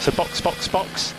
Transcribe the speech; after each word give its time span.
So 0.00 0.10
box, 0.12 0.40
box, 0.40 0.68
box. 0.68 1.14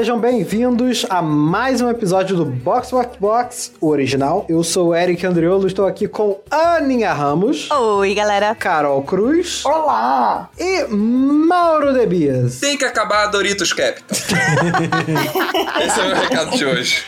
Sejam 0.00 0.18
bem-vindos 0.18 1.04
a 1.10 1.20
mais 1.20 1.82
um 1.82 1.90
episódio 1.90 2.34
do 2.34 2.46
Box 2.46 2.90
Box 2.90 3.18
Box, 3.18 3.72
o 3.82 3.88
original. 3.88 4.46
Eu 4.48 4.64
sou 4.64 4.88
o 4.88 4.94
Eric 4.94 5.26
Andriolo, 5.26 5.66
estou 5.66 5.86
aqui 5.86 6.08
com 6.08 6.40
Aninha 6.50 7.12
Ramos, 7.12 7.70
Oi, 7.70 8.14
galera. 8.14 8.54
Carol 8.54 9.02
Cruz 9.02 9.62
Olá! 9.62 10.48
e 10.58 10.86
Mauro 10.88 11.92
Debias. 11.92 12.60
Tem 12.60 12.78
que 12.78 12.84
acabar 12.86 13.24
a 13.24 13.26
Doritos 13.26 13.74
Capital. 13.74 14.06
Esse 15.84 16.00
é 16.00 16.02
o 16.02 16.06
meu 16.06 16.16
recado 16.16 16.56
de 16.56 16.64
hoje. 16.64 17.04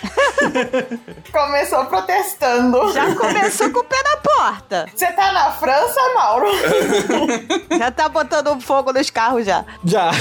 Começou 1.32 1.86
protestando. 1.86 2.92
Já 2.92 3.14
começou 3.14 3.70
com 3.70 3.80
o 3.80 3.84
pé 3.84 3.96
na 4.02 4.16
porta. 4.18 4.86
Você 4.94 5.06
tá 5.12 5.32
na 5.32 5.52
França, 5.52 6.00
Mauro? 6.14 6.46
Já 7.78 7.90
tá 7.90 8.08
botando 8.10 8.60
fogo 8.60 8.92
nos 8.92 9.08
carros 9.08 9.46
já. 9.46 9.64
Já. 9.82 10.10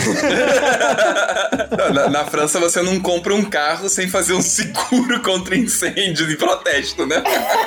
Na, 1.94 2.10
na 2.10 2.26
França 2.26 2.61
você 2.62 2.82
não 2.82 3.00
compra 3.00 3.34
um 3.34 3.44
carro 3.44 3.90
sem 3.90 4.08
fazer 4.08 4.34
um 4.34 4.42
seguro 4.42 5.20
contra 5.22 5.58
incêndio 5.58 6.28
de 6.28 6.38
protesto, 6.38 7.06
né? 7.06 7.22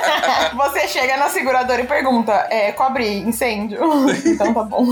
Você 0.55 0.87
chega 0.87 1.17
na 1.17 1.27
seguradora 1.29 1.81
e 1.81 1.85
pergunta: 1.85 2.31
é, 2.49 2.71
cobre 2.71 3.19
incêndio? 3.19 3.79
Então 4.25 4.53
tá 4.53 4.63
bom. 4.63 4.85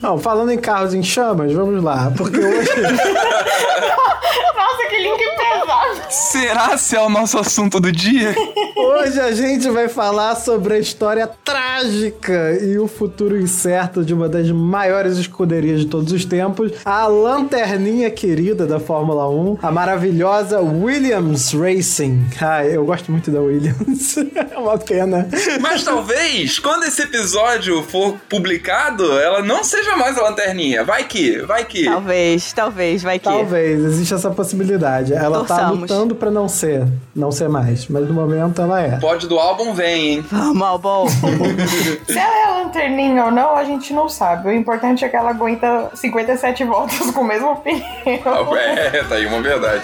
Não, 0.00 0.18
falando 0.18 0.50
em 0.50 0.58
carros 0.58 0.94
em 0.94 1.02
chamas, 1.02 1.52
vamos 1.52 1.82
lá, 1.82 2.12
porque 2.16 2.38
hoje 2.38 2.70
Nossa, 4.56 4.86
que 4.88 4.98
link 4.98 5.18
pesado. 5.18 6.00
Será 6.10 6.76
se 6.76 6.96
é 6.96 7.00
o 7.00 7.08
nosso 7.08 7.38
assunto 7.38 7.78
do 7.78 7.92
dia? 7.92 8.34
Hoje 8.76 9.20
a 9.20 9.32
gente 9.32 9.68
vai 9.70 9.88
falar 9.88 10.34
sobre 10.36 10.74
a 10.74 10.78
história 10.78 11.30
trágica 11.44 12.58
e 12.62 12.78
o 12.78 12.88
futuro 12.88 13.38
incerto 13.38 14.04
de 14.04 14.14
uma 14.14 14.28
das 14.28 14.50
maiores 14.50 15.18
escuderias 15.18 15.80
de 15.80 15.86
todos 15.86 16.12
os 16.12 16.24
tempos, 16.24 16.72
a 16.84 17.06
lanterninha 17.06 18.10
querida 18.10 18.66
da 18.66 18.80
Fórmula 18.80 19.28
1, 19.28 19.49
a 19.62 19.70
maravilhosa 19.70 20.60
Williams 20.60 21.52
Racing. 21.52 22.26
Ai, 22.40 22.76
eu 22.76 22.84
gosto 22.84 23.10
muito 23.10 23.30
da 23.30 23.40
Williams. 23.40 24.16
é 24.34 24.58
uma 24.58 24.78
pena. 24.78 25.28
Mas 25.60 25.84
talvez, 25.84 26.58
quando 26.58 26.84
esse 26.84 27.02
episódio 27.02 27.82
for 27.82 28.16
publicado, 28.28 29.18
ela 29.18 29.42
não 29.42 29.62
seja 29.64 29.96
mais 29.96 30.16
a 30.18 30.22
lanterninha. 30.22 30.84
Vai 30.84 31.04
que, 31.04 31.38
vai 31.42 31.64
que. 31.64 31.84
Talvez, 31.84 32.52
talvez, 32.52 33.02
vai 33.02 33.18
que. 33.18 33.24
Talvez, 33.24 33.84
existe 33.84 34.14
essa 34.14 34.30
possibilidade. 34.30 35.12
Ela 35.12 35.44
tá 35.44 35.56
Torçamos. 35.56 35.80
lutando 35.80 36.14
pra 36.14 36.30
não 36.30 36.48
ser, 36.48 36.86
não 37.14 37.30
ser 37.30 37.48
mais, 37.48 37.86
mas 37.88 38.06
no 38.06 38.14
momento 38.14 38.60
ela 38.60 38.80
é. 38.80 38.98
Pode 38.98 39.26
do 39.26 39.38
álbum 39.38 39.74
vem, 39.74 40.08
hein? 40.08 40.24
Vamos, 40.30 40.62
Albon. 40.62 41.08
Se 42.06 42.18
ela 42.18 42.48
é 42.48 42.62
lanterninha 42.62 43.24
ou 43.24 43.30
não, 43.30 43.56
a 43.56 43.64
gente 43.64 43.92
não 43.92 44.08
sabe. 44.08 44.48
O 44.48 44.52
importante 44.52 45.04
é 45.04 45.08
que 45.08 45.16
ela 45.16 45.30
aguenta 45.30 45.90
57 45.94 46.64
voltas 46.64 47.10
com 47.10 47.20
o 47.20 47.24
mesmo 47.24 47.56
pneu. 47.56 47.80
É, 48.56 49.02
tá 49.04 49.16
aí 49.16 49.26
uma 49.26 49.39
verdade. 49.42 49.82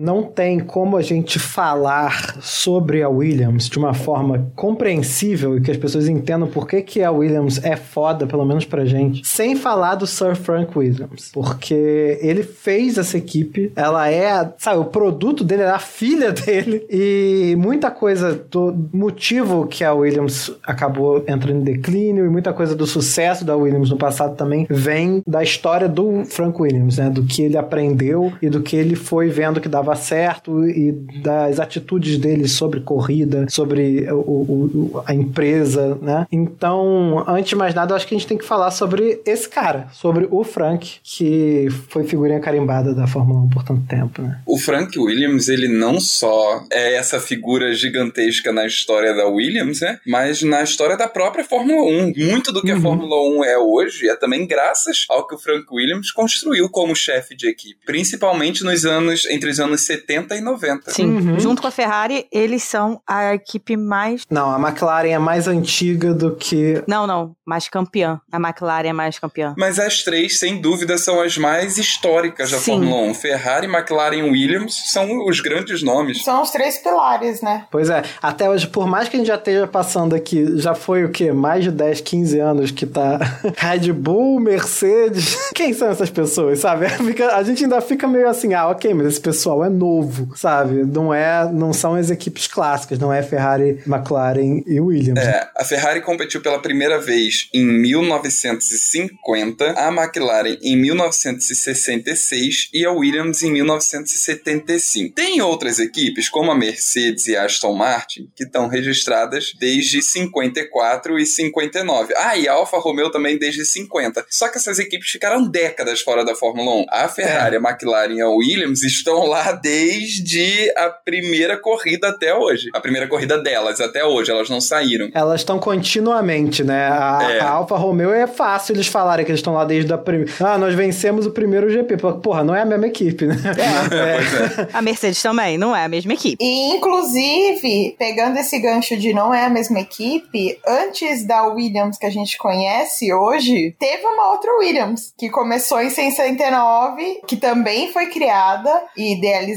Não 0.00 0.22
tem 0.22 0.60
como 0.60 0.96
a 0.96 1.02
gente 1.02 1.40
falar 1.40 2.36
sobre 2.40 3.02
a 3.02 3.08
Williams 3.08 3.68
de 3.68 3.78
uma 3.78 3.92
forma 3.92 4.48
compreensível 4.54 5.56
e 5.56 5.60
que 5.60 5.72
as 5.72 5.76
pessoas 5.76 6.06
entendam 6.06 6.46
por 6.46 6.68
que, 6.68 6.82
que 6.82 7.02
a 7.02 7.10
Williams 7.10 7.64
é 7.64 7.74
foda, 7.74 8.24
pelo 8.24 8.44
menos 8.44 8.64
pra 8.64 8.84
gente, 8.84 9.26
sem 9.26 9.56
falar 9.56 9.96
do 9.96 10.06
Sir 10.06 10.36
Frank 10.36 10.78
Williams. 10.78 11.30
Porque 11.32 12.16
ele 12.22 12.44
fez 12.44 12.96
essa 12.96 13.18
equipe, 13.18 13.72
ela 13.74 14.08
é, 14.08 14.52
sabe, 14.56 14.78
o 14.78 14.84
produto 14.84 15.42
dele 15.42 15.62
é 15.62 15.70
a 15.70 15.80
filha 15.80 16.30
dele 16.30 16.86
e 16.88 17.56
muita 17.58 17.90
coisa 17.90 18.40
do 18.48 18.72
motivo 18.92 19.66
que 19.66 19.82
a 19.82 19.92
Williams 19.92 20.54
acabou 20.62 21.24
entrando 21.26 21.58
em 21.58 21.64
declínio 21.64 22.24
e 22.24 22.28
muita 22.28 22.52
coisa 22.52 22.76
do 22.76 22.86
sucesso 22.86 23.44
da 23.44 23.56
Williams 23.56 23.90
no 23.90 23.96
passado 23.96 24.36
também 24.36 24.64
vem 24.70 25.24
da 25.26 25.42
história 25.42 25.88
do 25.88 26.24
Frank 26.24 26.62
Williams, 26.62 26.98
né? 26.98 27.10
Do 27.10 27.24
que 27.24 27.42
ele 27.42 27.56
aprendeu 27.56 28.32
e 28.40 28.48
do 28.48 28.62
que 28.62 28.76
ele 28.76 28.94
foi 28.94 29.28
vendo 29.28 29.60
que 29.60 29.68
dava 29.68 29.87
certo 29.96 30.66
e 30.68 30.92
das 31.22 31.58
atitudes 31.60 32.18
dele 32.18 32.48
sobre 32.48 32.80
corrida, 32.80 33.46
sobre 33.48 34.10
o, 34.12 34.16
o- 34.18 35.02
a 35.06 35.14
empresa, 35.14 35.96
né? 36.00 36.26
Então, 36.30 37.24
antes 37.28 37.50
de 37.50 37.56
mais 37.56 37.74
nada, 37.74 37.92
eu 37.92 37.96
acho 37.96 38.06
que 38.06 38.14
a 38.14 38.18
gente 38.18 38.26
tem 38.28 38.38
que 38.38 38.44
falar 38.44 38.70
sobre 38.70 39.20
esse 39.24 39.48
cara, 39.48 39.88
sobre 39.92 40.26
o 40.30 40.42
Frank, 40.44 40.96
que 41.02 41.68
foi 41.88 42.04
figurinha 42.04 42.40
carimbada 42.40 42.94
da 42.94 43.06
Fórmula 43.06 43.40
1 43.42 43.48
por 43.50 43.62
tanto 43.64 43.82
tempo, 43.86 44.22
né? 44.22 44.40
O 44.46 44.58
Frank 44.58 44.98
Williams, 44.98 45.48
ele 45.48 45.68
não 45.68 46.00
só 46.00 46.62
é 46.72 46.94
essa 46.94 47.20
figura 47.20 47.72
gigantesca 47.74 48.52
na 48.52 48.66
história 48.66 49.14
da 49.14 49.26
Williams, 49.28 49.80
né? 49.80 49.98
Mas 50.06 50.42
na 50.42 50.62
história 50.62 50.96
da 50.96 51.08
própria 51.08 51.44
Fórmula 51.44 51.82
1. 51.82 52.12
Muito 52.16 52.52
do 52.52 52.62
que 52.62 52.70
a 52.70 52.80
Fórmula 52.80 53.16
1 53.38 53.44
é 53.44 53.58
hoje 53.58 54.08
é 54.08 54.16
também 54.16 54.46
graças 54.46 55.04
ao 55.08 55.26
que 55.26 55.34
o 55.34 55.38
Frank 55.38 55.64
Williams 55.70 56.10
construiu 56.10 56.68
como 56.68 56.94
chefe 56.94 57.34
de 57.36 57.48
equipe. 57.48 57.76
Principalmente 57.86 58.64
nos 58.64 58.84
anos, 58.84 59.26
entre 59.26 59.50
os 59.50 59.60
anos 59.60 59.77
70 59.78 60.36
e 60.36 60.40
90. 60.40 60.90
Sim, 60.90 61.08
Uhum. 61.08 61.40
junto 61.40 61.62
com 61.62 61.68
a 61.68 61.70
Ferrari, 61.70 62.26
eles 62.32 62.62
são 62.62 63.00
a 63.06 63.34
equipe 63.34 63.76
mais. 63.76 64.24
Não, 64.30 64.50
a 64.54 64.58
McLaren 64.68 65.08
é 65.10 65.18
mais 65.18 65.48
antiga 65.48 66.12
do 66.12 66.34
que 66.36 66.82
Não, 66.86 67.06
não, 67.06 67.34
mais 67.46 67.68
campeã. 67.68 68.20
A 68.30 68.36
McLaren 68.36 68.88
é 68.88 68.92
mais 68.92 69.18
campeã. 69.18 69.54
Mas 69.56 69.78
as 69.78 70.02
três, 70.02 70.38
sem 70.38 70.60
dúvida, 70.60 70.98
são 70.98 71.20
as 71.20 71.36
mais 71.38 71.78
históricas 71.78 72.50
da 72.50 72.58
Sim. 72.58 72.72
Fórmula 72.80 73.02
1. 73.10 73.14
Ferrari, 73.14 73.66
McLaren 73.66 74.16
e 74.16 74.22
Williams 74.22 74.74
são 74.92 75.26
os 75.26 75.40
grandes 75.40 75.82
nomes. 75.82 76.22
São 76.24 76.42
os 76.42 76.50
três 76.50 76.78
pilares, 76.78 77.40
né? 77.42 77.66
Pois 77.70 77.90
é, 77.90 78.02
até 78.22 78.48
hoje, 78.48 78.66
por 78.66 78.86
mais 78.86 79.08
que 79.08 79.16
a 79.16 79.18
gente 79.18 79.28
já 79.28 79.34
esteja 79.36 79.66
passando 79.66 80.14
aqui, 80.14 80.58
já 80.58 80.74
foi 80.74 81.04
o 81.04 81.10
quê? 81.10 81.32
Mais 81.32 81.64
de 81.64 81.70
10, 81.70 82.00
15 82.00 82.38
anos 82.38 82.70
que 82.70 82.86
tá 82.86 83.18
Red 83.56 83.92
Bull, 83.92 84.40
Mercedes. 84.40 85.36
Quem 85.54 85.72
são 85.72 85.88
essas 85.90 86.10
pessoas, 86.10 86.58
sabe? 86.60 86.86
A 87.32 87.42
gente 87.42 87.64
ainda 87.64 87.80
fica 87.80 88.06
meio 88.06 88.28
assim, 88.28 88.54
ah, 88.54 88.68
ok, 88.68 88.92
mas 88.94 89.06
esse 89.06 89.20
pessoal 89.20 89.64
é 89.64 89.67
novo, 89.68 90.36
sabe? 90.36 90.84
Não 90.84 91.12
é, 91.12 91.50
não 91.52 91.72
são 91.72 91.94
as 91.94 92.10
equipes 92.10 92.46
clássicas, 92.46 92.98
não 92.98 93.12
é 93.12 93.22
Ferrari, 93.22 93.82
McLaren 93.86 94.62
e 94.66 94.80
Williams. 94.80 95.22
É, 95.22 95.48
a 95.56 95.64
Ferrari 95.64 96.00
competiu 96.00 96.40
pela 96.40 96.60
primeira 96.60 97.00
vez 97.00 97.48
em 97.52 97.64
1950, 97.64 99.72
a 99.72 99.88
McLaren 99.88 100.56
em 100.62 100.76
1966 100.76 102.70
e 102.72 102.84
a 102.84 102.92
Williams 102.92 103.42
em 103.42 103.52
1975. 103.52 105.14
Tem 105.14 105.40
outras 105.40 105.78
equipes, 105.78 106.28
como 106.28 106.50
a 106.50 106.54
Mercedes 106.54 107.26
e 107.26 107.36
a 107.36 107.44
Aston 107.44 107.74
Martin, 107.74 108.30
que 108.34 108.44
estão 108.44 108.68
registradas 108.68 109.52
desde 109.58 110.02
54 110.02 111.18
e 111.18 111.26
59. 111.26 112.14
Ah, 112.16 112.36
e 112.36 112.48
a 112.48 112.52
Alfa 112.52 112.78
Romeo 112.78 113.10
também 113.10 113.38
desde 113.38 113.64
50. 113.64 114.26
Só 114.28 114.48
que 114.48 114.58
essas 114.58 114.78
equipes 114.78 115.10
ficaram 115.10 115.48
décadas 115.48 116.00
fora 116.00 116.24
da 116.24 116.34
Fórmula 116.34 116.82
1. 116.82 116.86
A 116.90 117.08
Ferrari, 117.08 117.56
a 117.56 117.60
McLaren 117.60 118.14
e 118.14 118.20
a 118.20 118.28
Williams 118.28 118.82
estão 118.82 119.26
lá 119.26 119.52
desde 119.62 120.72
a 120.76 120.88
primeira 120.90 121.56
corrida 121.56 122.08
até 122.08 122.34
hoje. 122.34 122.68
A 122.74 122.80
primeira 122.80 123.06
corrida 123.06 123.38
delas 123.38 123.80
até 123.80 124.04
hoje, 124.04 124.30
elas 124.30 124.48
não 124.48 124.60
saíram. 124.60 125.08
Elas 125.14 125.40
estão 125.40 125.58
continuamente, 125.58 126.62
né? 126.64 126.88
A, 126.88 127.18
É. 127.30 127.40
a 127.40 127.50
Alfa 127.50 127.76
Romeo 127.76 128.12
é 128.12 128.26
fácil 128.26 128.74
eles 128.74 128.86
falarem 128.86 129.24
que 129.24 129.30
eles 129.30 129.40
estão 129.40 129.54
lá 129.54 129.64
desde 129.64 129.92
a 129.92 129.98
primeira. 129.98 130.32
Ah, 130.40 130.58
nós 130.58 130.74
vencemos 130.74 131.26
o 131.26 131.30
primeiro 131.30 131.70
GP. 131.70 131.96
Porra, 132.22 132.42
não 132.44 132.54
é 132.54 132.62
a 132.62 132.64
mesma 132.64 132.86
equipe, 132.86 133.26
né? 133.26 133.36
É. 134.68 134.68
A 134.72 134.82
Mercedes 134.82 135.20
também, 135.22 135.56
não 135.58 135.74
é 135.74 135.84
a 135.84 135.88
mesma 135.88 136.12
equipe. 136.12 136.42
E, 136.42 136.76
inclusive, 136.76 137.96
pegando 137.98 138.38
esse 138.38 138.58
gancho 138.58 138.96
de 138.96 139.12
não 139.12 139.32
é 139.32 139.44
a 139.46 139.50
mesma 139.50 139.80
equipe, 139.80 140.58
antes 140.66 141.26
da 141.26 141.44
Williams 141.46 141.98
que 141.98 142.06
a 142.06 142.10
gente 142.10 142.36
conhece 142.38 143.12
hoje, 143.12 143.74
teve 143.78 144.04
uma 144.04 144.30
outra 144.32 144.50
Williams, 144.58 145.12
que 145.18 145.28
começou 145.28 145.80
em 145.80 145.90
69, 145.90 147.20
que 147.26 147.36
também 147.36 147.92
foi 147.92 148.06
criada 148.06 148.70
e 148.96 149.14
idealizada 149.16 149.47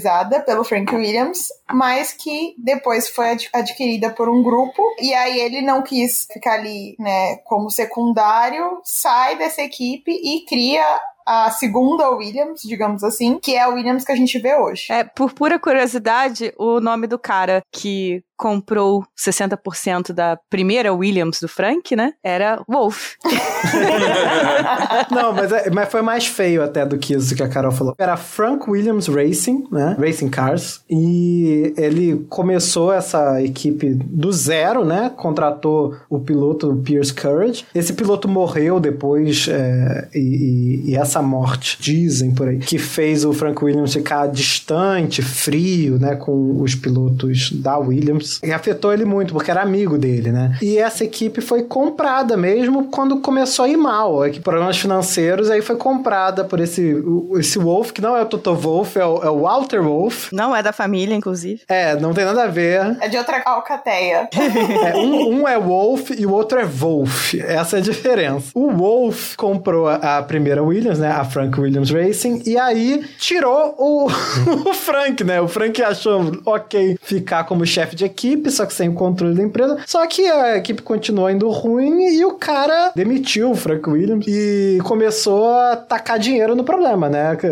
pelo 0.46 0.64
Frank 0.64 0.94
Williams, 0.96 1.48
mas 1.72 2.14
que 2.14 2.56
depois 2.58 3.10
foi 3.10 3.32
ad- 3.32 3.50
adquirida 3.54 4.10
por 4.10 4.30
um 4.30 4.42
grupo, 4.44 4.82
e 5.00 5.14
aí 5.14 5.40
ele 5.40 5.62
não 5.62 5.82
quis 5.82 6.28
ficar 6.32 6.54
ali, 6.54 6.96
né, 7.00 7.38
como 7.46 7.70
secundário, 7.70 8.80
sai 8.84 9.38
dessa 9.38 9.62
equipe 9.62 10.12
e 10.12 10.46
cria 10.46 10.84
a 11.26 11.52
segunda 11.52 12.10
Williams, 12.10 12.62
digamos 12.64 13.04
assim, 13.04 13.40
que 13.40 13.56
é 13.56 13.62
a 13.62 13.70
Williams 13.70 14.04
que 14.04 14.12
a 14.12 14.16
gente 14.16 14.40
vê 14.40 14.56
hoje. 14.56 14.92
É, 14.92 15.04
por 15.04 15.34
pura 15.34 15.60
curiosidade, 15.60 16.54
o 16.58 16.80
nome 16.80 17.08
do 17.08 17.20
cara 17.20 17.62
que 17.72 18.24
comprou 18.42 19.04
60% 19.16 20.12
da 20.14 20.36
primeira 20.50 20.92
Williams 20.92 21.38
do 21.40 21.48
Frank, 21.48 21.96
né? 21.96 22.14
Era 22.24 22.60
Wolf. 22.68 23.12
Não, 25.12 25.32
mas, 25.34 25.52
é- 25.52 25.70
mas 25.70 25.90
foi 25.90 26.02
mais 26.02 26.26
feio 26.26 26.64
até 26.64 26.84
do 26.86 26.98
que 26.98 27.14
isso 27.14 27.36
que 27.36 27.44
a 27.44 27.48
Carol 27.48 27.72
falou. 27.72 27.94
Era 28.00 28.18
Frank 28.18 28.68
Williams 28.70 29.08
Racing, 29.08 29.66
né? 29.72 29.96
Racing 30.00 30.30
Cars. 30.30 30.82
E 30.90 31.72
ele 31.78 32.26
começou 32.30 32.92
essa 32.92 33.42
equipe 33.44 33.94
do 33.94 34.32
zero, 34.32 34.84
né? 34.84 35.12
Contratou 35.16 35.96
o 36.10 36.20
piloto 36.20 36.76
Pierce 36.84 37.14
Courage. 37.14 37.66
Esse 37.76 37.94
piloto 37.94 38.28
morreu 38.28 38.80
depois, 38.80 39.48
é, 39.50 40.08
e, 40.16 40.20
e- 40.20 40.92
e 40.92 40.96
essa 40.96 41.22
morte, 41.22 41.78
dizem 41.80 42.32
por 42.34 42.48
aí, 42.48 42.58
que 42.58 42.78
fez 42.80 43.24
o 43.24 43.34
Frank 43.34 43.64
Williams 43.64 43.94
ficar 43.94 44.28
distante, 44.28 45.22
frio, 45.22 46.00
né? 46.00 46.16
Com 46.16 46.60
os 46.62 46.74
pilotos 46.74 47.52
da 47.52 47.78
Williams. 47.78 48.31
E 48.44 48.52
afetou 48.52 48.94
ele 48.94 49.06
muito, 49.06 49.34
porque 49.34 49.52
era 49.52 49.62
amigo 49.62 49.98
dele, 49.98 50.32
né? 50.32 50.58
E 50.62 50.78
essa 50.78 51.04
equipe 51.04 51.42
foi 51.42 51.64
comprada 51.64 52.38
mesmo 52.38 52.86
quando 52.86 53.20
começou 53.20 53.66
a 53.66 53.70
ir 53.70 53.78
mal. 53.78 54.24
É 54.26 54.30
que 54.30 54.40
problemas 54.40 54.78
financeiros, 54.78 55.50
aí 55.50 55.62
foi 55.62 55.76
comprada 55.76 56.44
por 56.44 56.60
esse, 56.60 56.96
esse 57.38 57.58
Wolf, 57.58 57.92
que 57.92 58.02
não 58.02 58.16
é 58.16 58.22
o 58.22 58.26
Toto 58.26 58.56
Wolff, 58.56 58.98
é 58.98 59.06
o, 59.06 59.24
é 59.24 59.30
o 59.30 59.42
Walter 59.42 59.82
Wolf. 59.82 60.32
Não 60.32 60.56
é 60.56 60.62
da 60.62 60.72
família, 60.72 61.16
inclusive. 61.16 61.62
É, 61.68 61.96
não 61.96 62.14
tem 62.14 62.26
nada 62.26 62.44
a 62.44 62.48
ver. 62.48 62.98
É 63.02 63.08
de 63.08 63.18
outra 63.18 63.42
alcateia. 63.46 64.30
É, 64.82 64.96
um, 64.96 65.42
um 65.42 65.48
é 65.48 65.60
Wolf 65.60 66.12
e 66.12 66.26
o 66.26 66.32
outro 66.32 66.60
é 66.60 66.66
Wolf. 66.66 67.36
Essa 67.36 67.78
é 67.78 67.80
a 67.80 67.84
diferença. 67.84 68.52
O 68.54 68.72
Wolf 68.72 69.36
comprou 69.36 69.88
a, 69.88 70.18
a 70.18 70.24
primeira 70.24 70.64
Williams, 70.64 71.00
né? 71.00 71.10
A 71.10 71.24
Frank 71.24 71.60
Williams 71.60 71.92
Racing, 71.92 72.42
e 72.46 72.58
aí 72.58 73.04
tirou 73.20 73.76
o, 73.78 74.08
o 74.70 74.74
Frank, 74.74 75.24
né? 75.24 75.40
O 75.42 75.48
Frank 75.48 75.82
achou 75.82 76.32
ok 76.46 76.98
ficar 77.02 77.44
como 77.44 77.66
chefe 77.66 77.96
de 77.96 78.06
equipe, 78.06 78.21
só 78.50 78.66
que 78.66 78.74
sem 78.74 78.90
o 78.90 78.94
controle 78.94 79.36
da 79.36 79.44
empresa. 79.44 79.78
Só 79.86 80.06
que 80.08 80.26
a 80.26 80.58
equipe 80.58 80.82
continuou 80.82 81.30
indo 81.30 81.50
ruim 81.50 82.04
e 82.16 82.26
o 82.26 82.34
cara 82.34 82.92
demitiu 82.96 83.52
o 83.52 83.56
Frank 83.56 83.90
Williams 83.90 84.26
e 84.28 84.80
começou 84.84 85.48
a 85.48 85.76
tacar 85.76 86.20
dinheiro 86.20 86.56
no 86.56 86.64
problema, 86.64 87.10
né? 87.10 87.36
Que 87.36 87.48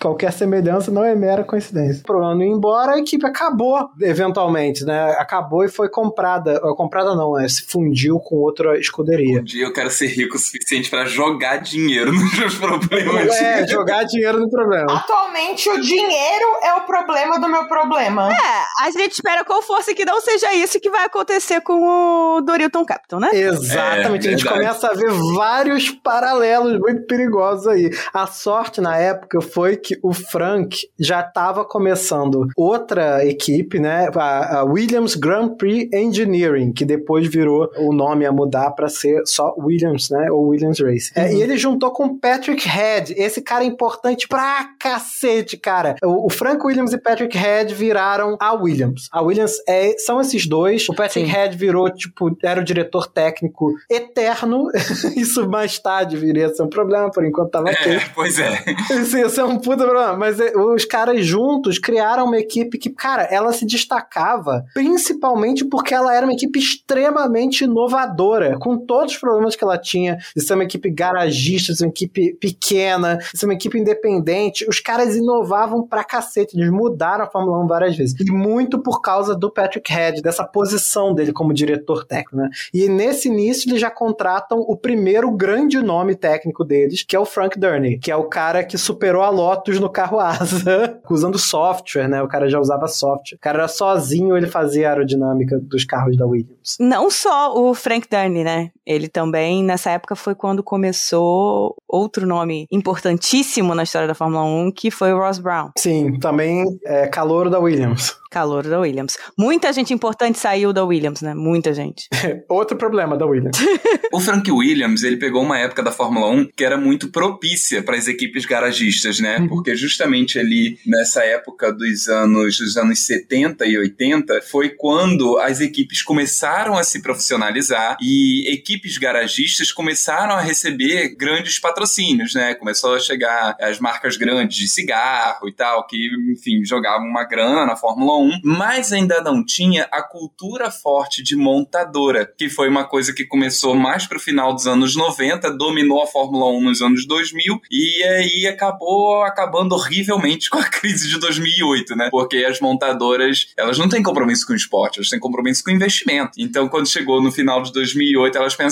Qualquer 0.00 0.32
semelhança 0.32 0.90
não 0.90 1.04
é 1.04 1.14
mera 1.14 1.44
coincidência. 1.44 2.02
Pro 2.04 2.22
ano 2.22 2.42
ir 2.42 2.48
embora, 2.48 2.92
a 2.92 2.98
equipe 2.98 3.26
acabou, 3.26 3.90
eventualmente, 4.00 4.84
né? 4.84 5.16
Acabou 5.18 5.64
e 5.64 5.68
foi 5.68 5.88
comprada. 5.88 6.60
Ou 6.62 6.74
Comprada 6.74 7.14
não, 7.14 7.32
né? 7.32 7.48
Se 7.48 7.62
fundiu 7.62 8.18
com 8.18 8.36
outra 8.36 8.78
escuderia. 8.78 9.40
Um 9.40 9.44
dia 9.44 9.64
eu 9.64 9.72
quero 9.72 9.90
ser 9.90 10.08
rico 10.08 10.36
o 10.36 10.38
suficiente 10.38 10.90
pra 10.90 11.06
jogar 11.06 11.58
dinheiro 11.58 12.12
nos 12.12 12.38
meus 12.38 12.54
problemas. 12.56 13.34
É, 13.40 13.66
jogar 13.66 14.04
dinheiro 14.04 14.38
no 14.38 14.50
problema. 14.50 14.92
Atualmente, 14.92 15.68
o 15.70 15.80
dinheiro 15.80 16.46
é 16.62 16.74
o 16.74 16.82
problema 16.82 17.40
do 17.40 17.48
meu 17.48 17.66
problema. 17.66 18.30
É, 18.30 18.84
a 18.86 18.90
gente 18.90 19.12
espera 19.12 19.44
com 19.44 19.62
força 19.62 19.94
que 19.94 20.04
não 20.04 20.13
seja 20.20 20.52
isso 20.54 20.80
que 20.80 20.90
vai 20.90 21.04
acontecer 21.04 21.60
com 21.60 22.36
o 22.36 22.40
Dorilton 22.40 22.84
Captain, 22.84 23.18
né? 23.20 23.30
Exatamente, 23.32 24.26
É, 24.28 24.30
a 24.30 24.32
gente 24.32 24.44
verdade. 24.44 24.48
começa 24.48 24.86
a 24.88 24.94
ver 24.94 25.10
vários 25.34 25.90
paralelos 25.90 26.78
muito 26.78 27.02
perigosos 27.06 27.66
aí. 27.66 27.90
A 28.12 28.26
sorte 28.26 28.80
na 28.80 28.96
época 28.96 29.40
foi 29.40 29.76
que 29.76 29.98
o 30.02 30.12
Frank 30.12 30.76
já 30.98 31.20
estava 31.20 31.64
começando 31.64 32.48
outra 32.56 33.24
equipe, 33.24 33.78
né? 33.78 34.08
A, 34.14 34.58
a 34.60 34.64
Williams 34.64 35.14
Grand 35.14 35.50
Prix 35.56 35.92
Engineering, 35.92 36.72
que 36.72 36.84
depois 36.84 37.26
virou 37.26 37.70
o 37.76 37.92
nome 37.92 38.26
a 38.26 38.32
mudar 38.32 38.70
para 38.72 38.88
ser 38.88 39.22
só 39.26 39.54
Williams, 39.58 40.10
né? 40.10 40.30
Ou 40.30 40.48
Williams 40.48 40.80
Racing. 40.80 41.12
É, 41.16 41.32
e 41.32 41.42
ele 41.42 41.56
juntou 41.56 41.90
com 41.92 42.18
Patrick 42.18 42.66
Head, 42.68 43.14
esse 43.16 43.40
cara 43.42 43.64
é 43.64 43.66
importante 43.66 44.26
pra 44.28 44.68
cacete, 44.78 45.56
cara. 45.56 45.96
O, 46.02 46.26
o 46.26 46.30
Frank 46.30 46.64
Williams 46.64 46.92
e 46.92 46.98
Patrick 46.98 47.36
Head 47.36 47.74
viraram 47.74 48.36
a 48.40 48.52
Williams. 48.52 49.08
A 49.12 49.22
Williams 49.22 49.54
é, 49.68 49.93
são 49.98 50.20
esses 50.20 50.46
dois. 50.46 50.88
O 50.88 50.94
Patrick 50.94 51.26
Sim. 51.26 51.32
Head 51.32 51.56
virou, 51.56 51.90
tipo, 51.90 52.36
era 52.42 52.60
o 52.60 52.64
diretor 52.64 53.06
técnico 53.06 53.72
eterno. 53.90 54.68
Isso 55.16 55.48
mais 55.48 55.78
tarde 55.78 56.16
viria 56.16 56.46
a 56.46 56.54
ser 56.54 56.62
um 56.62 56.68
problema, 56.68 57.10
por 57.10 57.24
enquanto 57.24 57.50
tava 57.50 57.70
ok. 57.70 57.96
É, 57.96 58.00
pois 58.14 58.38
é. 58.38 58.64
Isso 58.90 59.16
ia 59.16 59.28
ser 59.28 59.44
um 59.44 59.58
puta 59.58 59.84
problema. 59.84 60.16
Mas 60.16 60.40
é, 60.40 60.52
os 60.56 60.84
caras 60.84 61.24
juntos 61.24 61.78
criaram 61.78 62.26
uma 62.26 62.38
equipe 62.38 62.78
que, 62.78 62.90
cara, 62.90 63.22
ela 63.24 63.52
se 63.52 63.66
destacava 63.66 64.64
principalmente 64.74 65.64
porque 65.64 65.94
ela 65.94 66.14
era 66.14 66.26
uma 66.26 66.32
equipe 66.32 66.58
extremamente 66.58 67.64
inovadora, 67.64 68.58
com 68.58 68.78
todos 68.78 69.14
os 69.14 69.18
problemas 69.18 69.56
que 69.56 69.64
ela 69.64 69.78
tinha, 69.78 70.18
de 70.36 70.42
ser 70.42 70.54
uma 70.54 70.64
equipe 70.64 70.90
garagista, 70.90 71.72
de 71.72 71.78
ser 71.78 71.84
uma 71.84 71.90
equipe 71.90 72.34
pequena, 72.40 73.18
de 73.32 73.38
ser 73.38 73.46
uma 73.46 73.54
equipe 73.54 73.78
independente. 73.78 74.66
Os 74.68 74.80
caras 74.80 75.16
inovavam 75.16 75.86
pra 75.86 76.04
cacete, 76.04 76.56
eles 76.56 76.70
mudaram 76.70 77.24
a 77.24 77.30
Fórmula 77.30 77.62
1 77.64 77.66
várias 77.66 77.96
vezes. 77.96 78.14
E 78.20 78.30
muito 78.30 78.78
por 78.78 79.00
causa 79.00 79.34
do 79.34 79.50
Patrick 79.50 79.83
Head, 79.92 80.22
dessa 80.22 80.44
posição 80.44 81.14
dele 81.14 81.32
como 81.32 81.52
diretor 81.52 82.04
técnico, 82.04 82.36
né? 82.36 82.48
E 82.72 82.88
nesse 82.88 83.28
início 83.28 83.68
eles 83.68 83.80
já 83.80 83.90
contratam 83.90 84.58
o 84.60 84.76
primeiro 84.76 85.30
grande 85.30 85.80
nome 85.80 86.14
técnico 86.14 86.64
deles, 86.64 87.02
que 87.02 87.16
é 87.16 87.18
o 87.18 87.24
Frank 87.24 87.58
Durney, 87.58 87.98
que 87.98 88.10
é 88.10 88.16
o 88.16 88.24
cara 88.24 88.64
que 88.64 88.78
superou 88.78 89.22
a 89.22 89.30
Lotus 89.30 89.78
no 89.80 89.90
carro 89.90 90.18
asa, 90.18 91.00
usando 91.08 91.38
software, 91.38 92.08
né? 92.08 92.22
O 92.22 92.28
cara 92.28 92.48
já 92.48 92.58
usava 92.58 92.88
software. 92.88 93.36
O 93.36 93.40
cara 93.40 93.58
era 93.58 93.68
sozinho, 93.68 94.36
ele 94.36 94.46
fazia 94.46 94.88
a 94.88 94.90
aerodinâmica 94.92 95.58
dos 95.58 95.84
carros 95.84 96.16
da 96.16 96.26
Williams. 96.26 96.76
Não 96.80 97.10
só 97.10 97.54
o 97.56 97.74
Frank 97.74 98.08
Durney, 98.08 98.44
né? 98.44 98.70
Ele 98.86 99.08
também, 99.08 99.62
nessa 99.64 99.90
época, 99.90 100.14
foi 100.14 100.34
quando 100.34 100.62
começou 100.62 101.76
outro 101.88 102.26
nome 102.26 102.66
importantíssimo 102.70 103.74
na 103.74 103.82
história 103.82 104.08
da 104.08 104.14
Fórmula 104.14 104.44
1, 104.44 104.72
que 104.72 104.90
foi 104.90 105.12
o 105.12 105.18
Ross 105.18 105.38
Brown, 105.38 105.70
Sim, 105.78 106.18
também 106.18 106.64
é 106.84 107.06
calouro 107.06 107.48
da 107.48 107.58
Williams. 107.58 108.16
calor 108.30 108.66
da 108.66 108.80
Williams. 108.80 109.16
Muita 109.38 109.72
gente 109.72 109.94
importante 109.94 110.38
saiu 110.40 110.72
da 110.72 110.84
Williams, 110.84 111.22
né? 111.22 111.34
Muita 111.34 111.72
gente. 111.72 112.08
Outro 112.50 112.76
problema 112.76 113.16
da 113.16 113.24
Williams. 113.24 113.56
O 114.12 114.20
Frank 114.20 114.48
Williams, 114.48 115.02
ele 115.02 115.16
pegou 115.16 115.42
uma 115.42 115.58
época 115.58 115.82
da 115.82 115.90
Fórmula 115.90 116.30
1 116.30 116.50
que 116.56 116.64
era 116.64 116.76
muito 116.76 117.10
propícia 117.10 117.82
para 117.82 117.96
as 117.96 118.06
equipes 118.06 118.46
garagistas, 118.46 119.18
né? 119.18 119.38
Uhum. 119.38 119.48
Porque 119.48 119.74
justamente 119.74 120.38
ali 120.38 120.78
nessa 120.86 121.24
época 121.24 121.72
dos 121.72 122.06
anos 122.08 122.56
dos 122.58 122.76
anos 122.76 123.00
70 123.00 123.66
e 123.66 123.76
80 123.76 124.40
foi 124.42 124.70
quando 124.70 125.36
as 125.38 125.60
equipes 125.60 126.00
começaram 126.00 126.76
a 126.76 126.84
se 126.84 127.02
profissionalizar 127.02 127.96
e 128.00 128.52
equipes 128.52 128.73
garagistas 128.98 129.70
começaram 129.70 130.34
a 130.34 130.40
receber 130.40 131.14
grandes 131.16 131.58
patrocínios, 131.58 132.34
né? 132.34 132.54
Começou 132.54 132.94
a 132.94 132.98
chegar 132.98 133.56
as 133.60 133.78
marcas 133.78 134.16
grandes 134.16 134.56
de 134.56 134.68
cigarro 134.68 135.48
e 135.48 135.52
tal, 135.52 135.86
que, 135.86 136.10
enfim, 136.32 136.64
jogavam 136.64 137.06
uma 137.06 137.24
grana 137.24 137.66
na 137.66 137.76
Fórmula 137.76 138.18
1, 138.18 138.40
mas 138.44 138.92
ainda 138.92 139.20
não 139.20 139.44
tinha 139.44 139.88
a 139.90 140.02
cultura 140.02 140.70
forte 140.70 141.22
de 141.22 141.36
montadora, 141.36 142.30
que 142.36 142.48
foi 142.48 142.68
uma 142.68 142.84
coisa 142.84 143.12
que 143.12 143.24
começou 143.24 143.74
mais 143.74 144.06
pro 144.06 144.20
final 144.20 144.54
dos 144.54 144.66
anos 144.66 144.96
90, 144.96 145.50
dominou 145.56 146.02
a 146.02 146.06
Fórmula 146.06 146.50
1 146.58 146.60
nos 146.60 146.82
anos 146.82 147.06
2000 147.06 147.60
e 147.70 148.02
aí 148.04 148.46
acabou 148.46 149.22
acabando 149.22 149.74
horrivelmente 149.74 150.48
com 150.50 150.58
a 150.58 150.68
crise 150.68 151.08
de 151.08 151.18
2008, 151.18 151.96
né? 151.96 152.08
Porque 152.10 152.38
as 152.38 152.60
montadoras, 152.60 153.52
elas 153.56 153.78
não 153.78 153.88
têm 153.88 154.02
compromisso 154.02 154.46
com 154.46 154.52
o 154.52 154.56
esporte, 154.56 154.98
elas 154.98 155.08
têm 155.08 155.18
compromisso 155.18 155.62
com 155.64 155.70
o 155.70 155.74
investimento. 155.74 156.32
Então, 156.38 156.68
quando 156.68 156.88
chegou 156.88 157.22
no 157.22 157.32
final 157.32 157.62
de 157.62 157.72
2008, 157.72 158.38
elas 158.38 158.56
pensaram: 158.56 158.63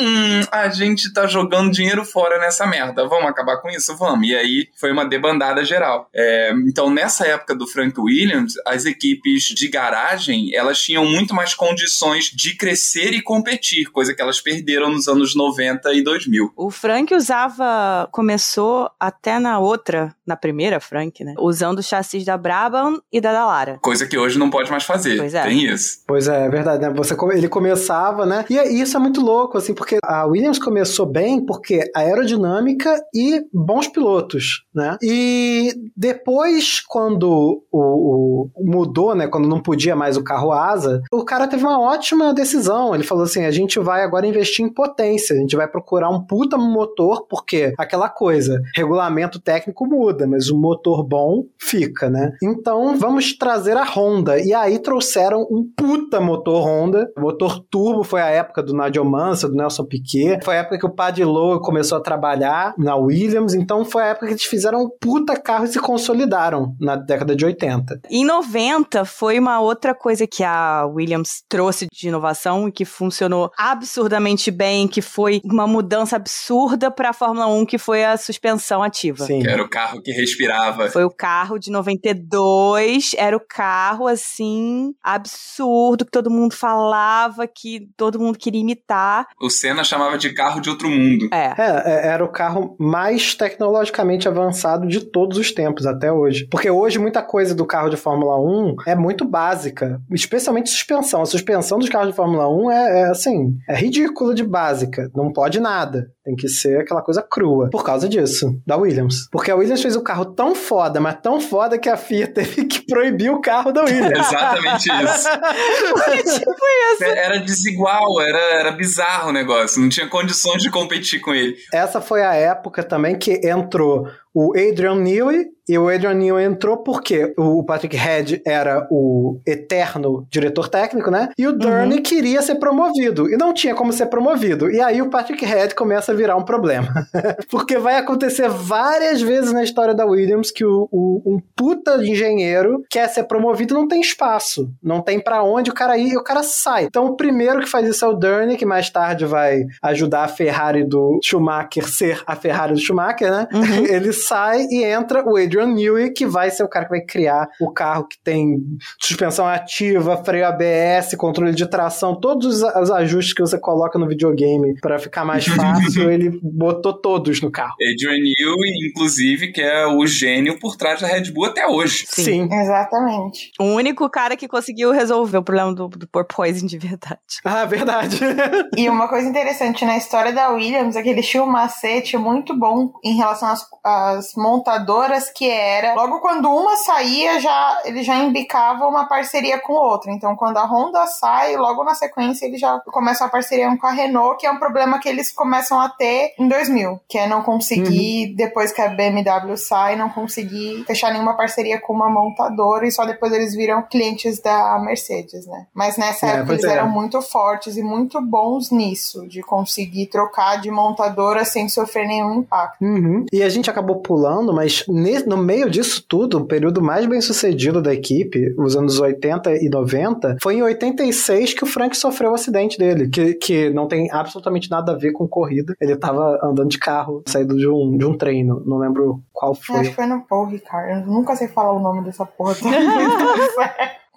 hum, 0.00 0.40
a 0.50 0.68
gente 0.68 1.12
tá 1.12 1.26
jogando 1.26 1.70
dinheiro 1.70 2.04
fora 2.04 2.38
nessa 2.38 2.66
merda, 2.66 3.06
vamos 3.06 3.28
acabar 3.28 3.58
com 3.58 3.68
isso? 3.68 3.96
Vamos. 3.96 4.28
E 4.28 4.34
aí 4.34 4.68
foi 4.76 4.92
uma 4.92 5.04
debandada 5.04 5.64
geral. 5.64 6.08
É, 6.14 6.52
então, 6.66 6.90
nessa 6.90 7.26
época 7.26 7.54
do 7.54 7.66
Frank 7.66 7.98
Williams, 7.98 8.54
as 8.66 8.84
equipes 8.84 9.44
de 9.44 9.68
garagem, 9.68 10.54
elas 10.54 10.80
tinham 10.82 11.04
muito 11.04 11.34
mais 11.34 11.54
condições 11.54 12.26
de 12.26 12.56
crescer 12.56 13.12
e 13.12 13.22
competir, 13.22 13.90
coisa 13.90 14.14
que 14.14 14.22
elas 14.22 14.40
perderam 14.40 14.90
nos 14.90 15.08
anos 15.08 15.34
90 15.34 15.92
e 15.94 16.02
2000. 16.02 16.52
O 16.56 16.70
Frank 16.70 17.14
usava, 17.14 18.08
começou 18.10 18.90
até 18.98 19.38
na 19.38 19.58
outra, 19.58 20.14
na 20.30 20.36
primeira 20.36 20.78
Frank, 20.80 21.22
né? 21.24 21.34
Usando 21.38 21.80
o 21.80 21.82
chassis 21.82 22.24
da 22.24 22.36
Brabham 22.38 23.00
e 23.12 23.20
da 23.20 23.32
Dallara. 23.32 23.78
Coisa 23.82 24.06
que 24.06 24.16
hoje 24.16 24.38
não 24.38 24.48
pode 24.48 24.70
mais 24.70 24.84
fazer. 24.84 25.16
Pois 25.18 25.34
é. 25.34 25.42
Tem 25.42 25.64
isso. 25.64 25.98
Pois 26.06 26.28
é, 26.28 26.46
é 26.46 26.48
verdade, 26.48 26.82
né? 26.82 26.90
Você, 26.96 27.14
ele 27.32 27.48
começava, 27.48 28.24
né? 28.24 28.44
E 28.48 28.56
é- 28.58 28.70
isso 28.72 28.96
é 28.96 29.00
muito 29.00 29.20
louco, 29.20 29.58
assim, 29.58 29.74
porque 29.74 29.98
a 30.04 30.24
Williams 30.26 30.58
começou 30.58 31.04
bem 31.04 31.44
porque 31.44 31.90
aerodinâmica 31.94 32.94
e 33.14 33.42
bons 33.52 33.88
pilotos, 33.88 34.64
né? 34.74 34.96
E 35.02 35.74
depois, 35.96 36.80
quando 36.80 37.62
o, 37.72 37.80
o- 37.80 38.50
mudou, 38.58 39.14
né? 39.14 39.26
Quando 39.26 39.48
não 39.48 39.60
podia 39.60 39.96
mais 39.96 40.16
o 40.16 40.22
carro 40.24 40.52
asa, 40.52 41.02
o 41.12 41.24
cara 41.24 41.46
teve 41.48 41.64
uma 41.64 41.80
ótima 41.80 42.32
decisão. 42.32 42.94
Ele 42.94 43.04
falou 43.04 43.24
assim: 43.24 43.44
a 43.44 43.50
gente 43.50 43.78
vai 43.78 44.02
agora 44.02 44.26
investir 44.26 44.64
em 44.64 44.72
potência, 44.72 45.34
a 45.34 45.38
gente 45.38 45.56
vai 45.56 45.66
procurar 45.68 46.08
um 46.10 46.24
puta 46.24 46.56
motor, 46.56 47.26
porque 47.28 47.72
aquela 47.78 48.08
coisa, 48.08 48.60
regulamento 48.76 49.40
técnico 49.40 49.86
muda. 49.86 50.19
Foda, 50.20 50.26
mas 50.26 50.50
o 50.50 50.56
motor 50.56 51.02
bom 51.02 51.44
fica, 51.58 52.10
né? 52.10 52.32
Então 52.42 52.96
vamos 52.96 53.36
trazer 53.36 53.76
a 53.76 53.84
Honda. 53.84 54.38
E 54.40 54.52
aí 54.52 54.78
trouxeram 54.78 55.46
um 55.50 55.64
puta 55.76 56.20
motor 56.20 56.62
Honda. 56.66 57.10
O 57.16 57.20
motor 57.22 57.60
turbo 57.70 58.04
foi 58.04 58.20
a 58.20 58.28
época 58.28 58.62
do 58.62 58.76
Nigel 58.76 59.04
Mansell, 59.04 59.50
do 59.50 59.56
Nelson 59.56 59.84
Piquet. 59.84 60.44
Foi 60.44 60.56
a 60.56 60.60
época 60.60 60.78
que 60.78 60.86
o 60.86 60.90
Paddy 60.90 61.24
Lowe 61.24 61.60
começou 61.60 61.98
a 61.98 62.00
trabalhar 62.00 62.74
na 62.76 62.96
Williams. 62.96 63.54
Então 63.54 63.84
foi 63.84 64.02
a 64.02 64.06
época 64.06 64.26
que 64.26 64.32
eles 64.32 64.44
fizeram 64.44 64.82
um 64.82 64.90
puta 65.00 65.36
carro 65.36 65.64
e 65.64 65.68
se 65.68 65.78
consolidaram 65.78 66.74
na 66.80 66.96
década 66.96 67.34
de 67.34 67.44
80. 67.44 68.00
Em 68.10 68.24
90 68.24 69.04
foi 69.04 69.38
uma 69.38 69.60
outra 69.60 69.94
coisa 69.94 70.26
que 70.26 70.42
a 70.42 70.86
Williams 70.86 71.42
trouxe 71.48 71.86
de 71.90 72.08
inovação 72.08 72.68
e 72.68 72.72
que 72.72 72.84
funcionou 72.84 73.50
absurdamente 73.56 74.50
bem, 74.50 74.88
que 74.88 75.00
foi 75.00 75.40
uma 75.44 75.66
mudança 75.66 76.16
absurda 76.16 76.90
para 76.90 77.10
a 77.10 77.12
Fórmula 77.12 77.46
1, 77.46 77.66
que 77.66 77.78
foi 77.78 78.04
a 78.04 78.16
suspensão 78.16 78.82
ativa. 78.82 79.24
Sim. 79.24 79.40
Que 79.40 79.48
era 79.48 79.62
o 79.62 79.68
carro 79.68 80.00
que 80.02 80.09
respirava. 80.12 80.88
Foi 80.90 81.04
o 81.04 81.10
carro 81.10 81.58
de 81.58 81.70
92, 81.70 83.12
era 83.16 83.36
o 83.36 83.40
carro 83.40 84.06
assim 84.06 84.94
absurdo 85.02 86.04
que 86.04 86.10
todo 86.10 86.30
mundo 86.30 86.54
falava, 86.54 87.46
que 87.46 87.88
todo 87.96 88.18
mundo 88.18 88.38
queria 88.38 88.60
imitar. 88.60 89.26
O 89.40 89.50
Senna 89.50 89.84
chamava 89.84 90.18
de 90.18 90.32
carro 90.32 90.60
de 90.60 90.70
outro 90.70 90.88
mundo. 90.88 91.28
É. 91.32 91.54
É, 91.58 91.82
é, 91.84 92.06
era 92.08 92.24
o 92.24 92.28
carro 92.28 92.76
mais 92.78 93.34
tecnologicamente 93.34 94.28
avançado 94.28 94.86
de 94.86 95.00
todos 95.00 95.38
os 95.38 95.52
tempos 95.52 95.86
até 95.86 96.12
hoje. 96.12 96.46
Porque 96.50 96.70
hoje 96.70 96.98
muita 96.98 97.22
coisa 97.22 97.54
do 97.54 97.66
carro 97.66 97.88
de 97.88 97.96
Fórmula 97.96 98.38
1 98.40 98.76
é 98.86 98.94
muito 98.94 99.24
básica, 99.24 100.00
especialmente 100.12 100.70
suspensão. 100.70 101.22
A 101.22 101.26
suspensão 101.26 101.78
dos 101.78 101.88
carros 101.88 102.10
de 102.10 102.16
Fórmula 102.16 102.48
1 102.48 102.70
é, 102.70 103.00
é 103.00 103.04
assim, 103.04 103.56
é 103.68 103.74
ridícula 103.74 104.34
de 104.34 104.44
básica, 104.44 105.10
não 105.14 105.32
pode 105.32 105.60
nada. 105.60 106.10
Tem 106.30 106.36
que 106.36 106.48
ser 106.48 106.80
aquela 106.80 107.02
coisa 107.02 107.22
crua. 107.22 107.68
Por 107.70 107.82
causa 107.82 108.08
disso, 108.08 108.60
da 108.64 108.76
Williams. 108.76 109.28
Porque 109.32 109.50
a 109.50 109.56
Williams 109.56 109.82
fez 109.82 109.96
o 109.96 110.02
carro 110.02 110.26
tão 110.26 110.54
foda, 110.54 111.00
mas 111.00 111.18
tão 111.20 111.40
foda 111.40 111.76
que 111.76 111.88
a 111.88 111.96
FIA 111.96 112.28
teve 112.32 112.66
que 112.66 112.86
proibir 112.86 113.32
o 113.32 113.40
carro 113.40 113.72
da 113.72 113.82
Williams. 113.82 114.28
Exatamente 114.30 114.88
isso. 114.88 116.38
tipo 116.38 116.52
isso. 116.92 117.04
Era 117.04 117.38
desigual, 117.38 118.20
era, 118.20 118.60
era 118.60 118.70
bizarro 118.70 119.30
o 119.30 119.32
negócio. 119.32 119.82
Não 119.82 119.88
tinha 119.88 120.06
condições 120.06 120.62
de 120.62 120.70
competir 120.70 121.20
com 121.20 121.34
ele. 121.34 121.56
Essa 121.74 122.00
foi 122.00 122.22
a 122.22 122.32
época 122.32 122.84
também 122.84 123.18
que 123.18 123.40
entrou 123.44 124.06
o 124.32 124.52
Adrian 124.52 124.94
Newey, 124.94 125.46
e 125.72 125.78
o 125.78 125.88
Adrian 125.88 126.14
Newey 126.14 126.44
entrou 126.44 126.78
porque 126.78 127.32
o 127.36 127.62
Patrick 127.64 127.96
Head 127.96 128.42
era 128.46 128.86
o 128.90 129.38
eterno 129.46 130.26
diretor 130.30 130.68
técnico, 130.68 131.10
né? 131.10 131.28
E 131.38 131.46
o 131.46 131.52
Durney 131.52 132.00
queria 132.00 132.42
ser 132.42 132.56
promovido, 132.56 133.28
e 133.30 133.36
não 133.36 133.52
tinha 133.52 133.74
como 133.74 133.92
ser 133.92 134.06
promovido. 134.06 134.70
E 134.70 134.80
aí 134.80 135.00
o 135.02 135.10
Patrick 135.10 135.44
Head 135.44 135.74
começa 135.74 136.12
a 136.12 136.14
virar 136.14 136.36
um 136.36 136.44
problema. 136.44 136.88
porque 137.50 137.78
vai 137.78 137.96
acontecer 137.96 138.48
várias 138.48 139.20
vezes 139.20 139.52
na 139.52 139.62
história 139.62 139.94
da 139.94 140.04
Williams 140.06 140.50
que 140.50 140.64
o, 140.64 140.88
o- 140.90 141.22
um 141.26 141.40
puta 141.56 141.96
engenheiro 142.04 142.82
quer 142.90 143.08
ser 143.08 143.24
promovido 143.24 143.74
e 143.74 143.76
não 143.76 143.86
tem 143.88 144.00
espaço. 144.00 144.70
Não 144.82 145.00
tem 145.00 145.20
pra 145.20 145.42
onde 145.42 145.70
o 145.70 145.74
cara 145.74 145.96
ir 145.96 146.12
e 146.12 146.16
o 146.16 146.22
cara 146.24 146.42
sai. 146.42 146.84
Então 146.84 147.06
o 147.06 147.16
primeiro 147.16 147.60
que 147.60 147.66
faz 147.68 147.86
isso 147.88 148.04
é 148.04 148.08
o 148.08 148.14
Durney, 148.14 148.56
que 148.56 148.66
mais 148.66 148.90
tarde 148.90 149.24
vai 149.24 149.62
ajudar 149.82 150.24
a 150.24 150.28
Ferrari 150.28 150.84
do 150.84 151.18
Schumacher 151.22 151.88
ser 151.88 152.22
a 152.26 152.34
Ferrari 152.36 152.72
do 152.74 152.80
Schumacher, 152.80 153.30
né? 153.30 153.46
Ele 153.88 154.12
sai 154.12 154.66
e 154.70 154.82
entra 154.84 155.22
o 155.24 155.36
Adrian 155.36 155.59
Newey, 155.66 156.12
que 156.12 156.26
vai 156.26 156.50
ser 156.50 156.62
o 156.62 156.68
cara 156.68 156.84
que 156.84 156.90
vai 156.90 157.00
criar 157.00 157.48
o 157.60 157.72
carro 157.72 158.06
que 158.06 158.18
tem 158.22 158.58
suspensão 159.00 159.46
ativa, 159.46 160.22
freio 160.24 160.46
ABS, 160.46 161.14
controle 161.16 161.54
de 161.54 161.66
tração, 161.66 162.18
todos 162.18 162.62
os, 162.62 162.90
ajustes 162.90 163.34
que 163.34 163.40
você 163.40 163.58
coloca 163.58 163.98
no 163.98 164.08
videogame 164.08 164.74
pra 164.80 164.98
ficar 164.98 165.24
mais 165.24 165.46
fácil, 165.48 166.10
ele 166.10 166.38
botou 166.42 166.92
todos 166.92 167.40
no 167.40 167.50
carro. 167.50 167.74
Adrian 167.80 168.18
Newey, 168.18 168.88
inclusive, 168.88 169.52
que 169.52 169.60
é 169.60 169.86
o 169.86 170.06
gênio 170.06 170.58
por 170.58 170.76
trás 170.76 171.00
da 171.00 171.06
Red 171.06 171.30
Bull 171.30 171.46
até 171.46 171.66
hoje. 171.66 172.04
Sim. 172.06 172.48
Exatamente. 172.50 173.52
O 173.58 173.64
único 173.64 174.08
cara 174.08 174.36
que 174.36 174.48
conseguiu 174.48 174.90
resolver 174.92 175.38
o 175.38 175.42
problema 175.42 175.74
do, 175.74 175.88
do 175.88 176.08
porpoising 176.08 176.66
de 176.66 176.78
verdade. 176.78 177.20
Ah, 177.50 177.64
verdade. 177.64 178.18
E 178.76 178.88
uma 178.88 179.08
coisa 179.08 179.28
interessante 179.28 179.84
na 179.84 179.96
história 179.96 180.32
da 180.32 180.50
Williams 180.50 180.94
é 180.94 181.02
que 181.02 181.08
eles 181.08 181.26
tinham 181.26 181.46
um 181.46 181.50
macete 181.50 182.16
muito 182.16 182.56
bom 182.56 182.92
em 183.04 183.16
relação 183.16 183.48
às, 183.48 183.66
às 183.84 184.34
montadoras, 184.36 185.30
que 185.30 185.44
era 185.50 185.94
logo 185.94 186.20
quando 186.20 186.50
uma 186.50 186.76
saía, 186.76 187.40
já 187.40 187.80
ele 187.84 188.02
já 188.02 188.16
embicava 188.16 188.86
uma 188.86 189.06
parceria 189.06 189.58
com 189.58 189.72
outra. 189.72 190.10
Então, 190.12 190.36
quando 190.36 190.56
a 190.56 190.64
Honda 190.64 191.06
sai, 191.06 191.56
logo 191.56 191.84
na 191.84 191.94
sequência 191.94 192.46
ele 192.46 192.58
já 192.58 192.80
começa 192.86 193.24
a 193.24 193.28
parceria 193.28 193.74
com 193.76 193.86
a 193.86 193.90
Renault, 193.90 194.38
que 194.38 194.46
é 194.46 194.50
um 194.50 194.58
problema 194.58 194.98
que 194.98 195.08
eles 195.08 195.32
começam 195.32 195.80
a 195.80 195.88
ter 195.88 196.34
em 196.38 196.48
2000, 196.48 197.00
que 197.08 197.18
é 197.18 197.26
não 197.26 197.42
conseguir, 197.42 198.34
depois 198.36 198.72
que 198.72 198.80
a 198.80 198.88
BMW 198.88 199.56
sai, 199.56 199.96
não 199.96 200.08
conseguir 200.08 200.84
fechar 200.86 201.12
nenhuma 201.12 201.36
parceria 201.36 201.80
com 201.80 201.92
uma 201.92 202.08
montadora 202.10 202.86
e 202.86 202.90
só 202.92 203.04
depois 203.04 203.32
eles 203.32 203.54
viram 203.54 203.82
clientes 203.82 204.40
da 204.40 204.78
Mercedes, 204.78 205.46
né? 205.46 205.66
Mas 205.74 205.96
nessa 205.96 206.26
É, 206.26 206.30
época 206.36 206.52
eles 206.54 206.64
é. 206.64 206.72
eram 206.72 206.88
muito 206.88 207.20
fortes 207.22 207.76
e 207.76 207.82
muito 207.82 208.20
bons 208.20 208.70
nisso, 208.70 209.26
de 209.28 209.42
conseguir 209.42 210.06
trocar 210.06 210.60
de 210.60 210.70
montadora 210.70 211.44
sem 211.44 211.68
sofrer 211.68 212.06
nenhum 212.06 212.34
impacto. 212.34 212.82
Uhum. 212.82 213.26
E 213.32 213.42
a 213.42 213.48
gente 213.48 213.70
acabou 213.70 213.96
pulando, 213.96 214.52
mas 214.52 214.84
no 214.86 215.36
meio 215.40 215.70
disso 215.70 216.04
tudo, 216.08 216.38
o 216.38 216.46
período 216.46 216.82
mais 216.82 217.06
bem 217.06 217.20
sucedido 217.20 217.80
da 217.80 217.92
equipe, 217.92 218.54
os 218.58 218.76
anos 218.76 219.00
80 219.00 219.56
e 219.56 219.68
90, 219.68 220.36
foi 220.42 220.56
em 220.56 220.62
86 220.62 221.54
que 221.54 221.64
o 221.64 221.66
Frank 221.66 221.96
sofreu 221.96 222.30
o 222.30 222.34
acidente 222.34 222.78
dele, 222.78 223.08
que, 223.08 223.34
que 223.34 223.70
não 223.70 223.88
tem 223.88 224.10
absolutamente 224.10 224.70
nada 224.70 224.92
a 224.92 224.96
ver 224.96 225.12
com 225.12 225.26
corrida. 225.26 225.74
Ele 225.80 225.96
tava 225.96 226.38
andando 226.42 226.68
de 226.68 226.78
carro, 226.78 227.22
saído 227.26 227.56
de 227.56 227.68
um, 227.68 227.96
de 227.96 228.04
um 228.04 228.16
treino, 228.16 228.62
não 228.66 228.78
lembro 228.78 229.20
qual 229.32 229.52
Eu 229.52 229.58
Acho 229.58 229.64
foi. 229.66 229.82
que 229.82 229.94
foi 229.94 230.06
no 230.06 230.22
Paul 230.26 230.46
Ricard. 230.46 231.00
Eu 231.00 231.06
nunca 231.06 231.34
sei 231.36 231.48
falar 231.48 231.72
o 231.72 231.80
nome 231.80 232.04
dessa 232.04 232.24
porra. 232.24 232.54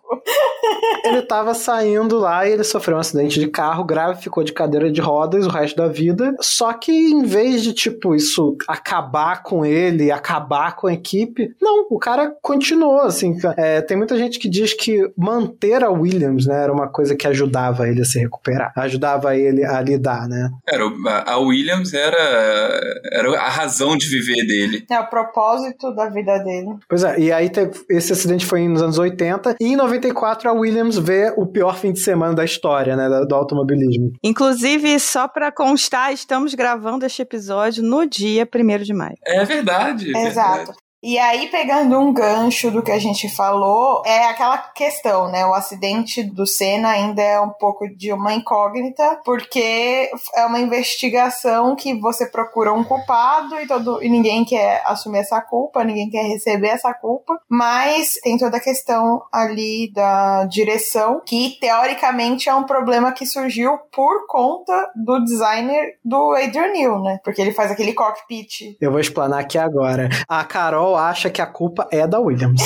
Ele 1.03 1.21
tava 1.21 1.53
saindo 1.53 2.17
lá 2.17 2.47
e 2.47 2.53
ele 2.53 2.63
sofreu 2.63 2.97
um 2.97 2.99
acidente 2.99 3.39
de 3.39 3.47
carro 3.47 3.83
grave, 3.83 4.21
ficou 4.21 4.43
de 4.43 4.53
cadeira 4.53 4.91
de 4.91 5.01
rodas 5.01 5.45
o 5.45 5.49
resto 5.49 5.75
da 5.75 5.87
vida. 5.87 6.33
Só 6.39 6.71
que 6.73 6.91
em 6.91 7.23
vez 7.23 7.61
de, 7.61 7.73
tipo, 7.73 8.15
isso 8.15 8.55
acabar 8.67 9.43
com 9.43 9.65
ele, 9.65 10.11
acabar 10.11 10.75
com 10.75 10.87
a 10.87 10.93
equipe, 10.93 11.53
não, 11.61 11.87
o 11.89 11.99
cara 11.99 12.33
continuou, 12.41 13.01
assim. 13.01 13.37
É, 13.57 13.81
tem 13.81 13.97
muita 13.97 14.17
gente 14.17 14.39
que 14.39 14.49
diz 14.49 14.73
que 14.73 15.11
manter 15.17 15.83
a 15.83 15.89
Williams, 15.89 16.45
né, 16.45 16.63
era 16.63 16.71
uma 16.71 16.87
coisa 16.87 17.15
que 17.15 17.27
ajudava 17.27 17.87
ele 17.87 18.01
a 18.01 18.05
se 18.05 18.19
recuperar, 18.19 18.71
ajudava 18.77 19.35
ele 19.35 19.65
a 19.65 19.81
lidar, 19.81 20.27
né? 20.27 20.49
Era, 20.67 20.83
a 21.25 21.37
Williams 21.37 21.93
era, 21.93 23.01
era 23.11 23.39
a 23.39 23.49
razão 23.49 23.97
de 23.97 24.07
viver 24.07 24.45
dele. 24.45 24.85
é 24.89 24.99
o 24.99 25.07
propósito 25.07 25.93
da 25.93 26.07
vida 26.09 26.37
dele. 26.39 26.75
Pois 26.87 27.03
é, 27.03 27.19
e 27.19 27.31
aí 27.31 27.49
teve, 27.49 27.71
esse 27.89 28.13
acidente 28.13 28.45
foi 28.45 28.67
nos 28.67 28.81
anos 28.81 28.97
80, 28.97 29.55
e 29.59 29.65
em 29.65 29.75
94 30.03 30.49
a 30.49 30.53
Williams 30.53 30.97
vê 30.97 31.33
o 31.37 31.45
pior 31.45 31.77
fim 31.77 31.93
de 31.93 31.99
semana 31.99 32.33
da 32.33 32.43
história, 32.43 32.95
né, 32.95 33.07
do, 33.27 33.35
automobilismo. 33.35 34.11
Inclusive, 34.23 34.99
só 34.99 35.27
pra 35.27 35.51
constar, 35.51 36.11
estamos 36.11 36.53
gravando 36.53 37.05
este 37.05 37.21
episódio 37.21 37.83
no 37.83 38.05
dia 38.05 38.47
1 38.53 38.83
de 38.83 38.93
maio. 38.93 39.17
É 39.25 39.45
verdade. 39.45 40.15
é 40.15 40.23
verdade. 40.23 40.71
E 41.03 41.19
aí, 41.19 41.49
pegando 41.49 41.99
um 41.99 42.13
gancho 42.13 42.71
do 42.71 42.81
que 42.81 42.91
a 42.91 42.97
gente 42.97 43.27
falou, 43.27 44.01
é 44.05 44.23
aquela 44.29 44.57
questão, 44.57 45.29
né? 45.29 45.45
O 45.45 45.53
acidente 45.53 46.23
do 46.23 46.47
Senna 46.47 46.91
ainda 46.91 47.21
é 47.21 47.37
um 47.41 47.49
pouco 47.49 47.85
de 47.89 48.13
uma 48.13 48.33
incógnita, 48.33 49.19
porque 49.25 50.09
é 50.33 50.45
uma 50.45 50.61
investigação 50.61 51.75
que 51.75 51.93
você 51.99 52.25
procura 52.25 52.71
um 52.71 52.85
culpado 52.85 53.59
e, 53.59 53.67
todo, 53.67 54.01
e 54.01 54.07
ninguém 54.07 54.45
quer 54.45 54.81
assumir 54.85 55.17
essa 55.17 55.41
culpa, 55.41 55.83
ninguém 55.83 56.09
quer 56.09 56.23
receber 56.23 56.69
essa 56.69 56.93
culpa, 56.93 57.37
mas 57.49 58.13
tem 58.23 58.37
toda 58.37 58.55
a 58.55 58.61
questão 58.61 59.23
ali 59.29 59.91
da 59.93 60.45
direção, 60.45 61.21
que 61.25 61.57
teoricamente 61.59 62.47
é 62.47 62.55
um 62.55 62.63
problema 62.63 63.11
que 63.11 63.25
surgiu 63.25 63.77
por 63.93 64.25
conta 64.25 64.91
do 64.95 65.21
designer 65.25 65.97
do 66.05 66.31
Adrian 66.31 66.71
Newey, 66.71 67.03
né? 67.03 67.19
Porque 67.25 67.41
ele 67.41 67.51
faz 67.51 67.71
aquele 67.71 67.91
cockpit 67.91 68.77
Eu 68.79 68.89
vou 68.89 69.01
explanar 69.01 69.41
aqui 69.41 69.57
agora. 69.57 70.07
A 70.29 70.45
Carol 70.45 70.92
acha 70.95 71.29
que 71.29 71.41
a 71.41 71.45
culpa 71.45 71.87
é 71.91 72.07
da 72.07 72.19
Williams. 72.19 72.61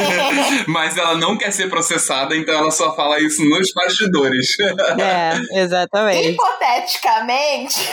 Mas 0.66 0.96
ela 0.96 1.16
não 1.16 1.36
quer 1.36 1.52
ser 1.52 1.68
processada, 1.68 2.36
então 2.36 2.54
ela 2.54 2.70
só 2.70 2.94
fala 2.94 3.20
isso 3.20 3.44
nos 3.44 3.72
bastidores. 3.72 4.56
É, 4.60 5.60
exatamente. 5.62 6.30
Hipoteticamente, 6.30 7.90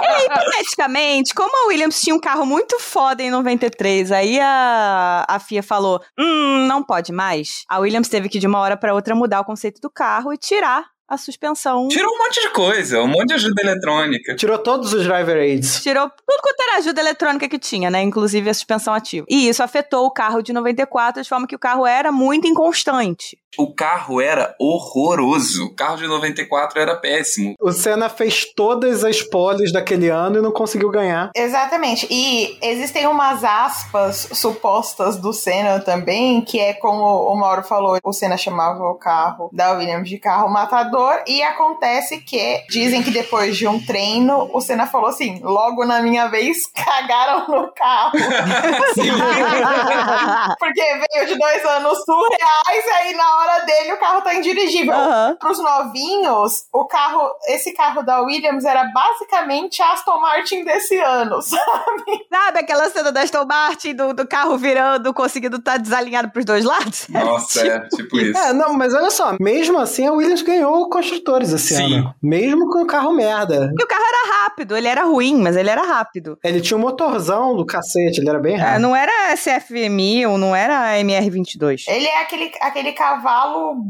É, 0.00 0.24
hipoteticamente, 0.24 1.34
como 1.34 1.64
a 1.64 1.68
Williams 1.68 2.00
tinha 2.00 2.14
um 2.14 2.20
carro 2.20 2.44
muito 2.44 2.78
foda 2.78 3.22
em 3.22 3.30
93, 3.30 4.12
aí 4.12 4.38
a, 4.40 5.24
a 5.28 5.38
FIA 5.38 5.62
falou: 5.62 6.00
hum, 6.18 6.66
não 6.66 6.82
pode 6.82 7.12
mais. 7.12 7.64
A 7.68 7.78
Williams 7.78 8.08
teve 8.08 8.28
que 8.28 8.38
de 8.38 8.46
uma 8.46 8.58
hora 8.58 8.76
pra 8.76 8.94
outra 8.94 9.14
mudar 9.14 9.40
o 9.40 9.44
conceito 9.44 9.80
do 9.80 9.90
carro 9.90 10.32
e 10.32 10.38
tirar 10.38 10.84
a 11.08 11.16
suspensão. 11.16 11.88
Tirou 11.88 12.12
um 12.14 12.18
monte 12.18 12.40
de 12.40 12.50
coisa, 12.50 13.00
um 13.00 13.06
monte 13.06 13.28
de 13.28 13.34
ajuda 13.34 13.62
eletrônica. 13.62 14.36
Tirou 14.36 14.58
todos 14.58 14.92
os 14.92 15.04
driver 15.04 15.38
aids. 15.38 15.82
Tirou 15.82 16.08
tudo 16.08 16.42
quanto 16.42 16.60
era 16.60 16.76
ajuda 16.76 17.00
eletrônica 17.00 17.48
que 17.48 17.58
tinha, 17.58 17.90
né? 17.90 18.02
Inclusive 18.02 18.50
a 18.50 18.54
suspensão 18.54 18.92
ativa. 18.92 19.26
E 19.28 19.48
isso 19.48 19.62
afetou 19.62 20.04
o 20.04 20.10
carro 20.10 20.42
de 20.42 20.52
94 20.52 21.22
de 21.22 21.28
forma 21.28 21.46
que 21.46 21.56
o 21.56 21.58
carro 21.58 21.86
era 21.86 22.12
muito 22.12 22.46
inconstante. 22.46 23.38
O 23.56 23.72
carro 23.72 24.20
era 24.20 24.54
horroroso. 24.60 25.66
O 25.66 25.74
carro 25.74 25.96
de 25.96 26.06
94 26.06 26.80
era 26.80 26.96
péssimo. 26.96 27.54
O 27.60 27.72
Senna 27.72 28.08
fez 28.08 28.44
todas 28.54 29.04
as 29.04 29.22
poles 29.22 29.72
daquele 29.72 30.08
ano 30.08 30.38
e 30.38 30.42
não 30.42 30.52
conseguiu 30.52 30.90
ganhar. 30.90 31.30
Exatamente. 31.34 32.06
E 32.10 32.58
existem 32.60 33.06
umas 33.06 33.42
aspas 33.44 34.28
supostas 34.32 35.16
do 35.16 35.32
Senna 35.32 35.80
também, 35.80 36.42
que 36.42 36.60
é 36.60 36.74
como 36.74 37.02
o 37.02 37.34
Mauro 37.36 37.62
falou, 37.62 37.98
o 38.02 38.12
Senna 38.12 38.36
chamava 38.36 38.82
o 38.84 38.94
carro 38.94 39.48
da 39.52 39.72
Williams 39.72 40.08
de 40.08 40.18
carro 40.18 40.50
matador, 40.50 41.22
e 41.26 41.42
acontece 41.42 42.18
que 42.18 42.62
dizem 42.68 43.02
que 43.02 43.10
depois 43.10 43.56
de 43.56 43.66
um 43.66 43.84
treino, 43.84 44.48
o 44.52 44.60
Senna 44.60 44.86
falou 44.86 45.08
assim: 45.08 45.40
logo 45.42 45.84
na 45.84 46.02
minha 46.02 46.28
vez, 46.28 46.66
cagaram 46.74 47.48
no 47.48 47.72
carro. 47.72 48.12
Porque 50.58 50.82
veio 50.82 51.26
de 51.26 51.38
dois 51.38 51.64
anos 51.64 51.98
surreais, 52.04 52.84
e 52.86 52.90
aí 52.90 53.14
na 53.14 53.37
hora 53.38 53.64
dele 53.64 53.92
o 53.92 53.98
carro 53.98 54.20
tá 54.22 54.34
indirigível. 54.34 54.92
Aham. 54.94 55.36
Pros 55.40 55.58
novinhos, 55.58 56.64
o 56.72 56.86
carro, 56.86 57.30
esse 57.48 57.72
carro 57.72 58.02
da 58.02 58.20
Williams 58.22 58.64
era 58.64 58.84
basicamente 58.84 59.82
a 59.82 59.92
Aston 59.92 60.20
Martin 60.20 60.64
desse 60.64 60.96
ano, 60.98 61.40
sabe? 61.42 62.26
Sabe 62.32 62.58
aquela 62.60 62.88
cena 62.90 63.12
da 63.12 63.22
Aston 63.22 63.44
Martin, 63.44 63.94
do, 63.94 64.12
do 64.12 64.26
carro 64.26 64.56
virando, 64.56 65.12
conseguindo 65.14 65.56
estar 65.56 65.78
desalinhado 65.78 66.30
pros 66.30 66.44
dois 66.44 66.64
lados? 66.64 67.06
Nossa, 67.10 67.66
é 67.66 67.80
tipo 67.88 68.18
isso. 68.18 68.38
É, 68.38 68.52
não, 68.52 68.72
mas 68.74 68.94
olha 68.94 69.10
só, 69.10 69.36
mesmo 69.40 69.78
assim 69.78 70.06
a 70.06 70.12
Williams 70.12 70.42
ganhou 70.42 70.88
construtores 70.88 71.52
esse 71.52 71.74
Sim. 71.76 71.94
ano. 71.98 72.14
Mesmo 72.22 72.68
com 72.70 72.82
o 72.82 72.86
carro 72.86 73.12
merda. 73.12 73.68
Porque 73.68 73.84
o 73.84 73.88
carro 73.88 74.04
era 74.04 74.42
rápido, 74.42 74.76
ele 74.76 74.88
era 74.88 75.04
ruim, 75.04 75.36
mas 75.40 75.56
ele 75.56 75.70
era 75.70 75.82
rápido. 75.82 76.38
Ele 76.42 76.60
tinha 76.60 76.76
um 76.76 76.80
motorzão 76.80 77.56
do 77.56 77.64
cacete, 77.66 78.20
ele 78.20 78.28
era 78.28 78.38
bem 78.38 78.54
É, 78.54 78.58
rápido. 78.58 78.80
não 78.82 78.94
era 78.96 79.34
SF1000, 79.34 80.36
não 80.36 80.54
era 80.54 80.96
MR22. 80.98 81.84
Ele 81.88 82.06
é 82.06 82.22
aquele, 82.22 82.52
aquele 82.60 82.92
cavalo 82.92 83.27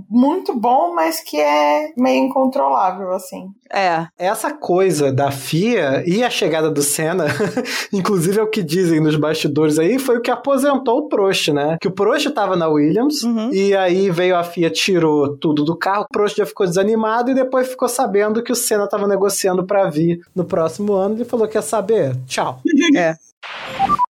muito 0.09 0.55
bom, 0.55 0.95
mas 0.95 1.21
que 1.21 1.39
é 1.41 1.93
meio 1.97 2.25
incontrolável, 2.25 3.13
assim. 3.13 3.49
É. 3.73 4.07
Essa 4.19 4.53
coisa 4.53 5.13
da 5.13 5.31
FIA 5.31 6.03
e 6.07 6.25
a 6.25 6.31
chegada 6.31 6.71
do 6.71 6.83
Senna, 6.83 7.27
inclusive 7.93 8.39
é 8.39 8.43
o 8.43 8.51
que 8.51 8.63
dizem 8.63 9.01
nos 9.01 9.17
bastidores 9.17 9.79
aí, 9.79 9.99
foi 9.99 10.19
o 10.19 10.23
que 10.23 10.31
aposentou 10.31 10.99
o 10.99 11.09
Prost, 11.09 11.49
né? 11.49 11.77
Que 11.81 11.89
o 11.89 11.93
Prost 11.93 12.29
tava 12.31 12.57
na 12.57 12.69
Williams 12.69 13.23
Uhum. 13.23 13.53
e 13.53 13.77
aí 13.77 14.11
veio 14.11 14.37
a 14.37 14.43
FIA, 14.45 14.71
tirou 14.71 15.37
tudo 15.37 15.65
do 15.65 15.77
carro, 15.77 16.05
o 16.05 16.13
Prost 16.13 16.37
já 16.37 16.47
ficou 16.47 16.67
desanimado 16.67 17.31
e 17.31 17.35
depois 17.35 17.69
ficou 17.69 17.89
sabendo 17.89 18.43
que 18.43 18.53
o 18.53 18.57
Senna 18.57 18.89
tava 18.89 19.07
negociando 19.07 19.65
pra 19.65 19.89
vir 19.91 20.21
no 20.35 20.45
próximo 20.45 20.95
ano. 20.95 21.15
Ele 21.17 21.25
falou: 21.25 21.47
quer 21.49 21.63
saber? 21.63 22.17
Tchau. 22.27 22.61
É. 22.97 23.15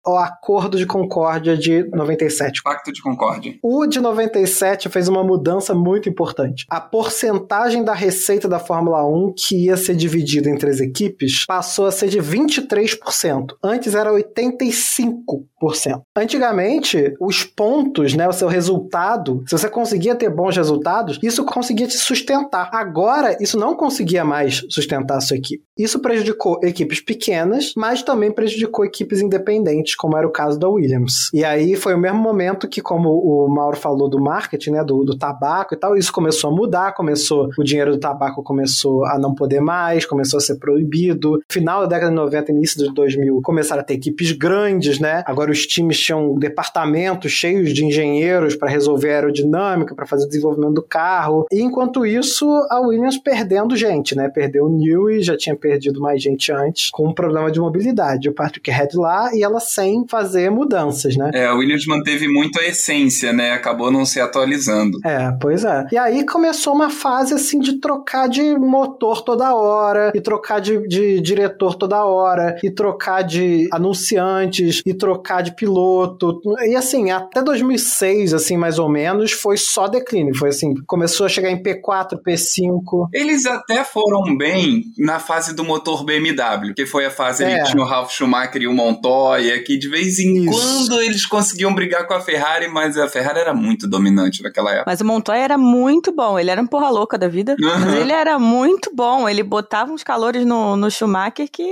O 0.06 0.16
Acordo 0.16 0.76
de 0.76 0.84
Concórdia 0.84 1.56
de 1.56 1.88
97. 1.88 2.62
Pacto 2.62 2.92
de 2.92 3.00
Concórdia. 3.00 3.54
O 3.62 3.86
de 3.86 4.00
97 4.00 4.90
fez 4.90 5.08
uma 5.08 5.24
mudança 5.24 5.74
muito 5.74 6.10
importante. 6.10 6.66
A 6.68 6.78
porcentagem 6.78 7.82
da 7.82 7.94
receita 7.94 8.46
da 8.46 8.58
Fórmula 8.58 9.02
1 9.06 9.34
que 9.34 9.64
ia 9.64 9.78
ser 9.78 9.96
dividida 9.96 10.50
entre 10.50 10.68
as 10.68 10.80
equipes 10.80 11.46
passou 11.46 11.86
a 11.86 11.92
ser 11.92 12.08
de 12.08 12.18
23%. 12.18 13.54
Antes 13.62 13.94
era 13.94 14.12
85%. 14.12 15.46
Antigamente, 16.16 17.14
os 17.20 17.44
pontos, 17.44 18.14
né, 18.14 18.28
o 18.28 18.32
seu 18.32 18.48
resultado, 18.48 19.42
se 19.46 19.56
você 19.56 19.68
conseguia 19.68 20.14
ter 20.14 20.30
bons 20.30 20.56
resultados, 20.56 21.18
isso 21.22 21.44
conseguia 21.44 21.86
te 21.86 21.96
sustentar. 21.96 22.70
Agora, 22.72 23.36
isso 23.40 23.58
não 23.58 23.74
conseguia 23.74 24.24
mais 24.24 24.62
sustentar 24.68 25.18
a 25.18 25.20
sua 25.20 25.36
equipe. 25.36 25.62
Isso 25.76 26.00
prejudicou 26.00 26.60
equipes 26.62 27.00
pequenas, 27.00 27.72
mas 27.76 28.02
também 28.02 28.32
prejudicou 28.32 28.84
equipes 28.84 29.20
independentes, 29.20 29.94
como 29.94 30.16
era 30.16 30.26
o 30.26 30.30
caso 30.30 30.58
da 30.58 30.68
Williams. 30.68 31.30
E 31.32 31.44
aí 31.44 31.74
foi 31.74 31.94
o 31.94 31.98
mesmo 31.98 32.18
momento 32.18 32.68
que, 32.68 32.80
como 32.80 33.10
o 33.10 33.48
Mauro 33.48 33.76
falou 33.76 34.08
do 34.08 34.20
marketing, 34.20 34.70
né, 34.70 34.84
do, 34.84 35.04
do 35.04 35.18
tabaco 35.18 35.74
e 35.74 35.76
tal, 35.76 35.96
isso 35.96 36.12
começou 36.12 36.50
a 36.50 36.54
mudar, 36.54 36.94
começou, 36.94 37.48
o 37.58 37.64
dinheiro 37.64 37.92
do 37.92 37.98
tabaco 37.98 38.42
começou 38.42 39.04
a 39.04 39.18
não 39.18 39.34
poder 39.34 39.60
mais, 39.60 40.06
começou 40.06 40.38
a 40.38 40.40
ser 40.40 40.58
proibido. 40.58 41.40
Final 41.50 41.80
da 41.82 41.86
década 41.86 42.10
de 42.10 42.16
90, 42.16 42.52
início 42.52 42.86
de 42.86 42.94
2000, 42.94 43.40
começaram 43.42 43.82
a 43.82 43.84
ter 43.84 43.94
equipes 43.94 44.32
grandes, 44.32 45.00
né? 45.00 45.24
Agora 45.26 45.53
os 45.54 45.66
times 45.66 45.98
tinham 45.98 46.34
departamentos 46.34 47.32
cheios 47.32 47.72
de 47.72 47.84
engenheiros 47.84 48.56
para 48.56 48.68
resolver 48.68 49.12
a 49.12 49.14
aerodinâmica, 49.14 49.94
para 49.94 50.06
fazer 50.06 50.24
o 50.24 50.28
desenvolvimento 50.28 50.74
do 50.74 50.82
carro. 50.82 51.46
E 51.50 51.62
enquanto 51.62 52.04
isso, 52.04 52.46
a 52.68 52.80
Williams 52.80 53.16
perdendo 53.16 53.76
gente, 53.76 54.16
né? 54.16 54.28
Perdeu 54.28 54.66
o 54.66 54.68
Newey, 54.68 55.22
já 55.22 55.36
tinha 55.36 55.54
perdido 55.54 56.00
mais 56.00 56.20
gente 56.22 56.50
antes, 56.52 56.90
com 56.90 57.08
um 57.08 57.14
problema 57.14 57.50
de 57.50 57.60
mobilidade. 57.60 58.28
O 58.28 58.34
Patrick 58.34 58.70
Head 58.70 58.96
lá 58.96 59.30
e 59.34 59.42
ela 59.42 59.60
sem 59.60 60.06
fazer 60.08 60.50
mudanças, 60.50 61.16
né? 61.16 61.30
É, 61.32 61.46
a 61.46 61.54
Williams 61.54 61.86
manteve 61.86 62.28
muito 62.28 62.58
a 62.60 62.66
essência, 62.66 63.32
né? 63.32 63.52
Acabou 63.52 63.90
não 63.90 64.04
se 64.04 64.20
atualizando. 64.20 64.98
É, 65.04 65.32
pois 65.40 65.64
é. 65.64 65.86
E 65.92 65.96
aí 65.96 66.26
começou 66.26 66.74
uma 66.74 66.90
fase 66.90 67.34
assim 67.34 67.60
de 67.60 67.74
trocar 67.80 68.28
de 68.28 68.58
motor 68.58 69.22
toda 69.22 69.54
hora, 69.54 70.12
e 70.14 70.20
trocar 70.20 70.60
de, 70.60 70.86
de 70.88 71.20
diretor 71.20 71.74
toda 71.76 72.04
hora, 72.04 72.58
e 72.62 72.70
trocar 72.70 73.22
de 73.22 73.68
anunciantes, 73.72 74.82
e 74.84 74.92
trocar 74.92 75.42
de 75.44 75.54
piloto. 75.54 76.40
E 76.66 76.74
assim, 76.74 77.10
até 77.10 77.42
2006, 77.42 78.34
assim, 78.34 78.56
mais 78.56 78.78
ou 78.78 78.88
menos, 78.88 79.32
foi 79.32 79.56
só 79.56 79.86
declínio. 79.86 80.34
Foi 80.36 80.48
assim, 80.48 80.74
começou 80.86 81.26
a 81.26 81.28
chegar 81.28 81.50
em 81.50 81.62
P4, 81.62 82.20
P5. 82.26 83.08
Eles 83.12 83.46
até 83.46 83.84
foram 83.84 84.36
bem 84.36 84.84
na 84.98 85.18
fase 85.18 85.54
do 85.54 85.64
motor 85.64 86.04
BMW, 86.04 86.74
que 86.74 86.86
foi 86.86 87.06
a 87.06 87.10
fase 87.10 87.44
É. 87.44 87.58
que 87.62 87.70
tinha 87.70 87.82
o 87.82 87.86
Ralf 87.86 88.10
Schumacher 88.12 88.62
e 88.62 88.66
o 88.66 88.72
Montoya, 88.72 89.62
que 89.62 89.76
de 89.78 89.88
vez 89.88 90.18
em 90.18 90.44
Isso. 90.48 90.58
quando 90.88 91.00
eles 91.00 91.26
conseguiam 91.26 91.74
brigar 91.74 92.06
com 92.06 92.14
a 92.14 92.20
Ferrari, 92.20 92.68
mas 92.68 92.96
a 92.96 93.08
Ferrari 93.08 93.40
era 93.40 93.54
muito 93.54 93.86
dominante 93.88 94.42
naquela 94.42 94.70
época. 94.70 94.84
Mas 94.90 95.00
o 95.00 95.04
Montoya 95.04 95.38
era 95.40 95.58
muito 95.58 96.12
bom. 96.12 96.38
Ele 96.38 96.50
era 96.50 96.60
um 96.60 96.66
porra 96.66 96.90
louca 96.90 97.18
da 97.18 97.28
vida. 97.28 97.56
Aham. 97.62 97.78
Mas 97.84 97.94
ele 97.94 98.12
era 98.12 98.38
muito 98.38 98.90
bom. 98.94 99.28
Ele 99.28 99.42
botava 99.42 99.92
uns 99.92 100.02
calores 100.02 100.44
no, 100.46 100.76
no 100.76 100.90
Schumacher 100.90 101.48
que 101.50 101.64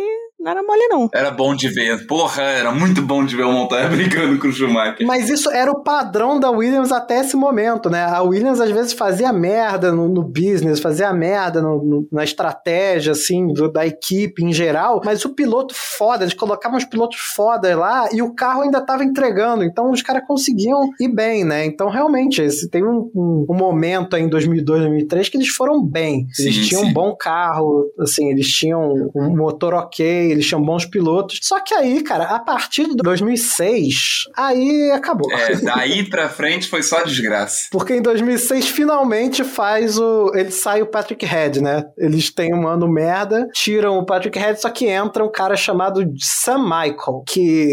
não 0.42 0.50
era 0.50 0.62
mole, 0.62 0.88
não. 0.88 1.08
Era 1.14 1.30
bom 1.30 1.54
de 1.54 1.68
ver. 1.68 2.06
Porra, 2.06 2.42
era 2.42 2.72
muito 2.72 3.00
bom 3.02 3.24
de 3.24 3.36
ver 3.36 3.44
o 3.44 3.52
Montoya 3.52 3.88
brigando 3.90 4.38
com 4.38 4.48
o 4.48 4.52
Schumacher. 4.52 5.06
Mas 5.06 5.28
isso 5.30 5.50
era 5.50 5.70
o 5.70 5.82
padrão 5.82 6.38
da 6.40 6.50
Williams 6.50 6.92
até 6.92 7.20
esse 7.20 7.36
momento, 7.36 7.88
né? 7.88 8.02
A 8.04 8.22
Williams 8.22 8.60
às 8.60 8.70
vezes 8.70 8.92
fazia 8.92 9.32
merda 9.32 9.92
no, 9.92 10.08
no 10.08 10.22
business, 10.22 10.80
fazia 10.80 11.12
merda 11.12 11.60
no- 11.62 11.82
no- 11.82 12.08
na 12.10 12.24
estratégia, 12.24 13.12
assim, 13.12 13.46
do- 13.52 13.70
da 13.70 13.86
equipe 13.86 14.44
em 14.44 14.52
geral, 14.52 15.00
mas 15.04 15.24
o 15.24 15.30
piloto 15.34 15.74
foda, 15.74 16.24
eles 16.24 16.34
colocavam 16.34 16.76
os 16.78 16.84
pilotos 16.84 17.18
foda 17.20 17.74
lá 17.76 18.08
e 18.12 18.20
o 18.22 18.34
carro 18.34 18.62
ainda 18.62 18.80
tava 18.80 19.04
entregando, 19.04 19.62
então 19.64 19.90
os 19.90 20.02
caras 20.02 20.22
conseguiam 20.26 20.88
ir 21.00 21.08
bem, 21.08 21.44
né? 21.44 21.64
Então 21.64 21.88
realmente, 21.88 22.42
esse, 22.42 22.68
tem 22.68 22.84
um, 22.84 23.10
um- 23.14 23.46
um 23.48 23.54
momento 23.54 24.16
aí 24.16 24.22
em 24.22 24.28
2002, 24.28 24.80
2003 24.82 25.28
que 25.28 25.36
eles 25.36 25.48
foram 25.48 25.82
bem. 25.84 26.26
Eles 26.38 26.56
Sim, 26.56 26.62
tinham 26.62 26.82
sim. 26.82 26.88
um 26.88 26.92
bom 26.92 27.14
carro, 27.14 27.84
assim, 28.00 28.30
eles 28.30 28.48
tinham 28.48 29.10
um 29.14 29.36
motor 29.36 29.74
ok, 29.74 30.31
eles 30.32 30.46
tinham 30.46 30.62
bons 30.62 30.84
pilotos. 30.84 31.38
Só 31.42 31.60
que 31.60 31.74
aí, 31.74 32.02
cara, 32.02 32.24
a 32.24 32.38
partir 32.38 32.88
de 32.88 32.96
2006, 32.96 34.24
aí 34.36 34.90
acabou. 34.90 35.30
É, 35.32 35.54
daí 35.56 36.08
pra 36.08 36.28
frente 36.28 36.68
foi 36.68 36.82
só 36.82 37.02
desgraça. 37.02 37.68
Porque 37.70 37.94
em 37.94 38.02
2006 38.02 38.68
finalmente 38.68 39.44
faz 39.44 39.98
o. 39.98 40.32
Ele 40.34 40.50
sai 40.50 40.82
o 40.82 40.86
Patrick 40.86 41.24
Head, 41.24 41.62
né? 41.62 41.84
Eles 41.96 42.30
têm 42.30 42.54
um 42.54 42.66
ano 42.66 42.88
merda, 42.88 43.48
tiram 43.52 43.98
o 43.98 44.06
Patrick 44.06 44.38
Head, 44.38 44.60
só 44.60 44.70
que 44.70 44.86
entra 44.86 45.24
um 45.24 45.30
cara 45.30 45.56
chamado 45.56 46.02
Sam 46.18 46.64
Michael, 46.64 47.22
que. 47.26 47.68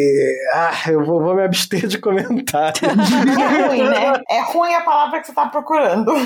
Ah, 0.53 0.73
eu 0.89 1.03
vou, 1.05 1.21
vou 1.21 1.35
me 1.35 1.43
abster 1.43 1.87
de 1.87 1.97
comentar. 1.97 2.73
É 3.39 3.67
ruim, 3.67 3.83
né? 3.83 4.13
É 4.29 4.41
ruim 4.41 4.73
a 4.73 4.81
palavra 4.81 5.19
que 5.19 5.27
você 5.27 5.33
tá 5.33 5.45
procurando. 5.47 6.11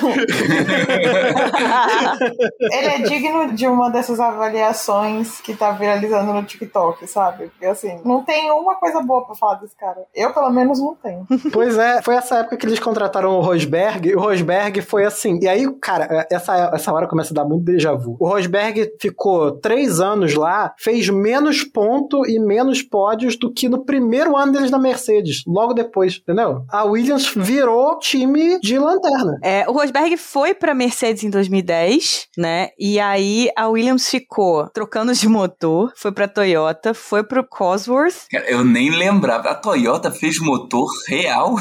Ele 2.60 2.88
é 2.88 3.00
digno 3.00 3.54
de 3.54 3.68
uma 3.68 3.90
dessas 3.90 4.20
avaliações 4.20 5.40
que 5.42 5.54
tá 5.54 5.72
viralizando 5.72 6.23
no 6.32 6.44
TikTok, 6.44 7.06
sabe? 7.08 7.48
Porque 7.48 7.66
assim, 7.66 8.00
não 8.06 8.24
tem 8.24 8.52
uma 8.52 8.76
coisa 8.76 9.02
boa 9.02 9.26
pra 9.26 9.36
falar 9.36 9.56
desse 9.56 9.76
cara. 9.76 10.06
Eu, 10.14 10.34
pelo 10.34 10.50
menos, 10.50 10.80
não 10.80 10.96
tenho. 10.96 11.26
pois 11.52 11.78
é, 11.78 12.02
foi 12.02 12.16
essa 12.16 12.40
época 12.40 12.58
que 12.58 12.66
eles 12.66 12.80
contrataram 12.80 13.38
o 13.38 13.42
Rosberg, 13.42 14.10
e 14.10 14.16
o 14.16 14.20
Rosberg 14.20 14.82
foi 14.82 15.06
assim. 15.06 15.40
E 15.42 15.48
aí, 15.48 15.70
cara, 15.80 16.28
essa, 16.32 16.72
essa 16.74 16.94
hora 16.94 17.08
começa 17.08 17.34
a 17.34 17.36
dar 17.36 17.46
muito 17.46 17.66
déjà 17.66 17.94
vu. 17.94 18.16
O 18.20 18.28
Rosberg 18.28 18.94
ficou 19.00 19.52
três 19.52 20.00
anos 20.00 20.36
lá, 20.36 20.74
fez 20.78 21.10
menos 21.10 21.64
ponto 21.64 22.26
e 22.26 22.40
menos 22.40 22.82
pódios 22.82 23.38
do 23.38 23.52
que 23.52 23.68
no 23.68 23.84
primeiro 23.84 24.38
ano 24.38 24.52
deles 24.52 24.72
na 24.72 24.80
Mercedes, 24.80 25.44
logo 25.48 25.74
depois, 25.74 26.20
entendeu? 26.22 26.66
A 26.70 26.84
Williams 26.84 27.34
virou 27.36 27.98
time 28.00 28.60
de 28.60 28.78
lanterna. 28.78 29.40
É, 29.42 29.66
o 29.68 29.74
Rosberg 29.74 30.18
foi 30.18 30.54
pra 30.54 30.74
Mercedes 30.74 31.24
em 31.24 31.30
2010, 31.30 32.28
né? 32.38 32.70
E 32.78 33.00
aí 33.00 33.50
a 33.56 33.68
Williams 33.68 34.10
ficou 34.10 34.68
trocando 34.70 35.14
de 35.14 35.28
motor, 35.28 35.92
foi 36.04 36.12
pra 36.12 36.28
Toyota, 36.28 36.94
foi 36.94 37.24
pro 37.24 37.46
Cosworth. 37.46 38.28
Cara, 38.30 38.44
eu 38.52 38.66
nem 38.66 38.90
lembrava. 38.90 39.52
A 39.52 39.56
Toyota 39.56 40.12
fez 40.12 40.38
motor 40.38 40.86
real? 41.08 41.56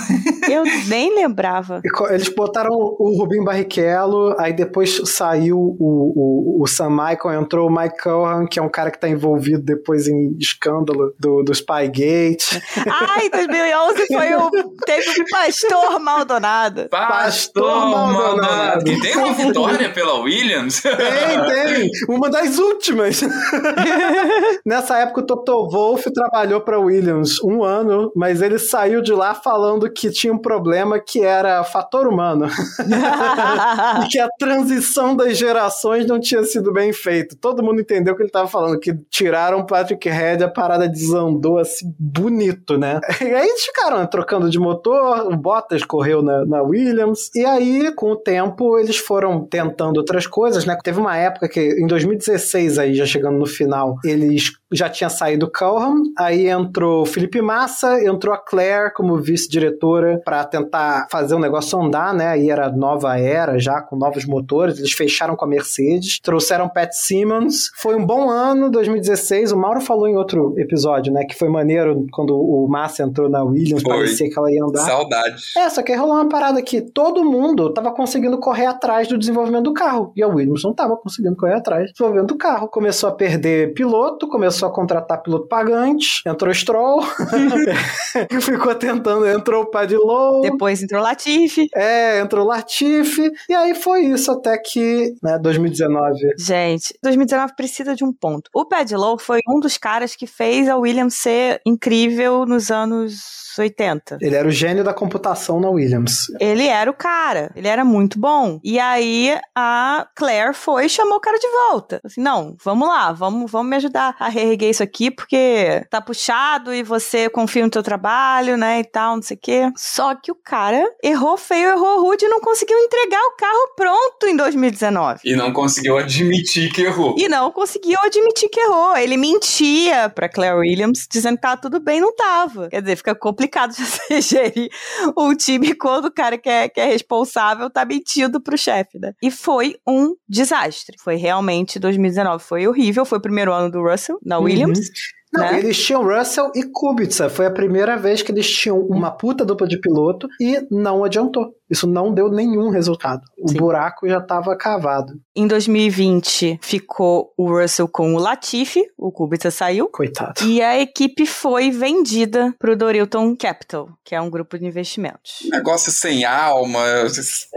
Eu 0.50 0.64
nem 0.88 1.14
lembrava. 1.14 1.80
Eles 2.10 2.28
botaram 2.28 2.72
o 2.72 3.16
Rubinho 3.16 3.44
Barrichello, 3.44 4.34
aí 4.40 4.52
depois 4.52 5.00
saiu 5.04 5.56
o, 5.56 6.58
o, 6.58 6.62
o 6.64 6.66
Sam 6.66 6.90
Michael, 6.90 7.40
entrou 7.40 7.68
o 7.68 7.72
Mike 7.72 8.02
Cohan, 8.02 8.46
que 8.46 8.58
é 8.58 8.62
um 8.62 8.68
cara 8.68 8.90
que 8.90 8.98
tá 8.98 9.08
envolvido 9.08 9.62
depois 9.62 10.08
em 10.08 10.36
escândalo 10.40 11.14
do, 11.20 11.44
do 11.44 11.54
Spygate. 11.54 12.60
Ai, 12.90 13.30
2011 13.30 14.06
foi 14.08 14.34
o. 14.34 14.50
Teve 14.84 15.22
o 15.22 15.24
Pastor 15.30 16.00
Maldonado. 16.00 16.88
Pastor 16.88 17.86
Maldonado. 17.86 18.84
Que 18.84 19.00
tem 19.00 19.16
uma 19.16 19.34
vitória 19.34 19.92
pela 19.92 20.14
Williams. 20.20 20.82
Tem, 20.82 20.96
tem! 20.98 21.90
Uma 22.08 22.28
das 22.28 22.58
últimas! 22.58 23.20
Nessa 24.64 24.98
época 24.98 25.20
o 25.20 25.26
Toto 25.26 25.68
Wolff 25.68 26.12
trabalhou 26.12 26.60
para 26.60 26.78
Williams 26.78 27.42
um 27.42 27.62
ano, 27.62 28.12
mas 28.14 28.42
ele 28.42 28.58
saiu 28.58 29.02
de 29.02 29.12
lá 29.12 29.34
falando 29.34 29.90
que 29.90 30.10
tinha 30.10 30.32
um 30.32 30.38
problema 30.38 31.00
que 31.00 31.20
era 31.20 31.62
fator 31.64 32.06
humano. 32.06 32.46
e 34.04 34.08
que 34.08 34.18
a 34.18 34.28
transição 34.38 35.14
das 35.14 35.36
gerações 35.36 36.06
não 36.06 36.20
tinha 36.20 36.42
sido 36.44 36.72
bem 36.72 36.92
feita. 36.92 37.36
Todo 37.40 37.62
mundo 37.62 37.80
entendeu 37.80 38.14
o 38.14 38.16
que 38.16 38.22
ele 38.22 38.28
estava 38.28 38.48
falando, 38.48 38.78
que 38.78 38.94
tiraram 39.10 39.60
o 39.60 39.66
Patrick 39.66 40.08
Head, 40.08 40.44
a 40.44 40.48
parada 40.48 40.88
desandou 40.88 41.58
assim, 41.58 41.92
bonito, 41.98 42.76
né? 42.78 43.00
E 43.20 43.24
aí 43.24 43.48
eles 43.48 43.64
ficaram 43.64 43.98
né, 43.98 44.06
trocando 44.06 44.50
de 44.50 44.58
motor, 44.58 45.32
o 45.32 45.36
Bottas 45.36 45.84
correu 45.84 46.22
na, 46.22 46.44
na 46.44 46.62
Williams, 46.62 47.30
e 47.34 47.44
aí, 47.44 47.92
com 47.94 48.12
o 48.12 48.16
tempo, 48.16 48.78
eles 48.78 48.96
foram 48.96 49.44
tentando 49.44 49.98
outras 49.98 50.26
coisas, 50.26 50.64
né? 50.64 50.76
Teve 50.82 51.00
uma 51.00 51.16
época 51.16 51.48
que, 51.48 51.60
em 51.60 51.86
2016, 51.86 52.78
aí, 52.78 52.94
já 52.94 53.06
chegando 53.06 53.38
no 53.38 53.46
final, 53.46 53.96
eles 54.22 54.61
já 54.72 54.88
tinha 54.88 55.10
saído 55.10 55.46
o 55.46 55.50
Calhoun, 55.50 56.02
aí 56.18 56.48
entrou 56.48 57.02
o 57.02 57.06
Felipe 57.06 57.40
Massa, 57.40 58.02
entrou 58.04 58.34
a 58.34 58.38
Claire 58.38 58.92
como 58.94 59.16
vice-diretora 59.18 60.20
para 60.24 60.44
tentar 60.44 61.06
fazer 61.10 61.34
o 61.34 61.38
negócio 61.38 61.80
andar, 61.80 62.14
né? 62.14 62.28
Aí 62.28 62.50
era 62.50 62.70
nova 62.70 63.18
era 63.18 63.58
já, 63.58 63.80
com 63.80 63.96
novos 63.96 64.24
motores, 64.24 64.78
eles 64.78 64.92
fecharam 64.92 65.36
com 65.36 65.44
a 65.44 65.48
Mercedes, 65.48 66.18
trouxeram 66.20 66.68
Pat 66.68 66.92
Simmons. 66.92 67.70
Foi 67.76 67.94
um 67.94 68.04
bom 68.04 68.30
ano, 68.30 68.70
2016. 68.70 69.52
O 69.52 69.56
Mauro 69.56 69.80
falou 69.80 70.08
em 70.08 70.16
outro 70.16 70.54
episódio, 70.58 71.12
né? 71.12 71.24
Que 71.24 71.36
foi 71.36 71.48
maneiro 71.48 72.06
quando 72.12 72.36
o 72.36 72.66
Massa 72.68 73.02
entrou 73.02 73.28
na 73.28 73.42
Williams, 73.42 73.82
Foi. 73.82 73.94
parecia 73.94 74.28
que 74.28 74.38
ela 74.38 74.50
ia 74.50 74.64
andar. 74.64 74.84
Saudades. 74.84 75.56
É, 75.56 75.68
só 75.68 75.82
que 75.82 75.92
aí 75.92 75.98
rolou 75.98 76.14
uma 76.14 76.28
parada 76.28 76.62
que 76.62 76.80
todo 76.80 77.24
mundo 77.24 77.72
tava 77.72 77.92
conseguindo 77.92 78.38
correr 78.38 78.66
atrás 78.66 79.08
do 79.08 79.18
desenvolvimento 79.18 79.64
do 79.64 79.74
carro. 79.74 80.12
E 80.16 80.22
a 80.22 80.28
Williams 80.28 80.62
não 80.62 80.72
tava 80.72 80.96
conseguindo 80.96 81.36
correr 81.36 81.54
atrás 81.54 81.86
do 81.86 81.92
desenvolvimento 81.92 82.28
do 82.28 82.36
carro. 82.36 82.68
Começou 82.68 83.08
a 83.08 83.12
perder 83.12 83.74
piloto, 83.74 84.28
começou 84.28 84.61
a 84.66 84.72
contratar 84.72 85.22
piloto 85.22 85.46
pagante, 85.48 86.22
entrou 86.26 86.52
Stroll, 86.52 87.02
ficou 88.40 88.74
tentando, 88.74 89.26
entrou 89.26 89.62
o 89.62 89.66
Padlow. 89.66 90.42
Depois 90.42 90.82
entrou 90.82 91.02
Latifi. 91.02 91.68
É, 91.74 92.20
entrou 92.20 92.46
Latifi, 92.46 93.30
e 93.48 93.54
aí 93.54 93.74
foi 93.74 94.02
isso 94.02 94.30
até 94.30 94.58
que, 94.58 95.14
né, 95.22 95.38
2019. 95.38 96.18
Gente, 96.38 96.94
2019 97.02 97.54
precisa 97.56 97.94
de 97.94 98.04
um 98.04 98.12
ponto. 98.12 98.50
O 98.54 98.64
Padlow 98.64 99.18
foi 99.18 99.40
um 99.48 99.60
dos 99.60 99.76
caras 99.76 100.14
que 100.14 100.26
fez 100.26 100.68
a 100.68 100.76
Williams 100.76 101.14
ser 101.14 101.60
incrível 101.66 102.46
nos 102.46 102.70
anos 102.70 103.42
80. 103.58 104.18
Ele 104.20 104.36
era 104.36 104.46
o 104.46 104.50
gênio 104.50 104.84
da 104.84 104.94
computação 104.94 105.60
na 105.60 105.68
Williams. 105.68 106.26
Ele 106.40 106.66
era 106.66 106.90
o 106.90 106.94
cara, 106.94 107.50
ele 107.54 107.68
era 107.68 107.84
muito 107.84 108.18
bom. 108.18 108.60
E 108.62 108.78
aí 108.78 109.38
a 109.54 110.06
Claire 110.14 110.54
foi 110.54 110.86
e 110.86 110.88
chamou 110.88 111.16
o 111.16 111.20
cara 111.20 111.38
de 111.38 111.48
volta. 111.48 112.00
Assim, 112.04 112.20
não, 112.20 112.56
vamos 112.64 112.88
lá, 112.88 113.12
vamos, 113.12 113.50
vamos 113.50 113.70
me 113.70 113.76
ajudar 113.76 114.16
a 114.18 114.28
reerguer 114.52 114.70
isso 114.70 114.82
aqui, 114.82 115.10
porque 115.10 115.84
tá 115.90 116.00
puxado 116.00 116.72
e 116.72 116.82
você 116.82 117.28
confia 117.28 117.64
no 117.64 117.70
teu 117.70 117.82
trabalho, 117.82 118.56
né, 118.56 118.80
e 118.80 118.84
tal, 118.84 119.16
não 119.16 119.22
sei 119.22 119.36
o 119.36 119.40
quê. 119.40 119.70
Só 119.76 120.14
que 120.14 120.30
o 120.30 120.34
cara 120.34 120.84
errou 121.02 121.36
feio, 121.36 121.70
errou 121.70 122.02
rude 122.02 122.24
e 122.24 122.28
não 122.28 122.40
conseguiu 122.40 122.78
entregar 122.78 123.20
o 123.20 123.36
carro 123.36 123.74
pronto 123.76 124.26
em 124.26 124.36
2019. 124.36 125.20
E 125.24 125.34
não 125.34 125.52
conseguiu 125.52 125.98
admitir 125.98 126.72
que 126.72 126.82
errou. 126.82 127.14
E 127.18 127.28
não 127.28 127.50
conseguiu 127.50 127.98
admitir 128.02 128.48
que 128.48 128.60
errou. 128.60 128.96
Ele 128.96 129.16
mentia 129.16 130.08
pra 130.08 130.28
Claire 130.28 130.56
Williams, 130.56 131.06
dizendo 131.10 131.36
que 131.36 131.42
tava 131.42 131.60
tudo 131.60 131.80
bem, 131.80 132.00
não 132.00 132.14
tava. 132.14 132.68
Quer 132.68 132.82
dizer, 132.82 132.96
fica 132.96 133.14
complicado 133.14 133.72
de 133.74 133.84
você 133.84 134.20
gerir 134.20 134.70
um 135.16 135.34
time 135.34 135.74
quando 135.74 136.06
o 136.06 136.12
cara 136.12 136.36
que 136.36 136.48
é, 136.48 136.68
que 136.68 136.80
é 136.80 136.86
responsável 136.86 137.70
tá 137.70 137.84
mentindo 137.84 138.40
pro 138.40 138.58
chefe, 138.58 138.98
né? 138.98 139.12
E 139.22 139.30
foi 139.30 139.76
um 139.86 140.14
desastre. 140.28 140.96
Foi 141.02 141.16
realmente 141.16 141.78
2019, 141.78 142.44
foi 142.44 142.66
horrível. 142.66 143.04
Foi 143.04 143.18
o 143.18 143.22
primeiro 143.22 143.52
ano 143.52 143.70
do 143.70 143.82
Russell 143.82 144.18
na 144.24 144.38
Williams. 144.42 144.90
Não, 145.32 145.40
né? 145.40 145.58
eles 145.58 145.82
tinham 145.82 146.04
Russell 146.04 146.52
e 146.54 146.62
Kubica. 146.64 147.30
Foi 147.30 147.46
a 147.46 147.50
primeira 147.50 147.96
vez 147.96 148.22
que 148.22 148.30
eles 148.30 148.50
tinham 148.50 148.78
uma 148.80 149.10
puta 149.10 149.44
dupla 149.44 149.66
de 149.66 149.80
piloto 149.80 150.28
e 150.38 150.60
não 150.70 151.04
adiantou. 151.04 151.54
Isso 151.72 151.86
não 151.86 152.12
deu 152.12 152.28
nenhum 152.30 152.68
resultado. 152.70 153.22
O 153.40 153.48
Sim. 153.48 153.56
buraco 153.56 154.06
já 154.08 154.18
estava 154.18 154.54
cavado. 154.56 155.14
Em 155.34 155.46
2020 155.46 156.58
ficou 156.62 157.32
o 157.36 157.48
Russell 157.48 157.88
com 157.88 158.14
o 158.14 158.18
Latifi, 158.18 158.84
o 158.96 159.10
Kubica 159.10 159.50
saiu. 159.50 159.88
Coitado. 159.88 160.42
E 160.44 160.60
a 160.62 160.78
equipe 160.78 161.26
foi 161.26 161.70
vendida 161.70 162.54
pro 162.58 162.76
Dorilton 162.76 163.34
Capital, 163.36 163.88
que 164.04 164.14
é 164.14 164.20
um 164.20 164.28
grupo 164.30 164.58
de 164.58 164.66
investimentos. 164.66 165.38
Negócio 165.50 165.90
sem 165.90 166.24
alma. 166.24 166.80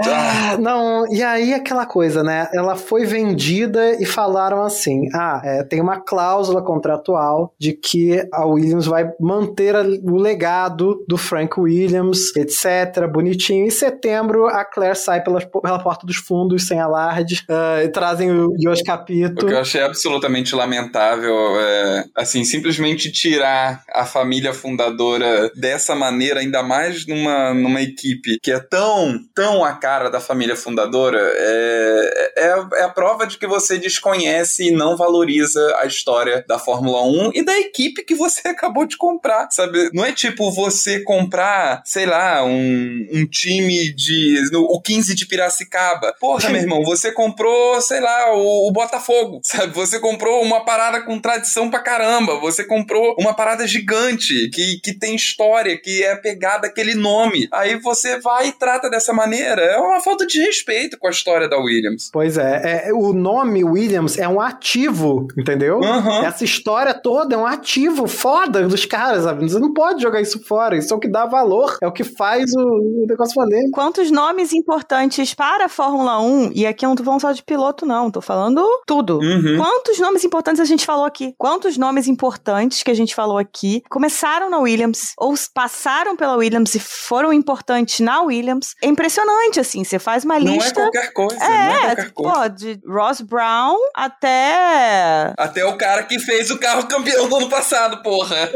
Ah, 0.02 0.54
Ah, 0.54 0.58
não, 0.58 1.06
e 1.14 1.22
aí 1.24 1.54
aquela 1.54 1.86
coisa, 1.86 2.24
né? 2.24 2.48
Ela 2.54 2.76
foi 2.76 3.06
vendida 3.06 4.02
e 4.02 4.06
falaram 4.06 4.62
assim: 4.64 5.08
ah, 5.14 5.42
é, 5.44 5.64
tem 5.64 5.82
uma 5.82 6.00
cláusula 6.00 6.62
contratual 6.64 7.54
de 7.60 7.74
que 7.74 8.26
a 8.32 8.46
Williams 8.46 8.86
vai 8.86 9.12
manter 9.20 9.76
a- 9.76 9.82
o 9.84 10.16
legado 10.18 11.04
do 11.08 11.18
Frank 11.18 11.60
Williams, 11.60 12.36
etc. 12.36 13.08
Bonitinho. 13.12 13.66
Em 13.66 13.70
setembro, 14.06 14.46
a 14.46 14.64
Claire 14.64 14.96
sai 14.96 15.24
pela, 15.24 15.42
pela 15.42 15.80
porta 15.80 16.06
dos 16.06 16.18
fundos 16.18 16.68
sem 16.68 16.80
alarde 16.80 17.44
ah, 17.50 17.84
e 17.84 17.90
trazem 17.90 18.32
o 18.32 18.56
Yosh 18.60 18.82
O 18.82 18.84
Capito. 18.84 19.46
que 19.46 19.52
eu 19.52 19.60
achei 19.60 19.82
absolutamente 19.82 20.56
lamentável 20.56 21.36
é, 21.60 22.06
assim, 22.16 22.44
simplesmente 22.44 23.12
tirar 23.12 23.84
a 23.92 24.06
família 24.06 24.54
fundadora 24.54 25.52
dessa 25.56 25.96
maneira, 25.96 26.40
ainda 26.40 26.62
mais 26.62 27.08
numa, 27.08 27.54
numa 27.54 27.82
equipe 27.82 28.38
que 28.42 28.52
é 28.52 28.60
tão, 28.60 29.20
tão 29.34 29.64
a 29.64 29.74
cara 29.74 30.10
da 30.10 30.20
família 30.20 30.56
fundadora, 30.56 31.20
é, 31.20 32.34
é, 32.38 32.66
é 32.80 32.84
a 32.84 32.90
prova 32.90 33.26
de 33.26 33.38
que 33.40 33.48
você 33.48 33.78
desconhece 33.78 34.68
e 34.68 34.72
não 34.72 34.96
valoriza 34.96 35.76
a 35.80 35.88
história 35.88 36.46
da 36.48 36.60
Fórmula 36.60 37.04
1 37.04 37.32
e 37.34 37.44
da 37.44 37.58
equipe 37.58 38.04
que 38.04 38.14
você 38.14 38.50
acabou 38.50 38.86
de 38.86 38.98
comprar, 38.98 39.48
sabe? 39.50 39.90
Não 39.94 40.06
é 40.06 40.12
tipo 40.12 40.52
você 40.52 41.02
comprar, 41.02 41.82
sei 41.86 42.06
lá, 42.06 42.44
um, 42.46 43.08
um 43.12 43.26
time 43.26 43.95
de. 43.96 44.50
no- 44.52 44.66
o 44.66 44.82
15 44.82 45.16
de 45.16 45.26
Piracicaba. 45.26 46.14
Porra, 46.20 46.50
meu 46.50 46.62
irmão, 46.62 46.84
você 46.84 47.12
comprou, 47.12 47.80
sei 47.82 48.00
lá, 48.00 48.34
o, 48.36 48.68
o 48.68 48.72
Botafogo, 48.72 49.40
sabe? 49.44 49.74
Você 49.74 50.00
comprou 50.00 50.42
uma 50.44 50.64
parada 50.66 51.02
com 51.02 51.20
tradição 51.20 51.70
pra 51.70 51.80
caramba. 51.80 52.40
Você 52.40 52.64
comprou 52.64 53.16
uma 53.20 53.34
parada 53.34 53.66
gigante 53.68 54.50
que, 54.50 54.80
que 54.82 54.94
tem 54.94 55.16
história, 55.16 55.78
que 55.80 56.04
é 56.04 56.16
pegada 56.16 56.68
aquele 56.68 56.96
nome. 56.96 57.48
Aí 57.52 57.76
você 57.80 58.20
vai 58.20 58.48
e 58.50 58.52
trata 58.52 58.90
dessa 58.90 59.14
maneira. 59.14 59.62
É 59.62 59.78
uma 59.78 60.02
falta 60.02 60.26
de 60.26 60.40
respeito 60.42 60.98
com 60.98 61.08
a 61.08 61.12
história 61.12 61.48
da 61.48 61.58
Williams. 61.58 62.10
Pois 62.12 62.38
é, 62.38 62.88
é, 62.88 62.94
o 62.94 63.14
nome 63.14 63.64
Williams 63.64 64.18
é 64.18 64.28
um 64.28 64.40
ativo, 64.42 65.28
entendeu? 65.38 65.84
Aham. 65.84 66.26
Essa 66.26 66.44
história 66.44 66.94
toda 66.94 67.36
é 67.36 67.38
um 67.38 67.46
ativo 67.46 68.08
foda 68.08 68.68
dos 68.68 68.86
caras, 68.86 69.24
sabe? 69.24 69.48
Você 69.50 69.60
não 69.60 69.74
pode 69.74 70.02
jogar 70.02 70.22
isso 70.22 70.44
fora. 70.44 70.78
Isso 70.78 70.94
é 70.94 70.98
o 70.98 71.00
que 71.00 71.08
dá 71.08 71.26
valor, 71.26 71.78
é 71.82 71.88
o 71.88 71.92
que 71.92 72.04
faz 72.04 72.52
o, 72.54 72.60
o 72.60 73.06
negócio 73.08 73.36
valer. 73.36 73.64
Quantos 73.86 74.10
nomes 74.10 74.52
importantes 74.52 75.36
para 75.36 75.66
a 75.66 75.70
Fórmula 75.70 76.20
1, 76.20 76.54
e 76.56 76.66
aqui 76.66 76.84
eu 76.84 76.90
não 76.90 76.96
tô 76.96 77.04
falando 77.04 77.22
só 77.22 77.32
de 77.32 77.44
piloto, 77.44 77.86
não, 77.86 78.10
tô 78.10 78.20
falando 78.20 78.64
tudo. 78.88 79.20
Uhum. 79.20 79.58
Quantos 79.58 80.00
nomes 80.00 80.24
importantes 80.24 80.60
a 80.60 80.66
gente 80.66 80.84
falou 80.84 81.06
aqui? 81.06 81.36
Quantos 81.38 81.78
nomes 81.78 82.08
importantes 82.08 82.82
que 82.82 82.90
a 82.90 82.96
gente 82.96 83.14
falou 83.14 83.38
aqui 83.38 83.84
começaram 83.88 84.50
na 84.50 84.58
Williams 84.58 85.14
ou 85.20 85.36
passaram 85.54 86.16
pela 86.16 86.36
Williams 86.36 86.74
e 86.74 86.80
foram 86.80 87.32
importantes 87.32 88.00
na 88.00 88.24
Williams? 88.24 88.74
É 88.84 88.88
impressionante, 88.88 89.60
assim. 89.60 89.84
Você 89.84 90.00
faz 90.00 90.26
uma 90.26 90.40
Não 90.40 90.54
é 90.54 90.56
lista. 90.56 90.74
qualquer 90.82 91.14
coisa, 91.14 91.36
não 91.38 91.46
é 91.46 91.76
É, 91.76 91.80
qualquer 91.96 92.12
coisa. 92.12 92.34
pô, 92.34 92.50
de 92.50 92.80
Ross 92.88 93.22
Brown 93.22 93.78
até 93.96 95.32
Até 95.38 95.64
o 95.64 95.78
cara 95.78 96.02
que 96.06 96.18
fez 96.18 96.50
o 96.50 96.58
carro 96.58 96.88
campeão 96.88 97.30
do 97.30 97.36
ano 97.36 97.50
passado, 97.50 98.02
porra. 98.02 98.50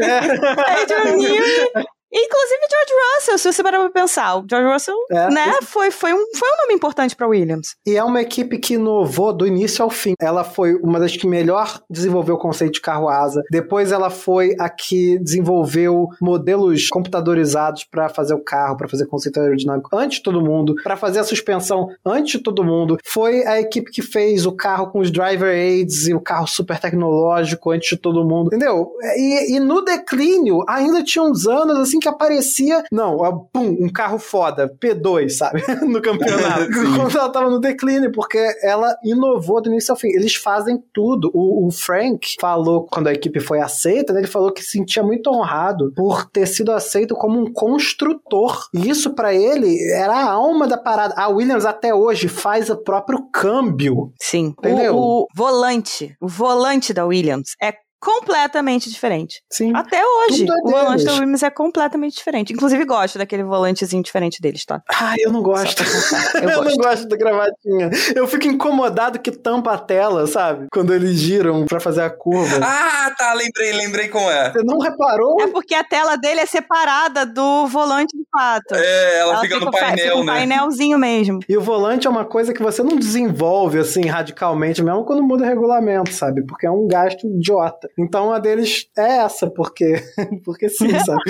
Adrian 0.82 1.16
Newey 1.18 1.70
Inclusive 2.12 2.60
George 2.70 2.94
Russell, 3.16 3.38
se 3.38 3.54
você 3.54 3.64
parar 3.64 3.80
pra 3.80 3.90
pensar. 3.90 4.38
O 4.38 4.46
George 4.50 4.72
Russell, 4.74 4.96
É. 5.12 5.30
né, 5.30 5.60
foi, 5.62 5.92
foi, 5.92 6.14
um, 6.14 6.26
foi 6.36 6.50
um 6.50 6.58
nome 6.64 6.74
importante 6.74 7.16
pra 7.16 7.28
Williams. 7.28 7.76
E 7.86 7.96
é 7.96 8.04
uma 8.04 8.22
equipe 8.22 8.58
que 8.58 8.74
inovou 8.76 9.32
do 9.34 9.46
início 9.46 9.84
ao 9.84 9.90
fim. 9.90 10.14
Ela 10.20 10.44
foi 10.44 10.76
uma 10.76 11.00
das 11.00 11.16
que 11.16 11.28
melhor 11.28 11.80
desenvolveu 11.90 12.36
o 12.36 12.40
conceito 12.40 12.74
de 12.74 12.82
carro 12.82 13.10
asa. 13.10 13.42
Depois 13.52 13.92
ela 13.92 14.10
foi 14.10 14.56
a 14.60 14.70
que 14.70 15.20
desenvolveu 15.20 16.08
modelos 16.22 16.88
computadorizados 16.90 17.84
para 17.84 18.10
fazer 18.10 18.34
o 18.34 18.44
carro, 18.44 18.78
para 18.78 18.88
fazer 18.88 19.06
conceito 19.06 19.40
aerodinâmico 19.40 19.90
antes 19.96 20.18
de 20.18 20.24
todo 20.24 20.42
mundo, 20.42 20.76
para 20.84 20.98
fazer 20.98 21.20
a 21.20 21.24
suspensão 21.24 21.88
antes 22.06 22.34
de 22.34 22.44
todo 22.44 22.64
mundo. 22.64 22.98
Foi 23.06 23.46
a 23.46 23.60
equipe 23.60 23.92
que 23.92 24.02
fez 24.02 24.46
o 24.46 24.52
carro 24.52 24.88
com 24.92 25.00
os 25.00 25.12
driver 25.12 25.54
aids 25.54 26.08
e 26.08 26.14
o 26.14 26.22
carro 26.22 26.48
super 26.48 26.80
tecnológico 26.80 27.72
antes 27.72 27.90
de 27.90 27.98
todo 27.98 28.26
mundo. 28.26 28.48
Entendeu? 28.48 28.92
E, 29.16 29.56
e 29.56 29.60
no 29.60 29.82
declínio 29.84 30.64
ainda 30.68 31.04
tinha 31.04 31.24
uns 31.24 31.46
anos 31.48 31.78
assim 31.78 31.99
que 32.00 32.08
aparecia, 32.08 32.84
não, 32.92 33.18
ó, 33.18 33.32
pum, 33.32 33.78
um 33.80 33.90
carro 33.90 34.18
foda, 34.18 34.74
P2, 34.82 35.30
sabe? 35.30 35.62
no 35.88 36.02
campeonato. 36.02 36.68
Quando 36.96 37.18
ela 37.18 37.30
tava 37.30 37.50
no 37.50 37.60
declínio, 37.60 38.12
porque 38.12 38.40
ela 38.64 38.96
inovou 39.04 39.62
do 39.62 39.70
início 39.70 39.92
ao 39.92 39.98
fim. 39.98 40.10
Eles 40.10 40.36
fazem 40.36 40.82
tudo. 40.94 41.30
O, 41.34 41.68
o 41.68 41.72
Frank 41.72 42.36
falou, 42.40 42.86
quando 42.90 43.08
a 43.08 43.14
equipe 43.14 43.40
foi 43.40 43.60
aceita, 43.60 44.14
né, 44.14 44.20
ele 44.20 44.28
falou 44.28 44.52
que 44.52 44.64
se 44.64 44.80
sentia 44.80 45.04
muito 45.04 45.30
honrado 45.30 45.92
por 45.96 46.26
ter 46.30 46.48
sido 46.48 46.72
aceito 46.72 47.16
como 47.16 47.40
um 47.40 47.52
construtor. 47.52 48.68
E 48.74 48.90
isso 48.90 49.14
pra 49.14 49.34
ele 49.34 49.78
era 49.92 50.14
a 50.14 50.32
alma 50.32 50.68
da 50.68 50.78
parada. 50.78 51.14
A 51.18 51.28
Williams 51.28 51.66
até 51.66 51.94
hoje 51.94 52.28
faz 52.28 52.70
o 52.70 52.78
próprio 52.78 53.30
câmbio. 53.32 54.12
Sim. 54.20 54.54
Entendeu? 54.58 54.96
O, 54.96 55.22
o 55.24 55.28
volante, 55.36 56.16
o 56.22 56.28
volante 56.28 56.94
da 56.94 57.06
Williams 57.06 57.56
é 57.62 57.74
completamente 58.00 58.90
diferente. 58.90 59.42
Sim. 59.52 59.72
Até 59.76 60.02
hoje, 60.06 60.46
Tudo 60.46 60.54
é 60.58 60.62
o 60.64 60.70
volante 60.72 61.04
da 61.06 61.14
Williams 61.14 61.44
é 61.44 61.50
completamente 61.50 62.16
diferente. 62.16 62.54
Inclusive, 62.54 62.84
gosto 62.86 63.18
daquele 63.18 63.44
volantezinho 63.44 64.02
diferente 64.04 64.42
deles, 64.42 64.66
tá? 64.66 64.82
Ah, 64.90 65.16
eu 65.20 65.32
não 65.32 65.42
gosto. 65.42 65.84
Eu 66.42 66.50
Eu, 66.50 66.64
não 66.64 66.76
gosto. 66.78 67.08
da 67.08 67.18
gravatinha. 67.18 67.90
Eu 68.16 68.28
fico 68.28 68.48
incomodado 68.48 69.20
que 69.20 69.32
tampa 69.32 69.74
a 69.74 69.78
tela, 69.78 70.26
sabe? 70.28 70.68
Quando 70.72 70.94
eles 70.94 71.18
giram 71.18 71.66
pra 71.66 71.80
fazer 71.80 72.02
a 72.02 72.10
curva. 72.10 72.60
Ah, 72.64 73.12
tá, 73.18 73.34
lembrei, 73.34 73.74
lembrei 73.74 74.08
como 74.08 74.30
é. 74.30 74.52
Você 74.52 74.64
não 74.64 74.80
reparou? 74.80 75.42
É 75.42 75.48
porque 75.48 75.74
a 75.76 75.84
tela 75.84 76.16
dele 76.16 76.40
é 76.42 76.46
separada 76.46 77.26
do 77.26 77.68
volante 77.68 78.16
de 78.18 78.24
fato. 78.32 78.74
É, 78.76 79.20
ela, 79.20 79.42
fica, 79.42 79.60
no 79.60 79.66
fa- 79.66 79.80
painel, 79.80 79.98
fica 79.98 80.16
um 80.18 80.24
né? 80.24 80.34
painelzinho 80.34 80.98
mesmo. 80.98 81.40
E 81.48 81.58
o 81.58 81.62
volante 81.62 82.08
é 82.08 82.10
uma 82.10 82.26
coisa 82.26 82.54
que 82.54 82.62
você 82.62 82.82
não 82.84 82.96
desenvolve 82.98 83.80
assim 83.80 84.06
radicalmente, 84.06 84.82
mesmo 84.84 85.04
quando 85.04 85.24
muda 85.24 85.44
o 85.44 85.48
regulamento, 85.48 86.14
sabe? 86.14 86.46
Porque 86.46 86.66
é 86.66 86.72
um 86.72 86.88
gasto 86.88 87.26
idiota. 87.28 87.89
Então 87.98 88.34
a 88.34 88.40
deles 88.40 88.88
é 88.98 89.18
essa, 89.20 89.50
porque, 89.50 90.02
porque 90.46 90.70
sim, 90.70 90.90
sabe? 91.00 91.22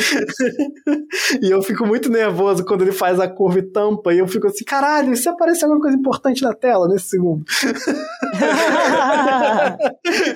e 1.41 1.52
eu 1.52 1.62
fico 1.62 1.86
muito 1.86 2.10
nervoso 2.10 2.65
quando 2.65 2.82
ele 2.84 2.91
faz 2.91 3.19
a 3.19 3.28
curva 3.28 3.60
e 3.60 3.63
tampa, 3.63 4.13
e 4.13 4.19
eu 4.19 4.28
fico 4.28 4.48
assim, 4.48 4.63
caralho, 4.63 5.13
e 5.13 5.17
se 5.17 5.28
aparecer 5.30 5.65
alguma 5.65 5.82
coisa 5.82 5.98
importante 5.98 6.41
na 6.41 6.54
tela 6.54 6.88
nesse 6.88 7.10
segundo? 7.10 7.43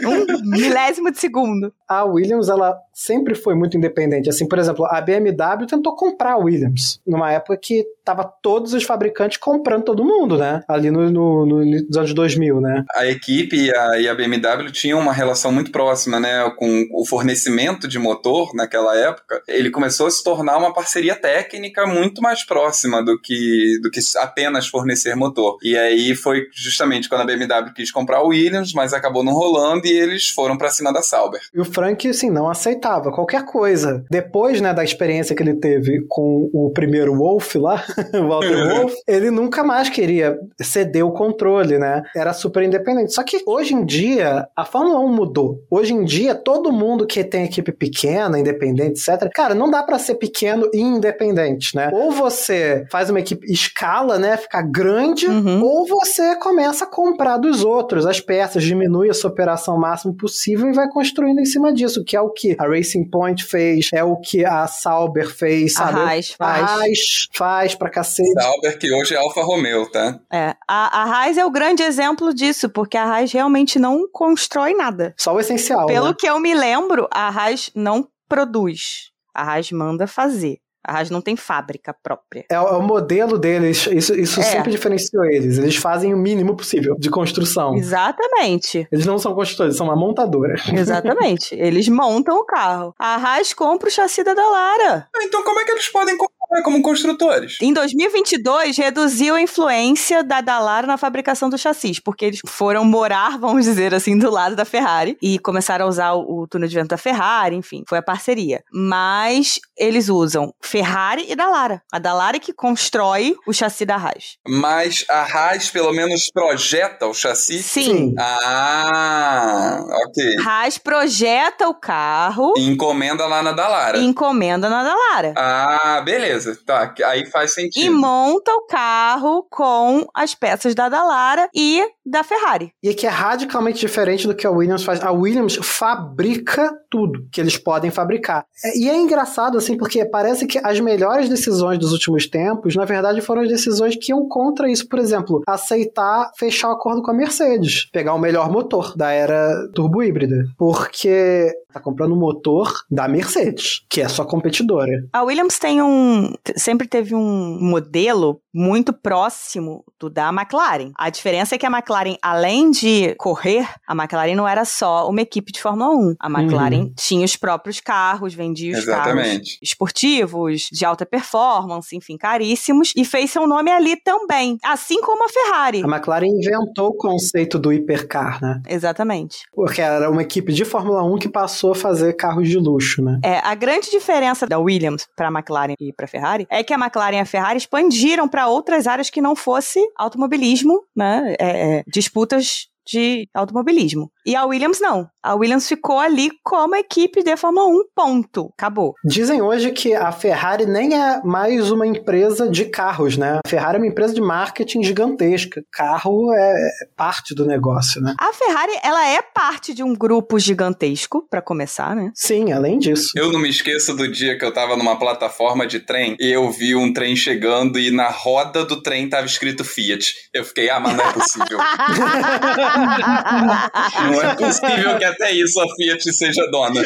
um 0.05 0.49
milésimo 0.49 1.12
de 1.12 1.19
segundo. 1.19 1.73
A 1.88 2.03
Williams, 2.05 2.49
ela 2.49 2.75
sempre 2.93 3.36
foi 3.36 3.55
muito 3.55 3.77
independente. 3.77 4.29
Assim, 4.29 4.47
por 4.47 4.59
exemplo, 4.59 4.86
a 4.86 5.01
BMW 5.01 5.65
tentou 5.67 5.95
comprar 5.95 6.33
a 6.33 6.38
Williams 6.38 6.99
numa 7.05 7.31
época 7.31 7.57
que 7.57 7.86
tava 8.03 8.23
todos 8.41 8.73
os 8.73 8.83
fabricantes 8.83 9.38
comprando 9.38 9.83
todo 9.83 10.03
mundo, 10.03 10.38
né? 10.38 10.62
Ali 10.67 10.91
no, 10.91 11.09
no, 11.09 11.45
no- 11.45 11.65
nos 11.65 11.97
anos 11.97 12.13
2000, 12.13 12.59
né? 12.62 12.83
A 12.95 13.05
equipe 13.07 13.55
e 13.55 13.75
a, 13.75 13.99
e 13.99 14.07
a 14.07 14.15
BMW 14.15 14.71
tinham 14.71 14.99
uma 14.99 15.13
relação 15.13 15.51
muito 15.51 15.71
próxima, 15.71 16.12
né, 16.19 16.49
com 16.58 16.88
o 16.91 17.06
fornecimento 17.06 17.88
de 17.88 17.99
motor 17.99 18.54
naquela 18.54 18.95
época. 18.97 19.41
Ele 19.47 19.69
começou 19.69 20.08
a 20.08 20.12
se 20.12 20.23
tornar 20.23 20.58
uma 20.58 20.73
parceria 20.73 21.15
técnica 21.15 21.86
muito 21.86 22.21
mais 22.21 22.43
próxima 22.43 23.04
do 23.04 23.19
que, 23.19 23.80
do 23.82 23.89
que 23.89 23.99
apenas 24.17 24.67
fornecer 24.67 25.15
motor. 25.15 25.58
E 25.62 25.78
aí 25.78 26.15
foi 26.15 26.47
justamente 26.54 27.10
quando 27.10 27.21
a 27.21 27.26
BMW 27.26 27.73
quis 27.73 27.91
comprar 27.91 28.21
o 28.23 28.30
Williams, 28.30 28.73
mas 28.73 28.93
acabou 28.93 29.23
não 29.23 29.34
rolando 29.34 29.86
e 29.86 29.91
eles 29.91 30.30
foram 30.30 30.58
pra 30.58 30.69
cima 30.69 30.91
da 30.91 31.02
Sauber. 31.02 31.41
E 31.54 31.60
o 31.60 31.65
Frank, 31.65 32.08
assim, 32.08 32.30
não 32.30 32.49
aceitava 32.49 33.12
qualquer 33.12 33.45
coisa. 33.45 34.06
Depois, 34.10 34.62
né, 34.62 34.73
da 34.73 34.84
experiência 34.84 35.36
que 35.36 35.43
ele 35.43 35.56
teve 35.56 36.06
com 36.08 36.49
o 36.54 36.71
primeiro 36.73 37.15
Wolf 37.15 37.56
lá, 37.56 37.84
o 38.13 38.28
Walter 38.28 38.76
Wolf, 38.76 38.93
ele 39.08 39.32
nunca 39.32 39.63
mais 39.63 39.89
queria 39.89 40.38
ceder 40.62 41.06
o 41.06 41.12
controle, 41.12 41.78
né? 41.78 42.04
Era 42.15 42.34
super 42.34 42.63
independente. 42.63 43.13
Só 43.13 43.23
que 43.23 43.41
hoje 43.45 43.73
em 43.73 43.86
dia, 43.86 44.47
a 44.56 44.65
Fórmula 44.65 44.99
1 44.99 45.08
mudou. 45.10 45.63
Hoje 45.69 45.93
em 45.93 46.02
dia, 46.03 46.35
todo 46.35 46.71
mundo 46.71 47.05
que 47.05 47.23
tem 47.23 47.45
equipe 47.45 47.71
pequena, 47.71 48.39
independente, 48.39 48.99
etc., 48.99 49.29
cara, 49.33 49.53
não 49.55 49.69
dá 49.69 49.81
pra 49.83 49.97
ser 49.99 50.15
pequeno 50.15 50.69
e 50.73 50.79
independente, 50.79 51.75
né? 51.75 51.89
Ou 51.93 52.11
você 52.11 52.85
faz 52.91 53.09
uma 53.09 53.19
equipe 53.19 53.45
escala, 53.51 54.17
né, 54.17 54.37
ficar 54.37 54.61
grande, 54.63 55.27
Uhum. 55.27 55.63
ou 55.63 55.87
você 55.87 56.35
começa 56.35 56.85
a 56.85 56.87
comprar 56.87 57.37
dos 57.37 57.63
outros 57.63 58.05
as 58.05 58.19
peças, 58.19 58.63
diminui 58.63 59.09
a 59.09 59.13
sua 59.13 59.29
operação 59.29 59.75
o 59.75 59.79
máximo 59.79 60.13
possível 60.13 60.69
e 60.69 60.73
vai 60.73 60.87
construindo 60.89 61.39
em 61.39 61.45
cima 61.45 61.73
disso, 61.73 62.03
que 62.03 62.15
é 62.15 62.21
o 62.21 62.29
que 62.29 62.55
a 62.59 62.67
Racing 62.67 63.05
Point 63.09 63.43
fez, 63.43 63.89
é 63.93 64.03
o 64.03 64.17
que 64.17 64.45
a 64.45 64.67
Sauber 64.67 65.27
fez, 65.29 65.75
A 65.77 65.85
sabe? 65.85 65.99
Haas 65.99 66.35
A 66.39 66.45
faz. 66.45 66.61
Haas 66.69 67.27
faz 67.33 67.75
pra 67.75 67.89
cacete. 67.89 68.31
Sauber, 68.41 68.77
que 68.77 68.93
hoje 68.93 69.13
é 69.15 69.17
Alfa 69.17 69.41
Romeo, 69.43 69.89
tá? 69.89 70.19
É, 70.31 70.55
a, 70.67 71.01
a 71.01 71.03
Haas 71.03 71.37
é 71.37 71.45
o 71.45 71.51
grande 71.51 71.83
exemplo 71.83 72.33
disso, 72.33 72.69
porque 72.69 72.97
a 72.97 73.03
Haas 73.05 73.31
realmente 73.31 73.79
não 73.79 74.07
constrói 74.11 74.73
nada. 74.73 75.13
Só 75.17 75.33
o 75.33 75.39
essencial, 75.39 75.89
Pelo 75.93 76.08
né? 76.10 76.15
que 76.17 76.27
eu 76.27 76.39
me 76.39 76.53
lembro, 76.53 77.08
a 77.12 77.27
Haas 77.29 77.69
não 77.75 78.08
produz. 78.27 79.12
A 79.34 79.43
Haas 79.53 79.71
manda 79.71 80.06
fazer. 80.08 80.58
A 80.86 80.97
Haas 80.97 81.10
não 81.10 81.21
tem 81.21 81.38
fábrica 81.38 81.95
própria. 82.03 82.43
É, 82.51 82.60
o- 82.60 82.67
é 82.67 82.71
o 82.77 82.82
modelo 82.82 83.38
deles, 83.39 83.88
isso, 83.88 84.13
isso 84.13 84.41
É. 84.41 84.43
sempre 84.43 84.69
diferenciou 84.69 85.23
eles. 85.23 85.58
Eles 85.58 85.77
fazem 85.77 86.13
o 86.13 86.17
mínimo 86.17 86.58
possível 86.58 86.95
de 86.99 87.10
construção. 87.10 87.73
Exatamente. 87.75 88.86
Eles 88.91 89.06
não 89.06 89.17
são 89.17 89.34
construtores, 89.34 89.77
são 89.77 89.88
uma 89.88 89.95
montadora. 89.95 90.56
Exatamente. 90.73 91.56
Eles 91.56 91.88
montam 91.88 92.38
o 92.38 92.45
carro. 92.45 92.93
A 92.99 93.15
Haas 93.15 93.53
compra 93.53 93.88
o 93.88 93.91
chassi 93.91 94.23
da. 94.25 94.34
Ah, 94.34 95.08
Então 95.23 95.41
como 95.43 95.60
é 95.62 95.63
que 95.63 95.71
eles 95.71 95.88
podem 95.88 96.17
concorrer 96.53 96.63
como 96.63 96.81
construtores? 96.81 97.57
Em 97.61 97.73
2022, 97.73 98.77
reduziu 98.77 99.35
a 99.35 99.41
influência 99.41 100.23
da 100.23 100.41
Dallara 100.41 100.85
na 100.85 100.97
fabricação 100.97 101.49
dos 101.49 101.61
chassis, 101.61 101.99
porque 101.99 102.25
eles 102.25 102.39
foram 102.45 102.85
morar, 102.85 103.37
vamos 103.39 103.65
dizer 103.65 103.93
assim, 103.93 104.17
do 104.17 104.29
lado 104.29 104.55
da 104.55 104.65
Ferrari 104.65 105.17
e 105.21 105.39
começaram 105.39 105.85
a 105.85 105.89
usar 105.89 106.13
o, 106.13 106.41
o 106.41 106.47
túnel 106.47 106.67
de 106.67 106.75
vento 106.75 106.89
da 106.89 106.97
Ferrari, 106.97 107.55
enfim, 107.55 107.83
foi 107.87 107.97
a 107.97 108.01
parceria. 108.03 108.63
Mas 108.71 109.59
eles 109.77 110.09
usam 110.09 110.53
Ferrari 110.61 111.25
e 111.29 111.35
Dallara. 111.35 111.81
A 111.91 111.99
Dallara 111.99 112.37
é 112.37 112.39
que 112.39 112.53
constrói 112.53 113.35
o 113.47 113.53
chassi 113.53 113.85
da 113.85 113.95
Haas. 113.95 114.37
Mas 114.47 115.05
a 115.09 115.21
Haas 115.23 115.69
pelo 115.69 115.91
menos 115.93 116.29
projeta 116.31 117.07
o 117.07 117.13
chassi? 117.13 117.61
Sim. 117.63 118.13
Ah, 118.19 119.79
ok. 120.07 120.35
Haas 120.45 120.77
projeta 120.77 121.67
o 121.67 121.73
carro 121.73 122.53
E 122.57 122.67
encomenda 122.67 123.25
lá 123.25 123.41
na 123.41 123.51
Dallara. 123.51 123.97
e 123.97 124.03
encomenda 124.05 124.69
na 124.69 124.83
Dallara. 124.83 125.33
Ah, 125.35 126.01
beleza. 126.03 126.42
Tá, 126.65 126.93
aí 127.06 127.25
faz 127.27 127.51
E 127.51 127.56
sentido. 127.56 127.95
monta 127.95 128.51
o 128.53 128.65
carro 128.67 129.45
com 129.49 130.08
as 130.13 130.34
peças 130.36 130.73
da 130.75 130.89
Dallara 130.89 131.49
e 131.56 131.84
da 132.06 132.23
Ferrari. 132.23 132.71
E 132.84 132.93
que 132.93 133.08
é 133.08 133.10
radicalmente 133.10 133.79
diferente 133.79 134.27
do 134.27 134.36
que 134.36 134.45
a 134.45 134.51
Williams 134.51 134.84
faz. 134.84 135.01
A 135.01 135.12
Williams 135.12 135.56
fabrica 135.62 136.71
tudo 136.89 137.25
que 137.32 137.39
eles 137.39 137.58
podem 137.58 137.89
fabricar. 137.91 138.45
É, 138.63 138.77
E 138.77 138.89
é 138.89 138.95
engraçado, 138.95 139.58
assim, 139.58 139.77
porque 139.77 140.03
parece 140.06 140.45
que 140.45 140.60
as 140.63 140.79
melhores 140.79 141.29
decisões 141.29 141.79
dos 141.79 141.91
últimos 141.93 142.27
tempos, 142.27 142.75
na 142.75 142.86
verdade, 142.86 143.21
foram 143.21 143.41
as 143.41 143.47
decisões 143.49 143.95
que 143.95 144.12
iam 144.12 144.27
contra 144.27 144.69
isso. 144.69 144.88
Por 144.88 144.99
exemplo, 144.99 145.41
aceitar 145.47 146.32
fechar 146.38 146.69
o 146.69 146.73
acordo 146.73 147.01
com 147.01 147.12
a 147.12 147.13
Mercedes. 147.13 147.89
Pegar 147.91 148.13
o 148.13 148.19
melhor 148.19 148.51
motor 148.51 148.95
da 148.97 149.12
era 149.12 149.67
turbo 149.73 150.03
híbrida. 150.03 150.36
Porque 150.58 151.51
tá 151.71 151.79
comprando 151.79 152.13
um 152.13 152.19
motor 152.19 152.71
da 152.89 153.08
Mercedes, 153.08 153.84
que 153.89 154.01
é 154.01 154.08
sua 154.08 154.25
competidora. 154.25 154.91
A 155.12 155.23
Williams 155.23 155.58
tem 155.58 155.82
um. 155.82 156.32
Sempre 156.55 156.87
teve 156.87 157.15
um 157.15 157.57
modelo 157.59 158.41
muito 158.53 158.93
próximo 158.93 159.83
do 159.99 160.09
da 160.09 160.29
McLaren. 160.29 160.91
A 160.95 161.09
diferença 161.09 161.55
é 161.55 161.57
que 161.57 161.65
a 161.65 161.69
McLaren, 161.69 162.15
além 162.21 162.69
de 162.69 163.15
correr, 163.15 163.67
a 163.87 163.93
McLaren 163.93 164.35
não 164.35 164.47
era 164.47 164.63
só 164.63 165.09
uma 165.09 165.21
equipe 165.21 165.51
de 165.51 165.61
Fórmula 165.61 165.89
1. 165.95 166.15
A 166.19 166.29
McLaren 166.29 166.91
tinha 166.95 167.25
os 167.25 167.35
próprios 167.35 167.79
carros, 167.79 168.33
vendia 168.33 168.77
os 168.77 168.85
carros 168.85 169.13
Exatamente. 169.13 169.59
esportivos, 169.61 170.67
de 170.71 170.85
alta 170.85 171.05
performance, 171.05 171.95
enfim, 171.95 172.17
caríssimos, 172.17 172.93
e 172.95 173.03
fez 173.03 173.31
seu 173.31 173.47
nome 173.47 173.71
ali 173.71 173.95
também. 174.03 174.57
Assim 174.63 175.01
como 175.01 175.25
a 175.25 175.29
Ferrari. 175.29 175.83
A 175.83 175.87
McLaren 175.87 176.27
inventou 176.27 176.89
o 176.89 176.97
conceito 176.97 177.57
do 177.57 177.73
hipercar, 177.73 178.39
né? 178.41 178.61
Exatamente. 178.67 179.45
Porque 179.51 179.81
era 179.81 180.09
uma 180.11 180.21
equipe 180.21 180.53
de 180.53 180.63
Fórmula 180.63 181.03
1 181.03 181.17
que 181.17 181.29
passou 181.29 181.71
a 181.71 181.75
fazer 181.75 182.13
carros 182.13 182.47
de 182.47 182.57
luxo, 182.57 183.01
né? 183.01 183.19
É, 183.23 183.39
a 183.39 183.55
grande 183.55 183.89
diferença 183.89 184.45
da 184.45 184.59
Williams 184.59 185.07
para 185.15 185.29
a 185.29 185.31
McLaren 185.31 185.73
e 185.79 185.91
para 185.91 186.05
a 186.05 186.07
Ferrari 186.07 186.22
é 186.49 186.63
que 186.63 186.73
a 186.73 186.77
McLaren 186.77 187.17
e 187.17 187.19
a 187.19 187.25
Ferrari 187.25 187.57
expandiram 187.57 188.27
para 188.27 188.47
outras 188.47 188.88
áreas 188.88 189.09
que 189.09 189.21
não 189.21 189.36
fosse 189.36 189.79
automobilismo, 189.95 190.83
né? 190.95 191.36
É, 191.39 191.77
é, 191.77 191.83
disputas 191.88 192.67
de 192.86 193.27
automobilismo. 193.33 194.12
E 194.25 194.36
a 194.36 194.45
Williams 194.45 194.79
não. 194.79 195.07
A 195.21 195.36
Williams 195.36 195.67
ficou 195.67 195.99
ali 195.99 196.29
como 196.43 196.75
equipe 196.75 197.23
de 197.23 197.38
Fórmula 197.38 197.67
1, 197.67 197.83
ponto. 197.95 198.51
Acabou. 198.57 198.93
Dizem 199.05 199.41
hoje 199.41 199.71
que 199.71 199.93
a 199.93 200.12
Ferrari 200.12 200.65
nem 200.65 200.93
é 200.93 201.21
mais 201.23 201.71
uma 201.71 201.88
empresa 201.88 202.49
de 202.49 202.65
carros, 202.65 203.17
né? 203.17 203.39
A 203.45 203.47
Ferrari 203.47 203.77
é 203.77 203.79
uma 203.79 203.88
empresa 203.88 204.13
de 204.13 204.21
marketing 204.21 204.83
gigantesca. 204.83 205.63
Carro 205.71 206.33
é 206.33 206.55
parte 206.97 207.33
do 207.33 207.45
negócio, 207.45 208.01
né? 208.01 208.15
A 208.19 208.33
Ferrari, 208.33 208.73
ela 208.83 209.07
é 209.07 209.21
parte 209.21 209.73
de 209.73 209.81
um 209.81 209.93
grupo 209.93 210.38
gigantesco, 210.38 211.25
pra 211.29 211.41
começar, 211.41 211.95
né? 211.95 212.12
Sim, 212.13 212.51
além 212.51 212.79
disso. 212.79 213.12
Eu 213.15 213.31
não 213.31 213.39
me 213.39 213.49
esqueço 213.49 213.95
do 213.95 214.12
dia 214.12 214.38
que 214.38 214.43
eu 214.43 214.53
tava 214.53 214.75
numa 214.75 214.99
plataforma 214.99 215.65
de 215.65 215.79
trem 215.79 216.17
e 216.19 216.29
eu 216.29 216.51
vi 216.51 216.75
um 216.75 216.91
trem 216.91 217.15
chegando 217.15 217.79
e 217.79 217.91
na 217.91 218.09
roda 218.09 218.65
do 218.65 218.81
trem 218.81 219.09
tava 219.09 219.25
escrito 219.25 219.63
Fiat. 219.63 220.13
Eu 220.33 220.43
fiquei, 220.43 220.69
ah, 220.69 220.79
mas 220.79 220.97
não 220.97 221.05
é 221.05 221.13
possível. 221.13 221.59
não 224.13 224.30
é 224.32 224.36
possível 224.36 224.97
que 224.97 225.04
até 225.06 225.32
isso 225.32 225.60
a 225.60 225.65
Fiat 225.76 226.13
seja 226.13 226.45
dona. 226.49 226.82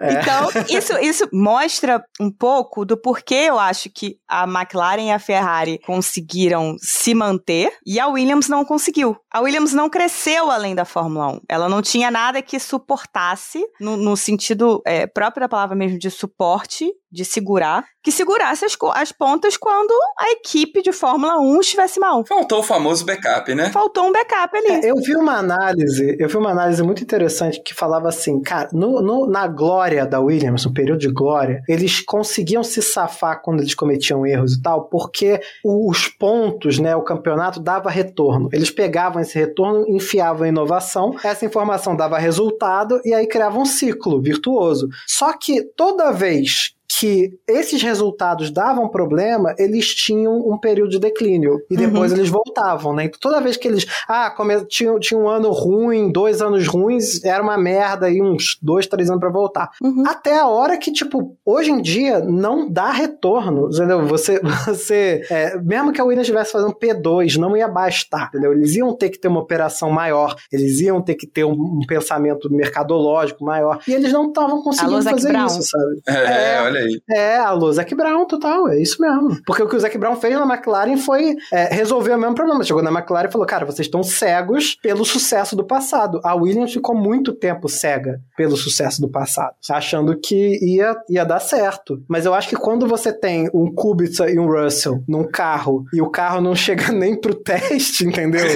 Então, 0.00 0.48
isso, 0.68 0.98
isso 0.98 1.28
mostra 1.32 2.02
um 2.20 2.30
pouco 2.30 2.84
do 2.84 2.96
porquê 2.96 3.46
eu 3.48 3.58
acho 3.58 3.90
que 3.90 4.16
a 4.28 4.44
McLaren 4.44 5.08
e 5.08 5.10
a 5.10 5.18
Ferrari 5.18 5.78
conseguiram 5.84 6.76
se 6.78 7.14
manter 7.14 7.72
e 7.86 7.98
a 7.98 8.06
Williams 8.08 8.48
não 8.48 8.64
conseguiu. 8.64 9.16
A 9.30 9.40
Williams 9.40 9.72
não 9.72 9.88
cresceu 9.88 10.50
além 10.50 10.74
da 10.74 10.84
Fórmula 10.84 11.34
1. 11.34 11.40
Ela 11.48 11.68
não 11.68 11.82
tinha 11.82 12.10
nada 12.10 12.42
que 12.42 12.58
suportasse, 12.58 13.64
no, 13.80 13.96
no 13.96 14.16
sentido 14.16 14.82
é, 14.86 15.06
próprio 15.06 15.42
da 15.42 15.48
palavra 15.48 15.76
mesmo, 15.76 15.98
de 15.98 16.10
suporte, 16.10 16.90
de 17.10 17.24
segurar, 17.24 17.84
que 18.02 18.12
segurasse 18.12 18.64
as, 18.64 18.76
as 18.94 19.12
pontas 19.12 19.56
quando 19.56 19.92
a 20.18 20.30
equipe 20.30 20.80
de 20.82 20.92
Fórmula 20.92 21.38
1 21.40 21.60
estivesse 21.60 21.98
mal. 21.98 22.24
Faltou 22.26 22.60
o 22.60 22.62
famoso 22.62 23.04
backup, 23.04 23.54
né? 23.54 23.70
Faltou 23.70 24.06
um 24.06 24.12
backup 24.12 24.56
ali. 24.56 24.86
É, 24.86 24.90
eu 24.90 24.96
vi 24.96 25.16
uma 25.16 25.38
análise, 25.38 26.09
eu 26.18 26.28
vi 26.28 26.36
uma 26.36 26.50
análise 26.50 26.82
muito 26.82 27.02
interessante 27.02 27.62
que 27.62 27.74
falava 27.74 28.08
assim, 28.08 28.40
cara, 28.40 28.68
no, 28.72 29.00
no- 29.02 29.26
na 29.26 29.46
glória 29.46 30.06
da 30.06 30.20
Williams, 30.20 30.64
no 30.64 30.72
período 30.72 31.00
de 31.00 31.08
glória, 31.08 31.62
eles 31.68 32.00
conseguiam 32.00 32.62
se 32.62 32.80
safar 32.82 33.40
quando 33.42 33.60
eles 33.60 33.74
cometiam 33.74 34.26
erros 34.26 34.54
e 34.54 34.62
tal, 34.62 34.84
porque 34.84 35.40
os 35.64 36.08
pontos, 36.08 36.78
né, 36.78 36.94
o 36.96 37.02
campeonato 37.02 37.60
dava 37.60 37.90
retorno. 37.90 38.48
Eles 38.52 38.70
pegavam 38.70 39.20
esse 39.20 39.38
retorno, 39.38 39.84
enfiavam 39.88 40.46
inovação, 40.46 41.14
essa 41.22 41.44
informação 41.44 41.94
dava 41.96 42.18
resultado 42.18 43.00
e 43.04 43.12
aí 43.14 43.26
criava 43.26 43.58
um 43.58 43.64
ciclo 43.64 44.20
virtuoso. 44.20 44.88
Só 45.06 45.36
que 45.36 45.62
toda 45.76 46.10
vez 46.12 46.74
que 46.98 47.38
esses 47.46 47.80
resultados 47.82 48.50
davam 48.50 48.88
problema, 48.88 49.54
eles 49.58 49.94
tinham 49.94 50.36
um 50.38 50.58
período 50.58 50.90
de 50.90 50.98
declínio. 50.98 51.60
E 51.70 51.76
depois 51.76 52.12
eles 52.12 52.28
voltavam, 52.28 52.92
né? 52.92 53.04
Então, 53.04 53.18
toda 53.20 53.40
vez 53.40 53.56
que 53.56 53.68
eles. 53.68 53.86
Ah, 54.08 54.30
come, 54.30 54.64
tinha, 54.66 54.98
tinha 54.98 55.18
um 55.18 55.28
ano 55.28 55.50
ruim, 55.50 56.10
dois 56.10 56.42
anos 56.42 56.66
ruins, 56.66 57.24
era 57.24 57.42
uma 57.42 57.56
merda 57.56 58.10
e 58.10 58.20
uns 58.20 58.58
dois, 58.60 58.86
três 58.88 59.08
anos 59.08 59.20
pra 59.20 59.30
voltar. 59.30 59.70
Uhum. 59.80 60.02
Até 60.06 60.38
a 60.38 60.48
hora 60.48 60.76
que, 60.76 60.92
tipo, 60.92 61.36
hoje 61.44 61.70
em 61.70 61.80
dia 61.80 62.20
não 62.20 62.68
dá 62.68 62.90
retorno, 62.90 63.68
entendeu? 63.72 64.04
Você, 64.06 64.40
você 64.66 65.22
é, 65.30 65.56
mesmo 65.60 65.92
que 65.92 66.00
a 66.00 66.04
Williams 66.04 66.26
estivesse 66.26 66.52
fazendo 66.52 66.74
P2, 66.74 67.36
não 67.36 67.56
ia 67.56 67.68
bastar, 67.68 68.28
entendeu? 68.28 68.52
Eles 68.52 68.74
iam 68.74 68.92
ter 68.96 69.10
que 69.10 69.18
ter 69.18 69.28
uma 69.28 69.40
operação 69.40 69.90
maior, 69.90 70.34
eles 70.50 70.80
iam 70.80 71.00
ter 71.00 71.14
que 71.14 71.26
ter 71.26 71.44
um, 71.44 71.52
um 71.52 71.80
pensamento 71.86 72.52
mercadológico 72.52 73.44
maior, 73.44 73.78
e 73.86 73.92
eles 73.92 74.12
não 74.12 74.28
estavam 74.28 74.60
conseguindo 74.62 75.02
fazer 75.02 75.28
Brown. 75.28 75.46
isso, 75.46 75.62
sabe? 75.62 76.00
É, 76.08 76.54
É. 76.54 76.62
olha 76.62 76.79
aí. 76.80 77.02
É, 77.10 77.36
alô, 77.36 77.72
Zac 77.72 77.94
Brown, 77.94 78.26
total, 78.26 78.68
é 78.68 78.80
isso 78.80 79.00
mesmo. 79.00 79.40
Porque 79.44 79.62
o 79.62 79.68
que 79.68 79.76
o 79.76 79.80
Zac 79.80 79.96
Brown 79.98 80.16
fez 80.16 80.34
na 80.34 80.54
McLaren 80.54 80.96
foi 80.96 81.36
é, 81.52 81.74
resolver 81.74 82.14
o 82.14 82.18
mesmo 82.18 82.34
problema. 82.34 82.64
Chegou 82.64 82.82
na 82.82 82.90
McLaren 82.90 83.28
e 83.28 83.32
falou, 83.32 83.46
cara, 83.46 83.64
vocês 83.64 83.86
estão 83.86 84.02
cegos 84.02 84.76
pelo 84.82 85.04
sucesso 85.04 85.54
do 85.56 85.64
passado. 85.64 86.20
A 86.24 86.34
Williams 86.34 86.72
ficou 86.72 86.94
muito 86.94 87.32
tempo 87.32 87.68
cega 87.68 88.20
pelo 88.36 88.56
sucesso 88.56 89.00
do 89.00 89.08
passado, 89.08 89.54
achando 89.70 90.18
que 90.18 90.58
ia, 90.62 90.94
ia 91.08 91.24
dar 91.24 91.40
certo. 91.40 92.02
Mas 92.08 92.26
eu 92.26 92.34
acho 92.34 92.48
que 92.48 92.56
quando 92.56 92.86
você 92.86 93.12
tem 93.12 93.48
um 93.54 93.72
Kubica 93.72 94.30
e 94.30 94.38
um 94.38 94.46
Russell 94.46 95.02
num 95.08 95.24
carro 95.24 95.84
e 95.92 96.00
o 96.00 96.10
carro 96.10 96.40
não 96.40 96.54
chega 96.54 96.90
nem 96.92 97.18
pro 97.18 97.34
teste, 97.34 98.04
entendeu? 98.04 98.46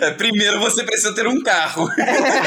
É, 0.00 0.10
primeiro 0.12 0.60
você 0.60 0.84
precisa 0.84 1.14
ter 1.14 1.26
um 1.26 1.42
carro. 1.42 1.88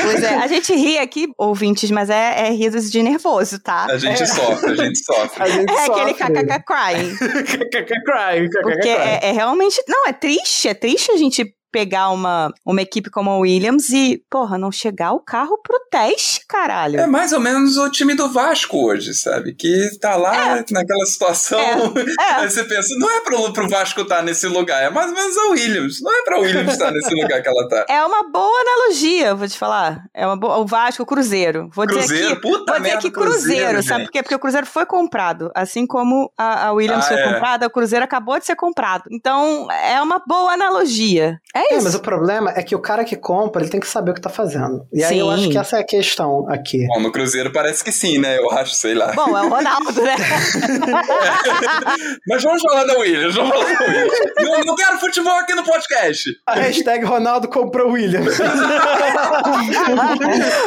Pois 0.02 0.24
é, 0.24 0.36
a 0.36 0.48
gente 0.48 0.74
ri 0.74 0.98
aqui, 0.98 1.28
ouvintes, 1.38 1.90
mas 1.92 2.10
é, 2.10 2.48
é 2.48 2.52
risos 2.52 2.92
de 2.92 3.02
nervoso, 3.02 3.60
tá? 3.60 3.86
A 3.90 3.98
gente 3.98 4.26
sofre, 4.28 4.72
a 4.72 4.76
gente 4.76 4.85
sofre. 4.94 5.42
A 5.44 5.48
gente 5.48 5.72
É 5.72 5.86
aquele 5.86 6.14
sofre. 6.14 6.44
kkk 6.44 6.64
crying. 6.66 7.16
Cry, 8.06 8.50
Porque 8.62 8.82
cry. 8.82 8.90
é, 8.92 9.20
é 9.24 9.32
realmente. 9.32 9.82
Não, 9.88 10.06
é 10.08 10.14
triste. 10.14 10.68
É 10.68 10.74
triste 10.74 11.12
a 11.12 11.18
gente 11.18 11.46
pegar 11.76 12.10
uma, 12.10 12.54
uma 12.66 12.82
equipe 12.82 13.10
como 13.10 13.30
a 13.30 13.38
Williams 13.38 13.90
e, 13.90 14.24
porra, 14.30 14.58
não 14.58 14.72
chegar 14.72 15.12
o 15.12 15.20
carro 15.20 15.60
pro 15.62 15.78
teste, 15.92 16.40
caralho. 16.48 17.02
É 17.02 17.06
mais 17.06 17.34
ou 17.34 17.40
menos 17.42 17.76
o 17.76 17.90
time 17.90 18.14
do 18.14 18.30
Vasco 18.30 18.78
hoje, 18.78 19.14
sabe? 19.14 19.54
Que 19.54 19.90
tá 20.00 20.16
lá 20.16 20.64
naquela 20.72 21.06
situação. 21.06 21.60
É, 21.60 21.74
é. 22.18 22.34
Aí 22.36 22.50
você 22.50 22.64
pensa, 22.64 22.96
não 22.98 23.12
é 23.12 23.20
pro, 23.20 23.52
pro 23.52 23.68
Vasco 23.68 24.00
estar 24.00 24.24
nesse 24.24 24.48
lugar, 24.48 24.82
é 24.84 24.90
mais 24.90 25.10
ou 25.10 25.18
menos 25.18 25.38
a 25.38 25.50
Williams. 25.50 26.02
Não 26.02 26.18
é 26.18 26.24
pra 26.24 26.40
Williams 26.40 26.72
estar 26.72 26.92
nesse 26.92 27.14
lugar 27.14 27.42
que 27.42 27.50
ela 27.50 27.68
tá. 27.68 27.86
É 27.90 28.06
uma 28.06 28.24
boa 28.32 28.62
analogia, 28.62 29.36
vou 29.36 29.48
te 29.50 29.58
falar. 29.58 30.06
É 30.14 30.26
uma 30.26 30.38
boa. 30.38 30.60
O 30.60 30.66
Vasco, 30.66 31.04
o 31.04 31.06
Cruzeiro. 31.06 31.70
Vou 31.74 31.86
dizer 31.86 32.00
Cruzeiro, 32.00 32.32
aqui, 32.32 32.42
puta 32.42 32.58
vou 32.58 32.66
dizer 32.66 32.80
merda, 32.80 33.00
aqui 33.00 33.12
Cruzeiro, 33.12 33.34
Cruzeiro, 33.34 33.84
sabe 33.84 34.06
por 34.06 34.12
quê? 34.14 34.24
Porque 34.24 34.36
o 34.36 34.40
Cruzeiro 34.40 34.66
foi 34.66 34.86
comprado. 34.86 35.52
Assim 35.54 35.86
como 35.86 36.32
a, 36.38 36.68
a 36.68 36.72
Williams 36.72 37.04
Ah, 37.04 37.08
foi 37.10 37.18
é. 37.18 37.34
comprada, 37.34 37.68
o 37.68 37.70
Cruzeiro 37.70 38.06
acabou 38.06 38.40
de 38.40 38.46
ser 38.46 38.56
comprado. 38.56 39.04
Então, 39.12 39.68
é 39.70 40.02
uma 40.02 40.20
boa 40.26 40.54
analogia. 40.54 41.38
É 41.54 41.65
É, 41.72 41.76
isso. 41.76 41.84
mas 41.84 41.96
o 41.96 42.00
problema 42.00 42.52
é 42.56 42.64
que 42.64 42.76
o 42.76 42.80
cara 42.80 43.04
que 43.04 43.16
compra, 43.16 43.62
ele 43.62 43.72
tem 43.72 43.80
que 43.80 43.88
saber 43.88 44.12
o 44.12 44.14
que 44.14 44.22
tá 44.22 44.30
fazendo. 44.30 44.86
E 44.94 45.04
aí 45.04 45.20
eu 45.20 45.28
Sim. 45.28 45.34
acho 45.34 45.50
que 45.50 45.58
essa 45.58 45.78
é 45.78 45.82
a 45.82 45.86
questão 45.86 46.48
aqui. 46.50 46.86
Bom, 46.88 47.02
no 47.02 47.12
Cruzeiro 47.12 47.52
parece 47.52 47.84
que 47.84 47.92
sim, 47.92 48.18
né? 48.18 48.38
Eu 48.38 48.50
acho, 48.52 48.74
sei 48.76 48.94
lá. 48.94 49.12
Bom, 49.14 49.38
é 49.38 49.42
o 49.42 49.50
Ronaldo, 49.50 50.02
né? 50.02 50.16
Mas 52.28 52.44
vamos 52.44 52.62
falar 52.62 52.86
da 52.86 52.98
Williams, 52.98 53.36
vamos 53.36 53.52
falar 53.52 53.74
da 53.74 53.86
Williams. 53.86 54.14
não, 54.38 54.60
não 54.66 54.76
quero 54.76 55.00
futebol 55.00 55.34
aqui 55.34 55.54
no 55.54 55.64
podcast. 55.64 56.30
A 56.46 56.56
hashtag 56.56 57.06
Ronaldo 57.06 57.48
comprou 57.48 57.92
Williams. 57.92 58.38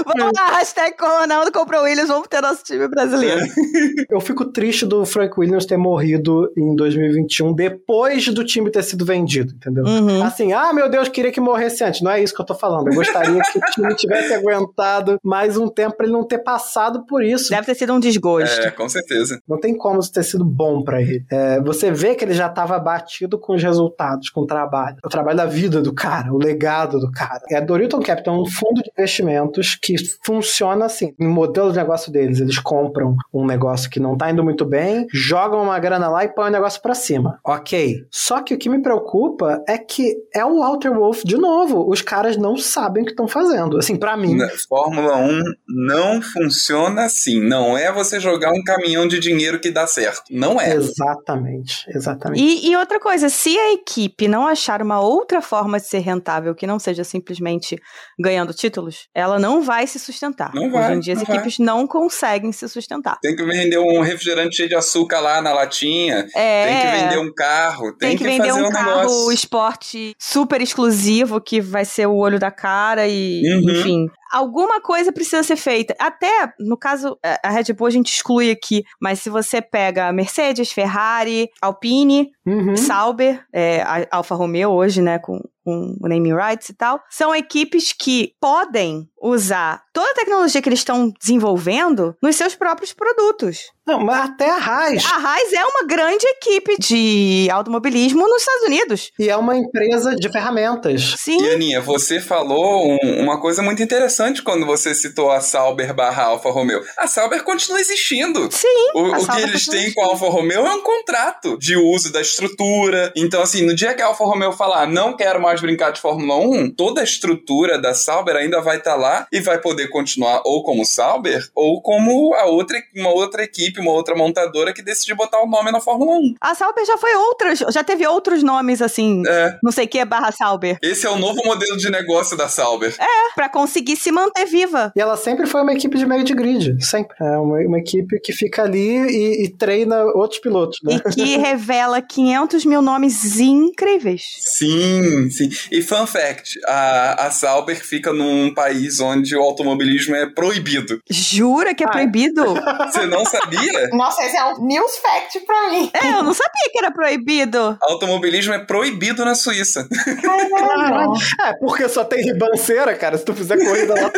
vamos 0.05 0.33
lá, 0.37 0.59
hashtag 0.59 0.97
com 0.97 1.07
o 1.07 1.21
Ronaldo 1.21 1.53
comprou 1.53 1.83
o 1.83 1.85
Williams, 1.85 2.09
vamos 2.09 2.29
ter 2.29 2.41
nosso 2.41 2.63
time 2.65 2.89
brasileiro. 2.89 3.41
Eu 4.11 4.21
fico 4.21 4.45
triste 4.47 4.87
do 4.87 5.05
Frank 5.05 5.39
Williams 5.39 5.67
ter 5.67 5.77
morrido 5.77 6.51
em 6.57 6.75
2021, 6.75 7.55
depois 7.55 8.29
do 8.29 8.45
time 8.45 8.71
ter 8.71 8.83
sido 8.83 9.05
vendido, 9.05 9.53
entendeu? 9.55 9.85
Uhum. 9.85 10.23
Assim, 10.23 10.53
ah, 10.53 10.73
meu 10.73 10.88
Deus, 10.88 11.09
queria 11.09 11.33
que 11.33 11.40
morresse 11.40 11.85
antes. 11.85 12.01
Não 12.01 12.11
é 12.11 12.22
isso 12.22 12.35
que 12.35 12.40
eu 12.40 12.46
tô 12.46 12.55
falando. 12.55 12.88
Eu 12.88 12.94
gostaria 12.94 13.40
que 13.42 13.59
o 13.59 13.62
time 13.72 13.94
tivesse 13.94 14.35
aguentado 14.35 15.18
mais 15.22 15.57
um 15.57 15.68
tempo 15.68 15.96
pra 15.96 16.07
ele 16.07 16.12
não 16.12 16.24
ter 16.24 16.38
passado 16.38 17.05
por 17.07 17.22
isso. 17.22 17.51
Deve 17.51 17.66
ter 17.66 17.74
sido 17.74 17.92
um 17.92 18.01
desgosto. 18.01 18.61
É, 18.61 18.70
com 18.70 18.88
certeza. 18.88 19.40
Não 19.48 19.59
tem 19.59 19.77
como 19.77 20.01
isso 20.01 20.12
ter 20.12 20.22
sido 20.22 20.44
bom 20.44 20.83
pra 20.83 21.01
ele. 21.01 21.24
É, 21.31 21.61
você 21.61 21.90
vê 21.90 22.14
que 22.14 22.24
ele 22.24 22.35
já 22.35 22.48
tava 22.48 22.79
batido 22.79 23.38
com 23.38 23.55
os 23.55 23.62
resultados, 23.62 24.31
com 24.31 24.42
o 24.42 24.46
trabalho. 24.46 24.96
O 25.05 25.09
trabalho 25.09 25.37
da 25.37 25.46
vida 25.46 25.81
do 25.81 25.92
cara, 25.92 26.33
o 26.33 26.38
legado 26.38 26.98
do 26.98 27.11
cara. 27.11 27.42
É, 27.51 27.57
a 27.57 27.61
Dorilton 27.61 28.01
Capital 28.01 28.37
é 28.37 28.38
um 28.40 28.46
fundo 28.46 28.83
de 28.83 28.90
investimentos 28.90 29.74
que 29.74 29.94
funciona 30.24 30.87
assim. 30.87 31.14
No 31.18 31.29
modelo 31.29 31.70
de 31.70 31.79
negócio 31.79 32.12
deles, 32.12 32.40
eles 32.40 32.59
compram 32.59 33.16
um 33.33 33.46
negócio 33.46 33.90
que 33.90 34.01
não 34.01 34.16
tá 34.16 34.31
indo 34.31 34.44
muito 34.44 34.64
bem, 34.64 35.07
jogam 35.12 35.62
uma 35.62 35.79
grana 35.79 36.09
lá 36.09 36.24
e 36.24 36.29
põem 36.29 36.48
o 36.48 36.53
negócio 36.53 36.81
pra 36.81 36.94
cima. 36.94 37.38
Ok. 37.44 38.07
Só 38.11 38.42
que 38.42 38.55
o 38.55 38.59
que 38.59 38.68
me 38.68 38.83
preocupa 38.83 39.62
é 39.66 39.77
que 39.77 40.16
é 40.35 40.44
o 40.44 40.61
Walter 40.61 40.78
Wolf 40.87 41.23
de 41.25 41.37
novo. 41.37 41.88
Os 41.91 42.03
caras 42.03 42.37
não 42.37 42.57
sabem 42.57 43.03
o 43.03 43.07
que 43.07 43.12
estão 43.12 43.27
fazendo. 43.27 43.79
Assim, 43.79 43.97
pra 43.97 44.17
mim. 44.17 44.37
Na 44.37 44.49
Fórmula 44.69 45.17
1 45.17 45.43
não 45.67 46.21
funciona 46.21 47.05
assim. 47.05 47.41
Não 47.41 47.77
é 47.77 47.91
você 47.91 48.21
jogar 48.21 48.53
um 48.53 48.62
caminhão 48.62 49.09
de 49.09 49.19
dinheiro 49.19 49.59
que 49.59 49.71
dá 49.71 49.87
certo. 49.87 50.23
Não 50.31 50.61
é. 50.61 50.75
Exatamente, 50.75 51.85
exatamente. 51.88 52.43
E, 52.43 52.71
e 52.71 52.77
outra 52.77 53.01
coisa, 53.01 53.29
se 53.29 53.57
a 53.59 53.73
equipe 53.73 54.29
não 54.29 54.47
achar 54.47 54.83
uma 54.83 55.01
outra 55.01 55.41
forma 55.41 55.79
de 55.79 55.87
ser 55.87 55.99
rentável 56.01 56.55
que 56.55 56.67
não 56.67 56.79
seja 56.79 57.03
simplesmente 57.05 57.77
ganhando 58.19 58.53
títulos, 58.53 59.09
ela 59.14 59.38
não 59.38 59.62
vai 59.62 59.87
se 59.87 59.99
sustentar. 59.99 60.53
Não 60.55 60.71
vai, 60.71 60.85
Hoje 60.91 60.97
em 60.97 61.01
dia 61.01 61.12
as 61.14 61.19
não 61.21 61.27
vai. 61.27 61.37
equipes 61.37 61.59
não 61.59 61.87
conseguem 61.87 62.53
se 62.53 62.69
sustentar. 62.69 63.19
Tem 63.23 63.35
que 63.35 63.45
vender 63.45 63.79
um 63.79 64.01
refrigerante 64.01 64.57
cheio 64.57 64.69
de 64.69 64.75
açúcar 64.75 65.21
lá 65.21 65.41
na 65.41 65.53
latinha. 65.53 66.27
É, 66.35 66.67
Tem 66.67 66.81
que 66.81 67.03
vender 67.05 67.19
um 67.19 67.33
carro. 67.35 67.93
Tem, 67.97 68.11
tem 68.11 68.19
que, 68.19 68.25
vender 68.25 68.49
fazer 68.49 68.62
um 68.62 68.67
um 68.67 68.71
carro 68.71 68.97
negócio. 69.01 69.33
esporte 69.33 70.14
super 70.19 70.58
exclusivo 70.62 71.40
que 71.40 71.61
vai 71.61 71.85
ser 71.85 72.07
o 72.07 72.14
olho 72.16 72.38
da 72.38 72.51
cara 72.51 73.07
e, 73.07 73.42
Uhum. 73.44 73.71
enfim. 73.71 74.07
Alguma 74.31 74.81
coisa 74.81 75.11
precisa 75.11 75.42
ser 75.42 75.57
feita. 75.57 75.94
Até, 75.99 76.53
no 76.61 76.77
caso, 76.77 77.18
a 77.42 77.49
Red 77.51 77.73
Bull 77.73 77.87
a 77.87 77.90
gente 77.90 78.12
exclui 78.12 78.51
aqui, 78.51 78.85
mas 79.01 79.21
se 79.21 79.31
você 79.31 79.62
pega 79.62 80.12
Mercedes, 80.12 80.71
Ferrari, 80.71 81.49
Alpine, 81.62 82.31
Uhum. 82.47 82.77
Sauber, 82.77 83.42
é, 83.53 83.83
a 83.83 84.07
Alfa 84.11 84.35
Romeo 84.35 84.71
hoje, 84.71 85.01
né, 85.03 85.18
com, 85.18 85.38
com 85.64 85.97
o 86.01 86.09
naming 86.09 86.35
rights 86.35 86.68
e 86.71 86.75
tal, 86.75 87.01
são 87.11 87.35
equipes 87.35 87.92
que 87.92 88.33
podem 88.40 89.09
usar 89.23 89.83
toda 89.93 90.11
a 90.11 90.15
tecnologia 90.15 90.61
que 90.63 90.69
eles 90.69 90.81
estão 90.81 91.13
desenvolvendo 91.21 92.15
nos 92.23 92.37
seus 92.37 92.55
próprios 92.55 92.93
produtos. 92.93 93.59
Não, 93.87 94.01
mas 94.01 94.27
até 94.31 94.51
a 94.51 94.57
Haas. 94.57 95.03
A 95.07 95.17
Haas 95.17 95.53
é 95.53 95.65
uma 95.65 95.85
grande 95.87 96.25
equipe 96.27 96.77
de 96.79 97.49
automobilismo 97.51 98.29
nos 98.29 98.43
Estados 98.43 98.63
Unidos. 98.67 99.11
E 99.19 99.31
é 99.31 99.37
uma 99.37 99.57
empresa 99.57 100.15
de 100.15 100.31
ferramentas. 100.31 101.15
Sim. 101.19 101.43
E 101.43 101.51
Aninha, 101.55 101.81
você 101.81 102.21
falou 102.21 102.87
um- 103.03 103.23
uma 103.23 103.41
coisa 103.41 103.63
muito 103.63 103.83
interessante 103.83 104.43
quando 104.43 104.67
você 104.67 104.95
citou 104.95 105.31
a 105.31 105.41
Sauber 105.41 105.95
barra 105.95 106.25
Alfa 106.25 106.51
Romeo. 106.51 106.83
A 106.99 107.07
Sauber 107.07 107.43
continua 107.43 107.81
existindo. 107.81 108.51
Sim. 108.53 108.91
O, 108.95 109.05
o 109.23 109.27
que 109.27 109.41
eles 109.41 109.65
têm 109.65 109.91
com 109.95 110.03
a 110.03 110.09
Alfa 110.09 110.27
Romeo 110.29 110.67
é 110.67 110.75
um 110.75 110.83
contrato 110.83 111.57
de 111.59 111.75
uso 111.77 112.13
da 112.13 112.21
estrutura. 112.21 113.11
Então, 113.17 113.41
assim, 113.41 113.63
no 113.65 113.75
dia 113.75 113.95
que 113.95 114.03
a 114.03 114.07
Alfa 114.07 114.25
Romeo 114.25 114.53
falar 114.53 114.87
não 114.87 115.17
quero 115.17 115.41
mais 115.41 115.63
brincar 115.63 115.93
de 115.93 116.01
Fórmula 116.01 116.37
1, 116.37 116.71
toda 116.75 117.01
a 117.01 117.05
estrutura 117.05 117.79
da 117.81 117.95
Sauber 117.95 118.37
ainda 118.37 118.61
vai 118.61 118.77
estar 118.77 118.97
lá 118.97 119.08
e 119.33 119.40
vai 119.40 119.61
poder 119.61 119.88
continuar 119.88 120.42
ou 120.44 120.62
como 120.62 120.85
Sauber 120.85 121.49
ou 121.55 121.81
como 121.83 122.35
a 122.35 122.44
outra, 122.47 122.79
uma 122.97 123.11
outra 123.11 123.42
equipe, 123.42 123.81
uma 123.81 123.92
outra 123.92 124.14
montadora 124.14 124.73
que 124.73 124.83
decidiu 124.83 125.16
botar 125.16 125.40
o 125.42 125.47
nome 125.49 125.71
na 125.71 125.81
Fórmula 125.81 126.12
1. 126.18 126.35
A 126.40 126.55
Sauber 126.55 126.85
já 126.85 126.97
foi 126.99 127.14
outras, 127.14 127.59
já 127.73 127.83
teve 127.85 128.07
outros 128.07 128.42
nomes 128.42 128.81
assim, 128.83 129.23
É. 129.27 129.59
não 129.62 129.73
sei 129.73 129.85
o 129.85 129.88
que 129.88 130.05
barra 130.05 130.31
Sauber, 130.33 130.79
Esse 130.83 131.07
é 131.07 131.11
o 131.11 131.18
novo 131.18 131.40
modelo 131.44 131.77
de 131.77 131.90
negócio 131.90 132.37
da 132.37 132.49
Sauber. 132.49 132.94
Pra 133.35 133.49
conseguir 133.49 133.97
se 133.97 134.11
manter 134.11 134.47
viva. 134.47 134.92
E 134.97 135.01
ela 135.01 135.16
sempre 135.16 135.47
foi 135.47 135.62
uma 135.62 135.73
equipe 135.73 135.97
de 135.97 136.07
meio 136.07 136.25
de 136.25 136.35
grid. 136.35 136.85
Sempre. 136.85 137.16
É 137.21 137.37
uma, 137.38 137.59
uma 137.59 137.79
equipe 137.79 138.18
que 138.21 138.33
fica 138.33 138.62
ali 138.62 138.97
e, 139.09 139.44
e 139.44 139.49
treina 139.49 140.03
outros 140.14 140.40
pilotos, 140.40 140.79
né? 140.83 140.97
E 141.07 141.11
que 141.14 141.37
revela 141.38 142.01
500 142.03 142.64
mil 142.64 142.83
nomes 142.83 143.38
incríveis. 143.38 144.23
Sim, 144.40 145.31
sim. 145.31 145.49
E 145.71 145.83
fun 145.83 146.07
fact, 146.07 146.59
a, 146.66 147.27
a 147.27 147.31
Sauber 147.31 147.85
fica 147.85 148.12
num 148.12 148.53
país 148.53 148.98
onde 149.01 149.37
o 149.37 149.41
automobilismo 149.43 150.15
é 150.17 150.27
proibido. 150.27 151.01
Jura 151.11 151.75
que 151.75 151.83
é 151.85 151.87
Ah. 151.87 151.91
proibido? 151.91 152.43
Você 152.93 153.07
não 153.07 153.25
sabia? 153.25 153.89
Nossa, 153.93 154.22
esse 154.25 154.37
é 154.37 154.45
um 154.45 154.66
news 154.66 154.97
fact 154.99 155.41
pra 155.47 155.70
mim. 155.70 155.91
É, 155.95 156.09
eu 156.18 156.22
não 156.22 156.35
sabia 156.35 156.70
que 156.72 156.79
era 156.79 156.91
proibido. 156.91 157.77
Automobilismo 157.83 158.55
é 158.55 158.59
proibido 158.64 159.25
na 159.25 159.35
Suíça. 159.35 159.89
Caralho. 160.22 161.12
É, 161.45 161.53
porque 161.61 161.89
só 161.89 162.05
tem 162.05 162.22
ribanceira, 162.25 162.95
cara. 162.97 163.16
Se 163.16 163.25
tu 163.25 163.33
fizer 163.35 163.57
corrida 163.59 163.95
lá. 163.95 164.11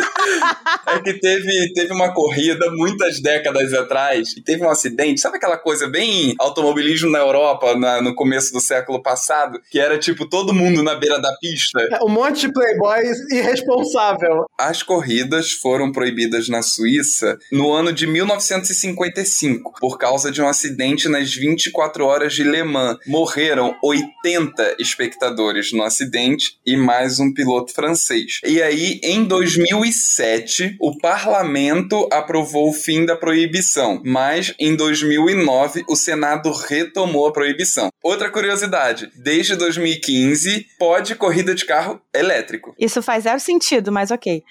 É 0.95 0.99
que 0.99 1.13
teve, 1.19 1.71
teve 1.73 1.93
uma 1.93 2.13
corrida 2.13 2.65
muitas 2.71 3.21
décadas 3.21 3.73
atrás 3.73 4.33
e 4.35 4.41
teve 4.41 4.63
um 4.65 4.69
acidente. 4.69 5.21
Sabe 5.21 5.37
aquela 5.37 5.57
coisa 5.57 5.87
bem 5.87 6.33
automobilismo 6.39 7.09
na 7.11 7.19
Europa 7.19 7.75
na- 7.75 8.01
no 8.01 8.15
começo 8.15 8.51
do 8.53 8.59
século 8.59 9.01
passado? 9.01 9.59
Que 9.69 9.79
era 9.79 9.97
tipo 9.99 10.27
todo 10.27 10.53
mundo 10.53 10.81
na 10.83 10.95
beira 10.95 11.19
da 11.19 11.31
pista. 11.39 11.79
Um 12.03 12.09
monte 12.09 12.47
de 12.47 12.53
playboy 12.53 12.99
irresponsável. 13.31 14.45
As 14.71 14.81
corridas 14.81 15.51
foram 15.51 15.91
proibidas 15.91 16.47
na 16.47 16.61
Suíça 16.61 17.37
no 17.51 17.73
ano 17.73 17.91
de 17.91 18.07
1955 18.07 19.73
por 19.81 19.97
causa 19.97 20.31
de 20.31 20.41
um 20.41 20.47
acidente 20.47 21.09
nas 21.09 21.35
24 21.35 22.05
horas 22.05 22.33
de 22.33 22.45
Le 22.45 22.63
Mans. 22.63 22.97
Morreram 23.05 23.75
80 23.83 24.77
espectadores 24.79 25.73
no 25.73 25.83
acidente 25.83 26.57
e 26.65 26.77
mais 26.77 27.19
um 27.19 27.33
piloto 27.33 27.73
francês. 27.73 28.39
E 28.45 28.61
aí, 28.61 29.01
em 29.03 29.25
2007, 29.25 30.77
o 30.79 30.97
parlamento 30.97 32.07
aprovou 32.09 32.69
o 32.69 32.73
fim 32.73 33.05
da 33.05 33.17
proibição, 33.17 34.01
mas 34.05 34.55
em 34.57 34.73
2009 34.73 35.83
o 35.85 35.97
Senado 35.97 36.49
retomou 36.49 37.27
a 37.27 37.33
proibição. 37.33 37.89
Outra 38.01 38.29
curiosidade: 38.29 39.11
desde 39.17 39.57
2015 39.57 40.65
pode 40.79 41.13
corrida 41.15 41.53
de 41.53 41.65
carro 41.65 42.01
elétrico. 42.15 42.73
Isso 42.79 43.01
faz 43.01 43.25
zero 43.25 43.39
sentido, 43.41 43.91
mas 43.91 44.11
ok. 44.11 44.41